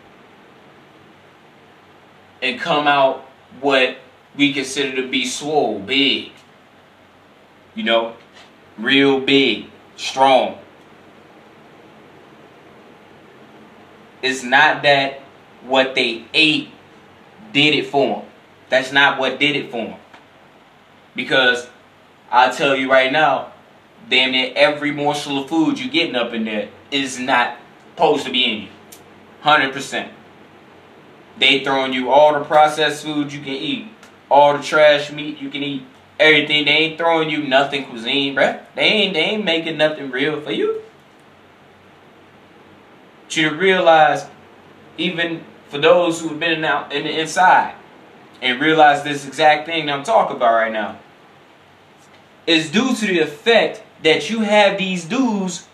and 2.41 2.61
come 2.61 2.87
out 2.87 3.27
what 3.61 3.97
we 4.37 4.53
consider 4.53 5.03
to 5.03 5.09
be 5.09 5.27
swole, 5.27 5.81
big. 5.81 6.31
You 7.75 7.83
know, 7.83 8.17
real 8.79 9.21
big, 9.21 9.67
strong. 9.97 10.59
It's 14.23 14.43
not 14.43 14.83
that 14.83 15.21
what 15.63 15.95
they 15.95 16.25
ate 16.35 16.71
did 17.53 17.75
it 17.75 17.87
for 17.87 18.21
them. 18.21 18.31
That's 18.69 18.93
not 18.93 19.19
what 19.19 19.39
did 19.39 19.57
it 19.57 19.71
for 19.71 19.85
them. 19.85 19.99
Because 21.15 21.69
I 22.31 22.51
tell 22.53 22.77
you 22.77 22.91
right 22.91 23.11
now, 23.11 23.53
damn 24.09 24.33
near 24.33 24.53
every 24.55 24.91
morsel 24.91 25.43
of 25.43 25.49
food 25.49 25.79
you're 25.79 25.91
getting 25.91 26.15
up 26.15 26.33
in 26.33 26.45
there 26.45 26.69
is 26.91 27.19
not 27.19 27.57
supposed 27.95 28.27
to 28.27 28.33
be 28.33 28.45
in 28.45 28.63
you. 28.63 28.69
100%. 29.43 30.11
They 31.39 31.65
throwing 31.65 31.93
you 31.93 32.11
all 32.11 32.39
the 32.39 32.45
processed 32.45 33.05
food 33.05 33.33
you 33.33 33.41
can 33.41 33.49
eat, 33.49 33.89
all 34.31 34.57
the 34.57 34.63
trash 34.63 35.13
meat 35.13 35.41
you 35.41 35.51
can 35.51 35.63
eat, 35.63 35.85
everything. 36.19 36.65
They 36.65 36.71
ain't 36.71 36.99
throwing 36.99 37.31
you 37.31 37.45
nothing 37.45 37.85
cuisine, 37.87 38.35
bruh. 38.35 38.61
They 38.75 38.83
ain't, 38.83 39.15
they 39.15 39.21
ain't 39.21 39.45
making 39.45 39.77
nothing 39.79 40.11
real 40.11 40.41
for 40.41 40.51
you. 40.51 40.83
You 43.31 43.51
to 43.51 43.57
realize, 43.57 44.27
even 44.99 45.45
for 45.69 45.79
those 45.79 46.21
who 46.21 46.29
have 46.29 46.41
been 46.41 46.65
out 46.65 46.93
in 46.93 47.05
the 47.05 47.21
inside, 47.21 47.75
and 48.41 48.61
realize 48.61 49.03
this 49.03 49.27
exact 49.27 49.67
thing 49.67 49.91
I'm 49.91 50.05
talking 50.05 50.37
about 50.37 50.55
right 50.55 50.73
now, 50.73 50.99
is 52.47 52.71
due 52.71 52.95
to 52.95 53.07
the 53.07 53.21
effect 53.21 53.83
that 54.03 54.31
you 54.31 54.41
have 54.41 54.79
these 54.79 55.05
dudes 55.05 55.67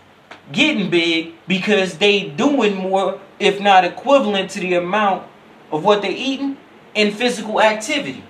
getting 0.50 0.90
big 0.90 1.34
because 1.46 1.98
they 1.98 2.28
doing 2.28 2.76
more, 2.76 3.20
if 3.38 3.60
not 3.60 3.84
equivalent 3.84 4.50
to 4.50 4.60
the 4.60 4.74
amount 4.74 5.26
of 5.70 5.84
what 5.84 6.02
they're 6.02 6.10
eating 6.10 6.56
in 6.94 7.12
physical 7.12 7.60
activity. 7.60 8.24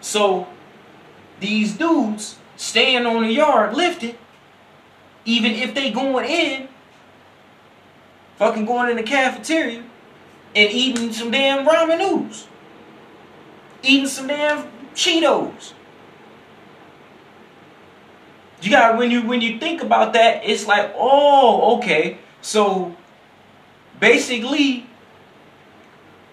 So 0.00 0.46
these 1.40 1.76
dudes 1.76 2.36
staying 2.56 3.06
on 3.06 3.22
the 3.22 3.32
yard 3.32 3.74
lifted, 3.74 4.16
even 5.24 5.52
if 5.52 5.74
they 5.74 5.90
going 5.90 6.26
in, 6.26 6.68
fucking 8.36 8.64
going 8.64 8.90
in 8.90 8.96
the 8.96 9.02
cafeteria 9.02 9.82
and 10.54 10.70
eating 10.72 11.12
some 11.12 11.30
damn 11.30 11.66
ramen 11.66 11.98
noodles, 11.98 12.46
eating 13.82 14.06
some 14.06 14.26
damn 14.26 14.68
Cheetos. 14.94 15.72
You 18.62 18.70
got 18.70 18.98
when 18.98 19.10
you 19.10 19.22
when 19.22 19.40
you 19.40 19.58
think 19.58 19.82
about 19.82 20.12
that, 20.12 20.42
it's 20.44 20.66
like, 20.66 20.92
oh, 20.96 21.78
okay. 21.78 22.18
So 22.42 22.94
basically, 23.98 24.86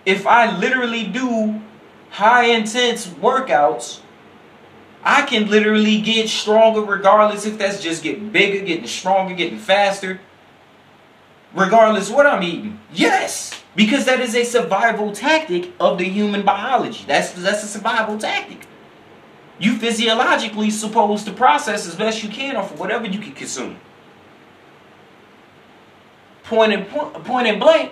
if 0.06 0.28
I 0.28 0.58
literally 0.58 1.06
do 1.06 1.62
high 2.10 2.46
intense 2.46 3.08
workouts, 3.08 4.00
I 5.04 5.22
can 5.22 5.50
literally 5.50 6.02
get 6.02 6.28
stronger 6.28 6.82
regardless 6.82 7.46
if 7.46 7.58
that's 7.58 7.82
just 7.82 8.04
getting 8.04 8.30
bigger, 8.30 8.66
getting 8.66 8.88
stronger, 8.88 9.34
getting 9.34 9.60
faster. 9.60 10.20
Regardless 11.54 12.10
what 12.10 12.26
I'm 12.26 12.44
eating. 12.44 12.80
Yes. 12.92 13.57
Because 13.78 14.04
that 14.06 14.20
is 14.20 14.36
a 14.36 14.44
survival 14.44 15.14
tactic 15.14 15.72
of 15.80 15.98
the 15.98 16.04
human 16.04 16.44
biology. 16.44 17.06
That's 17.08 17.32
that's 17.32 17.64
a 17.64 17.68
survival 17.68 18.18
tactic 18.18 18.68
you 19.60 19.78
physiologically 19.78 20.70
supposed 20.70 21.26
to 21.26 21.34
process 21.34 21.88
as 21.88 21.96
best 21.96 22.24
you 22.24 22.30
can 22.30 22.56
off 22.56 22.72
of 22.72 22.80
whatever 22.80 23.08
you 23.08 23.20
can 23.20 23.34
consume. 23.34 23.78
Point 26.44 26.74
and 26.74 26.88
point, 26.88 27.14
point 27.26 27.48
and 27.48 27.60
blank 27.60 27.92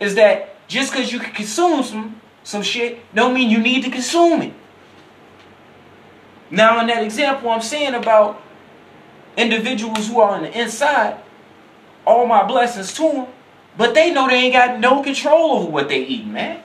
is 0.00 0.14
that 0.14 0.56
just 0.68 0.92
because 0.92 1.12
you 1.12 1.18
can 1.18 1.32
consume 1.32 1.82
some 1.82 2.20
some 2.42 2.62
shit 2.62 3.00
don't 3.14 3.34
mean 3.34 3.50
you 3.50 3.58
need 3.58 3.84
to 3.84 3.90
consume 3.90 4.42
it. 4.42 4.54
Now 6.50 6.80
in 6.80 6.86
that 6.86 7.02
example 7.02 7.50
I'm 7.50 7.62
saying 7.62 7.94
about 7.94 8.40
individuals 9.36 10.08
who 10.08 10.20
are 10.20 10.36
on 10.36 10.42
the 10.44 10.60
inside, 10.60 11.18
all 12.06 12.26
my 12.26 12.44
blessings 12.44 12.92
to 12.94 13.02
them, 13.02 13.26
but 13.76 13.94
they 13.94 14.12
know 14.12 14.28
they 14.28 14.36
ain't 14.36 14.54
got 14.54 14.78
no 14.78 15.02
control 15.02 15.52
over 15.52 15.70
what 15.70 15.88
they 15.88 16.04
eat, 16.04 16.26
man. 16.26 16.62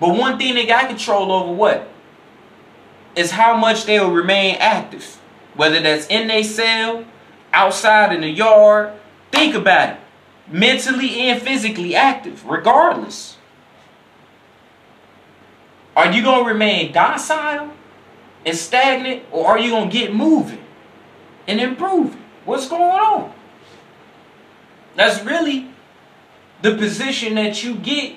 But 0.00 0.16
one 0.16 0.38
thing 0.38 0.54
they 0.54 0.66
got 0.66 0.88
control 0.88 1.32
over 1.32 1.52
what? 1.52 1.88
Is 3.16 3.32
how 3.32 3.56
much 3.56 3.84
they'll 3.84 4.10
remain 4.10 4.56
active. 4.56 5.20
Whether 5.54 5.80
that's 5.80 6.06
in 6.06 6.28
their 6.28 6.44
cell, 6.44 7.04
outside 7.52 8.14
in 8.14 8.20
the 8.20 8.28
yard. 8.28 8.92
Think 9.32 9.54
about 9.54 9.94
it. 9.94 10.00
Mentally 10.50 11.20
and 11.20 11.42
physically 11.42 11.94
active, 11.94 12.44
regardless. 12.46 13.36
Are 15.96 16.12
you 16.12 16.22
going 16.22 16.44
to 16.44 16.50
remain 16.50 16.92
docile 16.92 17.72
and 18.46 18.56
stagnant, 18.56 19.24
or 19.32 19.48
are 19.48 19.58
you 19.58 19.70
going 19.70 19.90
to 19.90 19.96
get 19.96 20.14
moving 20.14 20.64
and 21.46 21.60
improving? 21.60 22.22
What's 22.48 22.66
going 22.66 22.80
on? 22.80 23.34
That's 24.96 25.22
really 25.22 25.68
the 26.62 26.78
position 26.78 27.34
that 27.34 27.62
you 27.62 27.74
get 27.74 28.16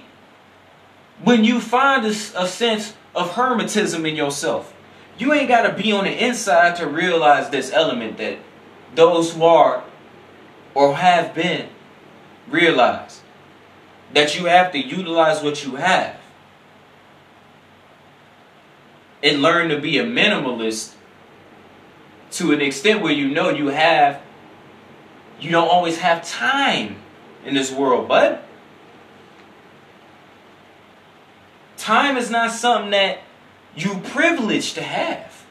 when 1.21 1.43
you 1.43 1.59
find 1.59 2.05
a, 2.05 2.11
a 2.11 2.47
sense 2.47 2.93
of 3.13 3.32
hermetism 3.32 4.07
in 4.07 4.15
yourself, 4.15 4.73
you 5.17 5.34
ain't 5.34 5.49
got 5.49 5.63
to 5.63 5.84
be 5.84 5.91
on 5.91 6.05
the 6.05 6.25
inside 6.25 6.77
to 6.77 6.88
realize 6.88 7.49
this 7.49 7.73
element 7.73 8.19
that 8.19 8.38
those 8.95 9.34
who 9.34 9.43
are 9.43 9.84
or 10.75 10.95
have 10.95 11.36
been 11.36 11.67
realize 12.47 13.21
that 14.13 14.39
you 14.39 14.45
have 14.45 14.71
to 14.71 14.79
utilize 14.79 15.43
what 15.43 15.65
you 15.65 15.75
have 15.75 16.15
and 19.21 19.41
learn 19.41 19.67
to 19.67 19.77
be 19.77 19.97
a 19.97 20.05
minimalist 20.05 20.93
to 22.32 22.51
an 22.51 22.61
extent 22.61 23.01
where 23.01 23.13
you 23.13 23.29
know 23.29 23.49
you 23.49 23.67
have 23.67 24.21
you 25.39 25.51
don't 25.51 25.67
always 25.67 25.97
have 25.99 26.27
time 26.27 26.95
in 27.45 27.53
this 27.53 27.71
world 27.71 28.07
but 28.07 28.45
Time 31.82 32.15
is 32.15 32.29
not 32.29 32.51
something 32.51 32.91
that 32.91 33.21
you 33.75 34.01
privileged 34.01 34.75
to 34.75 34.84
have. 34.84 35.45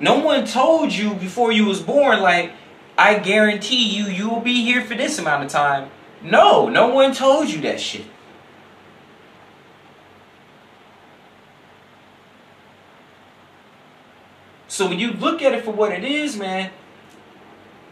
No 0.00 0.18
one 0.18 0.44
told 0.46 0.92
you 0.92 1.14
before 1.14 1.52
you 1.52 1.64
was 1.66 1.80
born, 1.80 2.20
like, 2.20 2.50
I 2.98 3.20
guarantee 3.20 3.96
you, 3.96 4.06
you 4.06 4.28
will 4.28 4.40
be 4.40 4.64
here 4.64 4.82
for 4.82 4.96
this 4.96 5.16
amount 5.16 5.44
of 5.44 5.50
time. 5.52 5.90
No, 6.22 6.68
no 6.68 6.88
one 6.88 7.14
told 7.14 7.50
you 7.50 7.60
that 7.60 7.80
shit. 7.80 8.06
So 14.74 14.88
when 14.88 14.98
you 14.98 15.12
look 15.12 15.40
at 15.40 15.52
it 15.54 15.64
for 15.64 15.70
what 15.70 15.92
it 15.92 16.02
is, 16.02 16.36
man, 16.36 16.72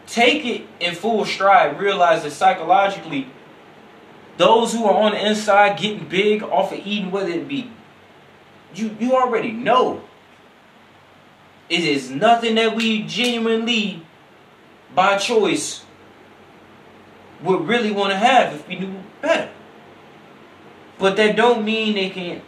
take 0.05 0.43
it 0.43 0.67
in 0.81 0.95
full 0.95 1.23
stride. 1.23 1.79
Realize 1.79 2.23
that 2.23 2.31
psychologically, 2.31 3.29
those 4.35 4.73
who 4.73 4.83
are 4.83 4.93
on 4.93 5.13
the 5.13 5.25
inside 5.25 5.79
getting 5.79 6.09
big 6.09 6.43
off 6.43 6.73
of 6.73 6.79
eating, 6.79 7.09
whether 7.09 7.29
it 7.29 7.47
be, 7.47 7.71
you, 8.75 8.97
you 8.99 9.15
already 9.15 9.53
know. 9.53 10.03
It 11.69 11.85
is 11.85 12.09
nothing 12.09 12.55
that 12.55 12.75
we 12.75 13.03
genuinely, 13.03 14.05
by 14.93 15.17
choice, 15.17 15.85
would 17.41 17.65
really 17.65 17.91
want 17.91 18.11
to 18.11 18.17
have 18.17 18.55
if 18.55 18.67
we 18.67 18.75
knew 18.75 18.93
better. 19.21 19.49
But 20.99 21.15
that 21.15 21.37
don't 21.37 21.63
mean 21.63 21.95
they 21.95 22.09
can't 22.09 22.43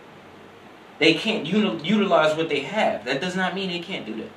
they 1.00 1.14
can't 1.14 1.46
utilize 1.46 2.36
what 2.38 2.50
they 2.50 2.62
have. 2.62 3.06
That 3.06 3.22
does 3.22 3.36
not 3.36 3.54
mean 3.54 3.70
they 3.70 3.80
can't 3.80 4.06
do 4.06 4.16
that. 4.18 4.32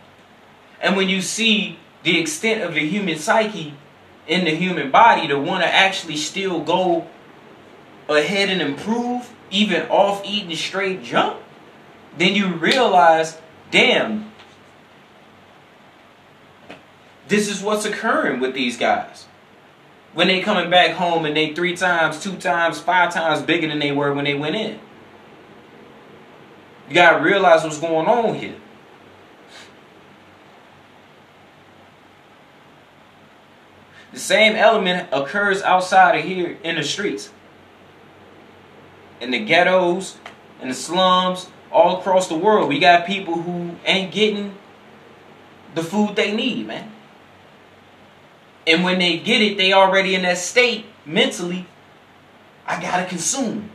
And 0.80 0.96
when 0.96 1.08
you 1.08 1.20
see 1.20 1.78
the 2.02 2.18
extent 2.18 2.62
of 2.62 2.74
the 2.74 2.86
human 2.86 3.18
psyche 3.18 3.74
in 4.26 4.44
the 4.44 4.54
human 4.54 4.90
body 4.90 5.28
to 5.28 5.38
want 5.38 5.62
to 5.62 5.68
actually 5.68 6.16
still 6.16 6.60
go 6.60 7.06
ahead 8.08 8.48
and 8.48 8.60
improve, 8.60 9.32
even 9.50 9.82
off 9.88 10.24
eating 10.24 10.54
straight 10.56 11.02
junk, 11.02 11.40
then 12.16 12.34
you 12.34 12.54
realize, 12.54 13.38
damn, 13.70 14.32
this 17.28 17.48
is 17.48 17.62
what's 17.62 17.84
occurring 17.84 18.40
with 18.40 18.54
these 18.54 18.76
guys. 18.76 19.26
When 20.14 20.28
they 20.28 20.40
coming 20.40 20.70
back 20.70 20.96
home 20.96 21.24
and 21.24 21.36
they 21.36 21.54
three 21.54 21.76
times, 21.76 22.22
two 22.22 22.36
times, 22.36 22.80
five 22.80 23.12
times 23.12 23.42
bigger 23.42 23.68
than 23.68 23.78
they 23.78 23.92
were 23.92 24.12
when 24.12 24.24
they 24.24 24.34
went 24.34 24.56
in. 24.56 24.80
You 26.88 26.94
gotta 26.94 27.22
realize 27.22 27.64
what's 27.64 27.78
going 27.78 28.06
on 28.06 28.34
here. 28.34 28.56
The 34.12 34.18
same 34.18 34.56
element 34.56 35.08
occurs 35.12 35.62
outside 35.62 36.18
of 36.18 36.24
here 36.24 36.58
in 36.64 36.76
the 36.76 36.82
streets 36.82 37.30
in 39.20 39.30
the 39.30 39.44
ghettos, 39.44 40.16
in 40.60 40.68
the 40.68 40.74
slums, 40.74 41.48
all 41.70 41.98
across 41.98 42.28
the 42.28 42.34
world. 42.34 42.68
We 42.68 42.78
got 42.78 43.06
people 43.06 43.42
who 43.42 43.76
ain't 43.84 44.12
getting 44.12 44.54
the 45.74 45.82
food 45.82 46.16
they 46.16 46.34
need, 46.34 46.66
man. 46.66 46.92
And 48.66 48.84
when 48.84 48.98
they 48.98 49.18
get 49.18 49.40
it, 49.42 49.56
they 49.56 49.72
already 49.72 50.14
in 50.14 50.22
that 50.22 50.38
state 50.38 50.86
mentally, 51.04 51.66
I 52.66 52.80
gotta 52.80 53.06
consume. 53.06 53.70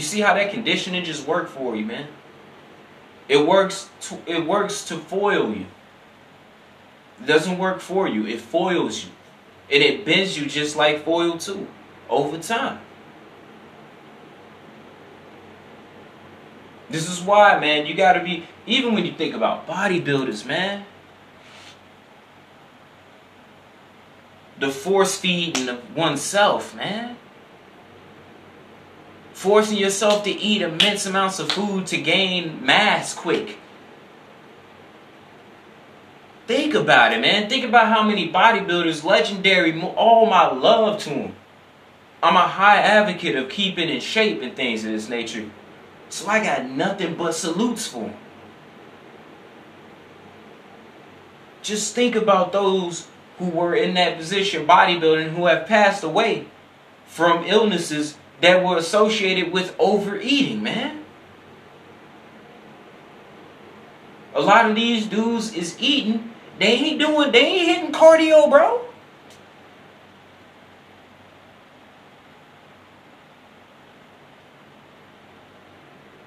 You 0.00 0.06
see 0.06 0.22
how 0.22 0.32
that 0.32 0.50
conditioning 0.50 1.04
just 1.04 1.28
worked 1.28 1.50
for 1.50 1.76
you, 1.76 1.84
man? 1.84 2.08
It 3.28 3.46
works 3.46 3.90
to, 4.00 4.18
it 4.24 4.46
works 4.46 4.82
to 4.86 4.96
foil 4.96 5.52
you. 5.54 5.66
It 7.20 7.26
doesn't 7.26 7.58
work 7.58 7.80
for 7.80 8.08
you. 8.08 8.24
It 8.24 8.40
foils 8.40 9.04
you. 9.04 9.10
And 9.70 9.82
it 9.82 10.06
bends 10.06 10.38
you 10.38 10.46
just 10.46 10.74
like 10.74 11.04
foil 11.04 11.36
too 11.36 11.66
over 12.08 12.38
time. 12.38 12.80
This 16.88 17.06
is 17.06 17.20
why, 17.20 17.60
man, 17.60 17.84
you 17.84 17.92
gotta 17.92 18.24
be, 18.24 18.46
even 18.64 18.94
when 18.94 19.04
you 19.04 19.12
think 19.12 19.34
about 19.34 19.66
bodybuilders, 19.66 20.46
man. 20.46 20.86
The 24.58 24.70
force 24.70 25.20
feeding 25.20 25.68
of 25.68 25.94
oneself, 25.94 26.74
man. 26.74 27.18
Forcing 29.40 29.78
yourself 29.78 30.24
to 30.24 30.30
eat 30.30 30.60
immense 30.60 31.06
amounts 31.06 31.38
of 31.38 31.50
food 31.50 31.86
to 31.86 31.96
gain 31.96 32.62
mass 32.62 33.14
quick. 33.14 33.56
Think 36.46 36.74
about 36.74 37.14
it, 37.14 37.22
man. 37.22 37.48
Think 37.48 37.64
about 37.64 37.86
how 37.86 38.02
many 38.02 38.30
bodybuilders, 38.30 39.02
legendary, 39.02 39.80
all 39.80 40.26
my 40.26 40.52
love 40.52 41.00
to 41.04 41.08
them. 41.08 41.36
I'm 42.22 42.36
a 42.36 42.40
high 42.40 42.82
advocate 42.82 43.34
of 43.34 43.48
keeping 43.48 43.88
in 43.88 44.00
shape 44.00 44.42
and 44.42 44.54
things 44.54 44.84
of 44.84 44.92
this 44.92 45.08
nature. 45.08 45.48
So 46.10 46.28
I 46.28 46.44
got 46.44 46.68
nothing 46.68 47.14
but 47.14 47.34
salutes 47.34 47.86
for 47.86 48.08
them. 48.08 48.16
Just 51.62 51.94
think 51.94 52.14
about 52.14 52.52
those 52.52 53.08
who 53.38 53.46
were 53.46 53.74
in 53.74 53.94
that 53.94 54.18
position, 54.18 54.66
bodybuilding, 54.66 55.30
who 55.30 55.46
have 55.46 55.66
passed 55.66 56.04
away 56.04 56.46
from 57.06 57.44
illnesses 57.44 58.18
that 58.40 58.64
were 58.64 58.76
associated 58.76 59.52
with 59.52 59.74
overeating, 59.78 60.62
man. 60.62 61.04
A 64.34 64.40
lot 64.40 64.70
of 64.70 64.76
these 64.76 65.06
dudes 65.06 65.54
is 65.54 65.76
eating. 65.78 66.32
They 66.58 66.72
ain't 66.72 67.00
doing, 67.00 67.32
they 67.32 67.44
ain't 67.44 67.68
hitting 67.68 67.92
cardio, 67.92 68.48
bro. 68.48 68.84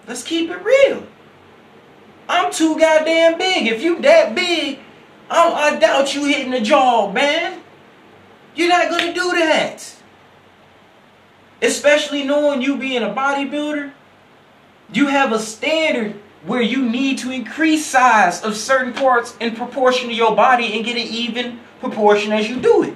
Let's 0.07 0.23
keep 0.23 0.49
it 0.49 0.63
real. 0.63 1.07
I'm 2.27 2.51
too 2.51 2.77
goddamn 2.77 3.37
big. 3.37 3.67
If 3.67 3.81
you 3.81 4.01
that 4.01 4.35
big, 4.35 4.79
I, 5.29 5.51
I 5.51 5.79
doubt 5.79 6.13
you 6.13 6.25
hitting 6.25 6.51
the 6.51 6.61
jaw, 6.61 7.11
man. 7.11 7.61
You're 8.55 8.69
not 8.69 8.89
gonna 8.89 9.13
do 9.13 9.31
that. 9.31 10.02
Especially 11.63 12.23
knowing 12.23 12.61
you 12.61 12.77
being 12.77 13.01
a 13.01 13.09
bodybuilder, 13.09 13.91
you 14.91 15.07
have 15.07 15.31
a 15.31 15.39
standard 15.39 16.19
where 16.45 16.61
you 16.61 16.87
need 16.87 17.17
to 17.19 17.31
increase 17.31 17.85
size 17.85 18.43
of 18.43 18.57
certain 18.57 18.91
parts 18.91 19.35
in 19.39 19.55
proportion 19.55 20.09
to 20.09 20.13
your 20.13 20.35
body 20.35 20.73
and 20.75 20.83
get 20.83 20.97
an 20.97 21.07
even 21.07 21.61
proportion 21.79 22.33
as 22.33 22.49
you 22.49 22.59
do 22.59 22.83
it. 22.83 22.93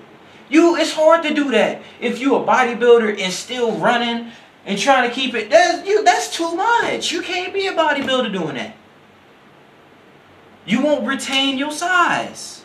You, 0.49 0.75
it's 0.75 0.93
hard 0.93 1.23
to 1.23 1.33
do 1.33 1.51
that 1.51 1.81
if 2.01 2.19
you're 2.19 2.43
a 2.43 2.45
bodybuilder 2.45 3.19
and 3.19 3.31
still 3.31 3.77
running 3.77 4.31
and 4.65 4.77
trying 4.77 5.09
to 5.09 5.15
keep 5.15 5.33
it. 5.33 5.49
That's 5.49 5.87
you. 5.87 6.03
That's 6.03 6.35
too 6.35 6.53
much. 6.55 7.11
You 7.11 7.21
can't 7.21 7.53
be 7.53 7.67
a 7.67 7.73
bodybuilder 7.73 8.33
doing 8.33 8.55
that. 8.55 8.75
You 10.65 10.81
won't 10.81 11.07
retain 11.07 11.57
your 11.57 11.71
size. 11.71 12.56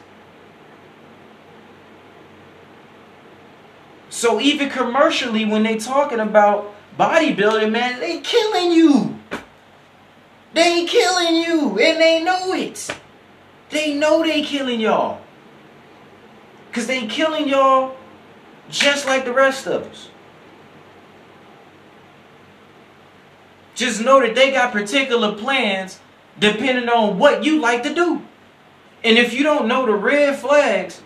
So 4.23 4.39
even 4.39 4.70
commercially, 4.70 5.45
when 5.45 5.64
they 5.64 5.79
talking 5.79 6.20
about 6.20 6.73
bodybuilding, 6.97 7.73
man, 7.73 7.99
they 7.99 8.20
killing 8.20 8.70
you. 8.70 9.18
They 10.55 10.87
killing 10.87 11.35
you, 11.35 11.77
and 11.81 12.01
they 12.01 12.23
know 12.23 12.53
it. 12.53 12.89
They 13.70 13.95
know 13.95 14.23
they 14.23 14.43
killing 14.43 14.79
y'all. 14.79 15.20
Cause 16.70 16.87
they 16.87 17.09
killing 17.09 17.49
y'all 17.49 17.97
just 18.70 19.07
like 19.07 19.25
the 19.25 19.33
rest 19.33 19.66
of 19.66 19.89
us. 19.91 20.09
Just 23.75 24.03
know 24.03 24.20
that 24.20 24.37
they 24.37 24.53
got 24.53 24.70
particular 24.70 25.33
plans 25.33 25.99
depending 26.39 26.89
on 26.89 27.18
what 27.18 27.45
you 27.45 27.61
like 27.61 27.83
to 27.83 27.93
do. 27.93 28.23
And 29.03 29.18
if 29.18 29.35
you 29.35 29.43
don't 29.43 29.66
know 29.66 29.85
the 29.85 29.97
red 29.97 30.39
flags, 30.39 31.03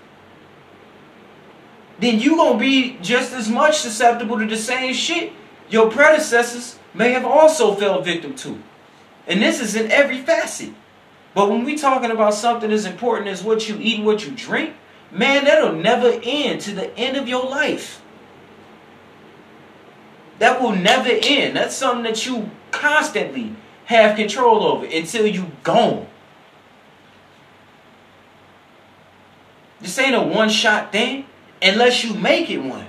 then 1.98 2.20
you 2.20 2.36
to 2.36 2.58
be 2.58 2.98
just 3.00 3.32
as 3.32 3.48
much 3.48 3.78
susceptible 3.78 4.38
to 4.38 4.46
the 4.46 4.56
same 4.56 4.92
shit 4.92 5.32
your 5.68 5.90
predecessors 5.90 6.78
may 6.94 7.12
have 7.12 7.24
also 7.24 7.74
fell 7.74 8.00
victim 8.02 8.34
to. 8.36 8.60
And 9.26 9.42
this 9.42 9.60
is 9.60 9.74
in 9.74 9.90
every 9.90 10.20
facet. 10.20 10.72
But 11.34 11.50
when 11.50 11.64
we 11.64 11.76
talking 11.76 12.10
about 12.10 12.34
something 12.34 12.70
as 12.70 12.86
important 12.86 13.28
as 13.28 13.42
what 13.42 13.68
you 13.68 13.76
eat 13.80 13.96
and 13.96 14.06
what 14.06 14.24
you 14.24 14.32
drink, 14.32 14.74
man, 15.10 15.44
that'll 15.44 15.72
never 15.72 16.18
end 16.22 16.60
to 16.62 16.74
the 16.74 16.96
end 16.96 17.16
of 17.16 17.28
your 17.28 17.44
life. 17.44 18.00
That 20.38 20.60
will 20.60 20.76
never 20.76 21.10
end. 21.10 21.56
That's 21.56 21.74
something 21.74 22.04
that 22.04 22.26
you 22.26 22.50
constantly 22.70 23.54
have 23.86 24.16
control 24.16 24.64
over 24.64 24.86
until 24.86 25.26
you 25.26 25.50
gone. 25.62 26.06
This 29.80 29.98
ain't 29.98 30.14
a 30.14 30.22
one 30.22 30.48
shot 30.48 30.92
thing 30.92 31.26
unless 31.62 32.04
you 32.04 32.14
make 32.14 32.50
it 32.50 32.58
one. 32.58 32.86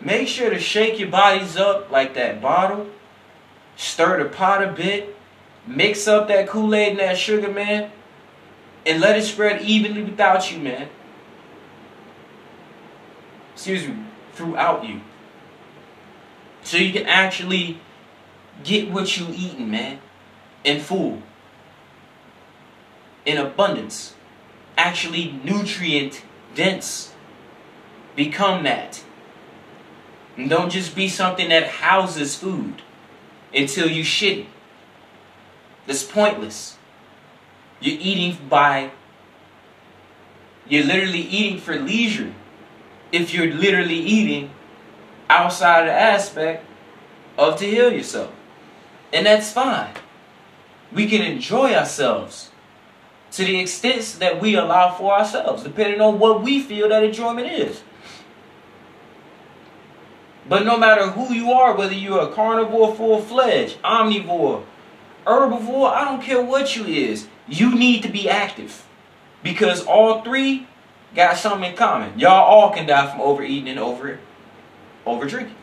Make 0.00 0.28
sure 0.28 0.50
to 0.50 0.58
shake 0.58 0.98
your 0.98 1.10
bodies 1.10 1.56
up 1.56 1.90
like 1.90 2.14
that 2.14 2.40
bottle. 2.40 2.86
Stir 3.76 4.22
the 4.22 4.28
pot 4.28 4.62
a 4.62 4.72
bit. 4.72 5.16
Mix 5.66 6.08
up 6.08 6.28
that 6.28 6.48
Kool-Aid 6.48 6.92
and 6.92 7.00
that 7.00 7.18
sugar, 7.18 7.50
man. 7.50 7.90
And 8.86 9.00
let 9.00 9.18
it 9.18 9.24
spread 9.24 9.60
evenly 9.62 10.02
without 10.02 10.50
you, 10.50 10.58
man 10.58 10.88
excuse 13.60 13.86
me, 13.86 13.94
throughout 14.32 14.86
you. 14.86 15.02
So 16.62 16.78
you 16.78 16.94
can 16.94 17.04
actually 17.04 17.78
get 18.64 18.90
what 18.90 19.18
you 19.18 19.26
eating, 19.34 19.70
man, 19.70 19.98
in 20.64 20.80
full, 20.80 21.22
in 23.24 23.38
abundance, 23.38 24.14
actually 24.76 25.40
nutrient 25.44 26.22
dense. 26.54 27.12
Become 28.16 28.64
that. 28.64 29.02
And 30.36 30.50
don't 30.50 30.70
just 30.70 30.94
be 30.94 31.08
something 31.08 31.48
that 31.50 31.66
houses 31.68 32.34
food 32.34 32.82
until 33.54 33.88
you 33.88 34.04
shit 34.04 34.38
it. 34.38 34.46
That's 35.86 36.02
pointless. 36.02 36.76
You're 37.80 37.98
eating 38.00 38.36
by, 38.48 38.90
you're 40.68 40.84
literally 40.84 41.20
eating 41.20 41.58
for 41.58 41.76
leisure 41.76 42.34
if 43.12 43.32
you're 43.32 43.52
literally 43.52 43.98
eating 43.98 44.50
outside 45.28 45.80
of 45.80 45.86
the 45.86 45.92
aspect 45.92 46.64
of 47.38 47.56
to 47.58 47.64
heal 47.64 47.92
yourself. 47.92 48.32
And 49.12 49.26
that's 49.26 49.52
fine. 49.52 49.94
We 50.92 51.06
can 51.06 51.22
enjoy 51.22 51.74
ourselves 51.74 52.50
to 53.32 53.44
the 53.44 53.60
extent 53.60 54.16
that 54.18 54.40
we 54.40 54.56
allow 54.56 54.92
for 54.92 55.12
ourselves, 55.12 55.62
depending 55.62 56.00
on 56.00 56.18
what 56.18 56.42
we 56.42 56.60
feel 56.60 56.88
that 56.88 57.04
enjoyment 57.04 57.46
is. 57.46 57.82
But 60.48 60.64
no 60.64 60.76
matter 60.76 61.08
who 61.10 61.32
you 61.32 61.52
are, 61.52 61.76
whether 61.76 61.92
you're 61.92 62.22
a 62.22 62.32
carnivore 62.32 62.94
full 62.96 63.22
fledged, 63.22 63.80
omnivore, 63.82 64.64
herbivore, 65.24 65.92
I 65.92 66.04
don't 66.04 66.22
care 66.22 66.42
what 66.42 66.74
you 66.74 66.84
is, 66.86 67.28
you 67.46 67.74
need 67.76 68.02
to 68.02 68.08
be 68.08 68.28
active. 68.28 68.84
Because 69.44 69.86
all 69.86 70.22
three 70.22 70.66
got 71.14 71.36
something 71.36 71.70
in 71.70 71.76
common. 71.76 72.18
Y'all 72.18 72.32
all 72.32 72.72
can 72.72 72.86
die 72.86 73.10
from 73.10 73.20
overeating 73.20 73.68
and 73.68 73.78
over 73.78 74.18
over 75.06 75.26
drinking. 75.26 75.54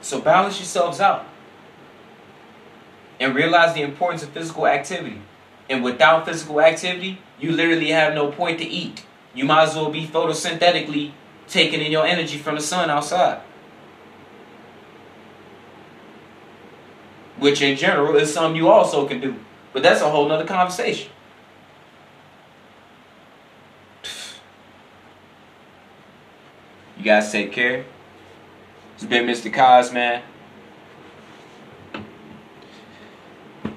So 0.00 0.20
balance 0.20 0.58
yourselves 0.58 1.00
out. 1.00 1.26
And 3.20 3.34
realize 3.34 3.74
the 3.74 3.82
importance 3.82 4.22
of 4.22 4.30
physical 4.30 4.66
activity. 4.66 5.20
And 5.70 5.82
without 5.82 6.26
physical 6.26 6.60
activity, 6.60 7.20
you 7.38 7.52
literally 7.52 7.90
have 7.90 8.14
no 8.14 8.30
point 8.30 8.58
to 8.58 8.64
eat. 8.64 9.04
You 9.34 9.44
might 9.44 9.64
as 9.64 9.74
well 9.74 9.90
be 9.90 10.06
photosynthetically 10.06 11.12
taking 11.48 11.80
in 11.80 11.92
your 11.92 12.06
energy 12.06 12.38
from 12.38 12.56
the 12.56 12.60
sun 12.60 12.90
outside. 12.90 13.40
Which 17.38 17.62
in 17.62 17.76
general 17.76 18.16
is 18.16 18.32
something 18.32 18.56
you 18.56 18.68
also 18.68 19.06
can 19.06 19.20
do. 19.20 19.36
But 19.72 19.82
that's 19.82 20.00
a 20.00 20.10
whole 20.10 20.28
nother 20.28 20.44
conversation. 20.44 21.10
You 26.96 27.04
guys 27.04 27.30
take 27.30 27.52
care. 27.52 27.84
It's 28.94 29.04
been 29.04 29.26
Mr. 29.26 29.52
Cos, 29.52 29.92
man. 29.92 30.22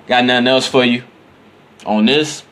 Got 0.08 0.24
nothing 0.24 0.48
else 0.48 0.66
for 0.66 0.86
you 0.86 1.04
on 1.86 2.06
this. 2.06 2.44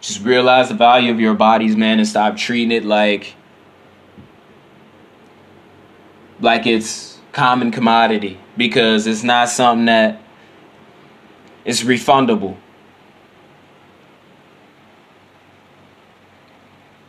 Just 0.00 0.22
realize 0.24 0.68
the 0.68 0.74
value 0.74 1.10
of 1.10 1.18
your 1.18 1.34
bodies, 1.34 1.76
man, 1.76 1.98
and 1.98 2.06
stop 2.06 2.36
treating 2.36 2.70
it 2.70 2.84
like 2.84 3.34
like 6.38 6.66
it's 6.66 7.18
common 7.32 7.72
commodity 7.72 8.38
because 8.56 9.06
it's 9.06 9.24
not 9.24 9.48
something 9.48 9.86
that 9.86 10.20
is 11.64 11.82
refundable. 11.82 12.56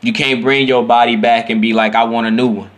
You 0.02 0.14
can't 0.14 0.41
bring 0.41 0.68
your 0.68 0.84
body 0.84 1.16
back 1.16 1.50
and 1.50 1.62
be 1.62 1.74
like, 1.74 1.93
I 1.93 2.06
want 2.06 2.28
a 2.28 2.32
new 2.32 2.48
one. 2.48 2.72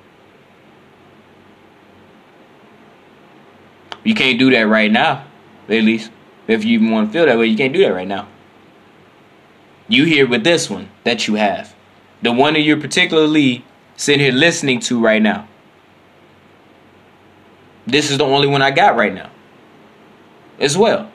You 4.03 4.15
can't 4.15 4.39
do 4.39 4.49
that 4.51 4.61
right 4.61 4.91
now, 4.91 5.25
at 5.67 5.83
least. 5.83 6.11
If 6.47 6.63
you 6.63 6.73
even 6.79 6.91
want 6.91 7.09
to 7.09 7.13
feel 7.13 7.25
that 7.25 7.37
way, 7.37 7.47
you 7.47 7.57
can't 7.57 7.73
do 7.73 7.83
that 7.83 7.93
right 7.93 8.07
now. 8.07 8.27
You 9.87 10.05
here 10.05 10.27
with 10.27 10.43
this 10.43 10.69
one 10.69 10.89
that 11.03 11.27
you 11.27 11.35
have. 11.35 11.75
The 12.21 12.31
one 12.31 12.53
that 12.53 12.61
you're 12.61 12.79
particularly 12.79 13.65
sitting 13.95 14.21
here 14.21 14.31
listening 14.31 14.79
to 14.81 14.99
right 14.99 15.21
now. 15.21 15.47
This 17.85 18.11
is 18.11 18.17
the 18.17 18.25
only 18.25 18.47
one 18.47 18.61
I 18.61 18.71
got 18.71 18.95
right 18.95 19.13
now. 19.13 19.29
As 20.59 20.77
well. 20.77 21.11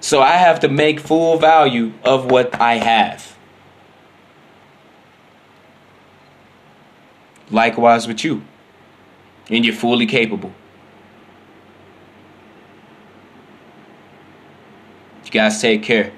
So 0.00 0.20
I 0.20 0.32
have 0.32 0.60
to 0.60 0.68
make 0.68 1.00
full 1.00 1.38
value 1.38 1.92
of 2.04 2.30
what 2.30 2.60
I 2.60 2.74
have. 2.74 3.36
Likewise 7.50 8.06
with 8.06 8.24
you. 8.24 8.42
And 9.50 9.64
you're 9.64 9.74
fully 9.74 10.06
capable. 10.06 10.52
You 15.28 15.32
guys 15.32 15.60
take 15.60 15.82
care. 15.82 16.10